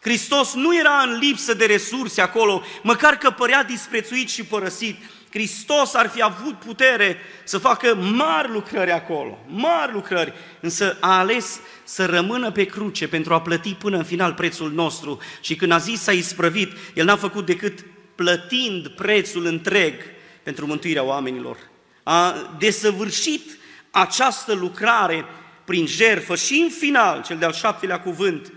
Hristos 0.00 0.54
nu 0.54 0.78
era 0.78 1.02
în 1.02 1.18
lipsă 1.18 1.54
de 1.54 1.66
resurse 1.66 2.20
acolo, 2.20 2.62
măcar 2.82 3.16
că 3.16 3.30
părea 3.30 3.62
disprețuit 3.62 4.28
și 4.28 4.44
părăsit. 4.44 4.96
Hristos 5.30 5.94
ar 5.94 6.08
fi 6.08 6.22
avut 6.22 6.54
putere 6.54 7.16
să 7.44 7.58
facă 7.58 7.94
mari 7.94 8.50
lucrări 8.50 8.90
acolo, 8.90 9.38
mari 9.46 9.92
lucrări, 9.92 10.32
însă 10.60 10.96
a 11.00 11.18
ales 11.18 11.60
să 11.84 12.06
rămână 12.06 12.50
pe 12.50 12.64
cruce 12.64 13.08
pentru 13.08 13.34
a 13.34 13.40
plăti 13.40 13.74
până 13.74 13.96
în 13.96 14.04
final 14.04 14.32
prețul 14.32 14.72
nostru. 14.72 15.18
Și 15.40 15.56
când 15.56 15.72
a 15.72 15.78
zis 15.78 16.00
s-a 16.00 16.12
isprăvit, 16.12 16.72
El 16.94 17.04
n-a 17.04 17.16
făcut 17.16 17.46
decât 17.46 17.84
plătind 18.14 18.88
prețul 18.88 19.46
întreg 19.46 19.94
pentru 20.42 20.66
mântuirea 20.66 21.02
oamenilor. 21.02 21.56
A 22.02 22.34
desăvârșit 22.58 23.58
această 23.90 24.52
lucrare 24.52 25.24
prin 25.64 25.86
jerfă 25.86 26.36
și 26.36 26.60
în 26.62 26.70
final, 26.70 27.22
cel 27.22 27.36
de-al 27.36 27.52
șaptelea 27.52 28.00
cuvânt, 28.00 28.52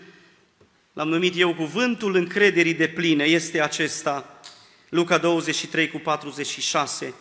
l-am 0.94 1.10
numit 1.10 1.34
eu 1.38 1.54
cuvântul 1.54 2.16
încrederii 2.16 2.74
de 2.74 2.88
pline, 2.88 3.24
este 3.24 3.62
acesta, 3.62 4.40
Luca 4.94 5.18
23 5.18 5.90
cu 5.90 5.98
46. 5.98 7.14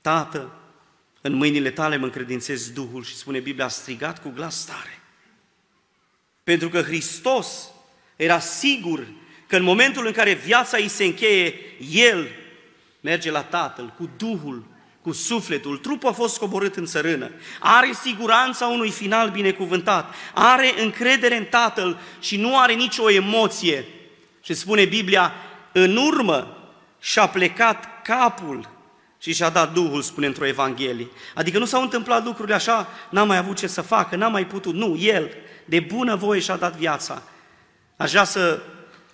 Tată, 0.00 0.54
în 1.20 1.32
mâinile 1.32 1.70
tale 1.70 1.96
mă 1.96 2.04
încredințez 2.04 2.70
Duhul 2.70 3.04
și 3.04 3.16
spune 3.16 3.40
Biblia, 3.40 3.64
a 3.64 3.68
strigat 3.68 4.22
cu 4.22 4.28
glas 4.28 4.64
tare. 4.64 5.00
Pentru 6.44 6.68
că 6.68 6.82
Hristos 6.82 7.70
era 8.16 8.38
sigur 8.38 9.06
că 9.46 9.56
în 9.56 9.62
momentul 9.62 10.06
în 10.06 10.12
care 10.12 10.32
viața 10.32 10.76
îi 10.76 10.88
se 10.88 11.04
încheie, 11.04 11.54
El 11.90 12.28
merge 13.00 13.30
la 13.30 13.42
Tatăl 13.42 13.94
cu 13.96 14.10
Duhul, 14.16 14.66
cu 15.02 15.12
sufletul, 15.12 15.78
trupul 15.78 16.08
a 16.08 16.12
fost 16.12 16.38
coborât 16.38 16.76
în 16.76 16.86
țărână, 16.86 17.30
are 17.60 17.92
siguranța 17.92 18.66
unui 18.66 18.90
final 18.90 19.30
binecuvântat, 19.30 20.14
are 20.34 20.82
încredere 20.82 21.36
în 21.36 21.44
Tatăl 21.44 22.00
și 22.20 22.36
nu 22.36 22.58
are 22.58 22.72
nicio 22.72 23.10
emoție 23.10 23.84
și 24.42 24.54
spune 24.54 24.84
Biblia, 24.84 25.32
în 25.72 25.96
urmă 25.96 26.56
și-a 27.00 27.26
plecat 27.26 28.02
capul 28.02 28.68
și 29.18 29.34
și-a 29.34 29.48
dat 29.48 29.72
Duhul, 29.72 30.02
spune 30.02 30.26
într-o 30.26 30.46
Evanghelie. 30.46 31.08
Adică 31.34 31.58
nu 31.58 31.64
s-au 31.64 31.82
întâmplat 31.82 32.24
lucrurile 32.24 32.54
așa, 32.54 32.88
n-a 33.10 33.24
mai 33.24 33.36
avut 33.36 33.56
ce 33.56 33.66
să 33.66 33.80
facă, 33.80 34.16
n-a 34.16 34.28
mai 34.28 34.46
putut. 34.46 34.74
Nu, 34.74 34.96
El, 34.98 35.30
de 35.64 35.80
bună 35.80 36.16
voie 36.16 36.40
și-a 36.40 36.56
dat 36.56 36.76
viața. 36.76 37.22
Aș 37.96 38.10
vrea 38.10 38.24
să 38.24 38.62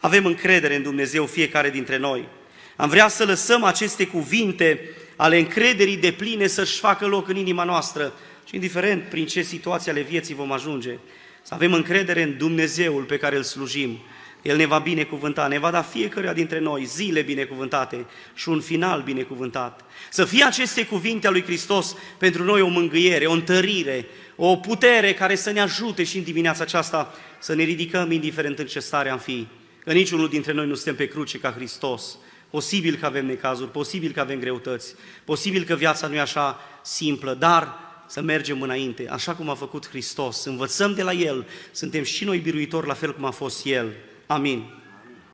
avem 0.01 0.27
încredere 0.27 0.77
în 0.77 0.83
Dumnezeu 0.83 1.27
fiecare 1.27 1.71
dintre 1.71 1.97
noi. 1.97 2.29
Am 2.77 2.89
vrea 2.89 3.09
să 3.09 3.25
lăsăm 3.25 3.65
aceste 3.65 4.07
cuvinte 4.07 4.81
ale 5.17 5.39
încrederii 5.39 5.97
de 5.97 6.13
pline 6.13 6.47
să-și 6.47 6.79
facă 6.79 7.07
loc 7.07 7.29
în 7.29 7.37
inima 7.37 7.65
noastră 7.65 8.13
și 8.45 8.55
indiferent 8.55 9.03
prin 9.03 9.27
ce 9.27 9.43
situații 9.43 9.91
ale 9.91 10.01
vieții 10.01 10.35
vom 10.35 10.53
ajunge, 10.53 10.99
să 11.43 11.55
avem 11.55 11.73
încredere 11.73 12.23
în 12.23 12.37
Dumnezeul 12.37 13.03
pe 13.03 13.17
care 13.17 13.37
îl 13.37 13.43
slujim, 13.43 13.99
el 14.43 14.57
ne 14.57 14.67
va 14.67 14.79
binecuvânta, 14.79 15.47
ne 15.47 15.59
va 15.59 15.71
da 15.71 15.83
fiecare 15.83 16.33
dintre 16.33 16.59
noi 16.59 16.85
zile 16.85 17.23
binecuvântate 17.23 18.07
și 18.35 18.49
un 18.49 18.61
final 18.61 19.03
binecuvântat. 19.03 19.85
Să 20.11 20.25
fie 20.25 20.45
aceste 20.45 20.87
cuvinte 20.87 21.27
a 21.27 21.31
lui 21.31 21.43
Hristos 21.43 21.97
pentru 22.19 22.45
noi 22.45 22.61
o 22.61 22.69
mângâiere, 22.69 23.27
o 23.27 23.33
întărire, 23.33 24.07
o 24.37 24.57
putere 24.57 25.15
care 25.15 25.35
să 25.35 25.51
ne 25.51 25.61
ajute 25.61 26.05
și 26.05 26.17
în 26.17 26.23
dimineața 26.23 26.63
aceasta 26.63 27.15
să 27.39 27.55
ne 27.55 27.63
ridicăm 27.63 28.11
indiferent 28.11 28.59
în 28.59 28.67
ce 28.67 28.81
stare 28.81 29.11
am 29.11 29.19
fi. 29.19 29.47
Că 29.85 29.93
niciunul 29.93 30.29
dintre 30.29 30.53
noi 30.53 30.67
nu 30.67 30.75
suntem 30.75 30.97
pe 30.97 31.09
cruce 31.09 31.39
ca 31.39 31.53
Hristos. 31.53 32.19
Posibil 32.51 32.97
că 32.97 33.07
avem 33.07 33.27
necazuri, 33.27 33.71
posibil 33.71 34.13
că 34.13 34.21
avem 34.21 34.39
greutăți, 34.39 34.95
posibil 35.25 35.65
că 35.65 35.75
viața 35.75 36.07
nu 36.07 36.15
e 36.15 36.21
așa 36.21 36.61
simplă, 36.83 37.35
dar 37.35 37.75
să 38.07 38.21
mergem 38.21 38.63
înainte, 38.63 39.09
așa 39.09 39.35
cum 39.35 39.49
a 39.49 39.55
făcut 39.55 39.89
Hristos, 39.89 40.45
învățăm 40.45 40.95
de 40.95 41.03
la 41.03 41.13
El, 41.13 41.47
suntem 41.73 42.03
și 42.03 42.25
noi 42.25 42.39
biruitori 42.39 42.87
la 42.87 42.95
fel 42.95 43.15
cum 43.15 43.25
a 43.25 43.31
fost 43.31 43.67
El. 43.67 43.93
Amém. 44.29 44.71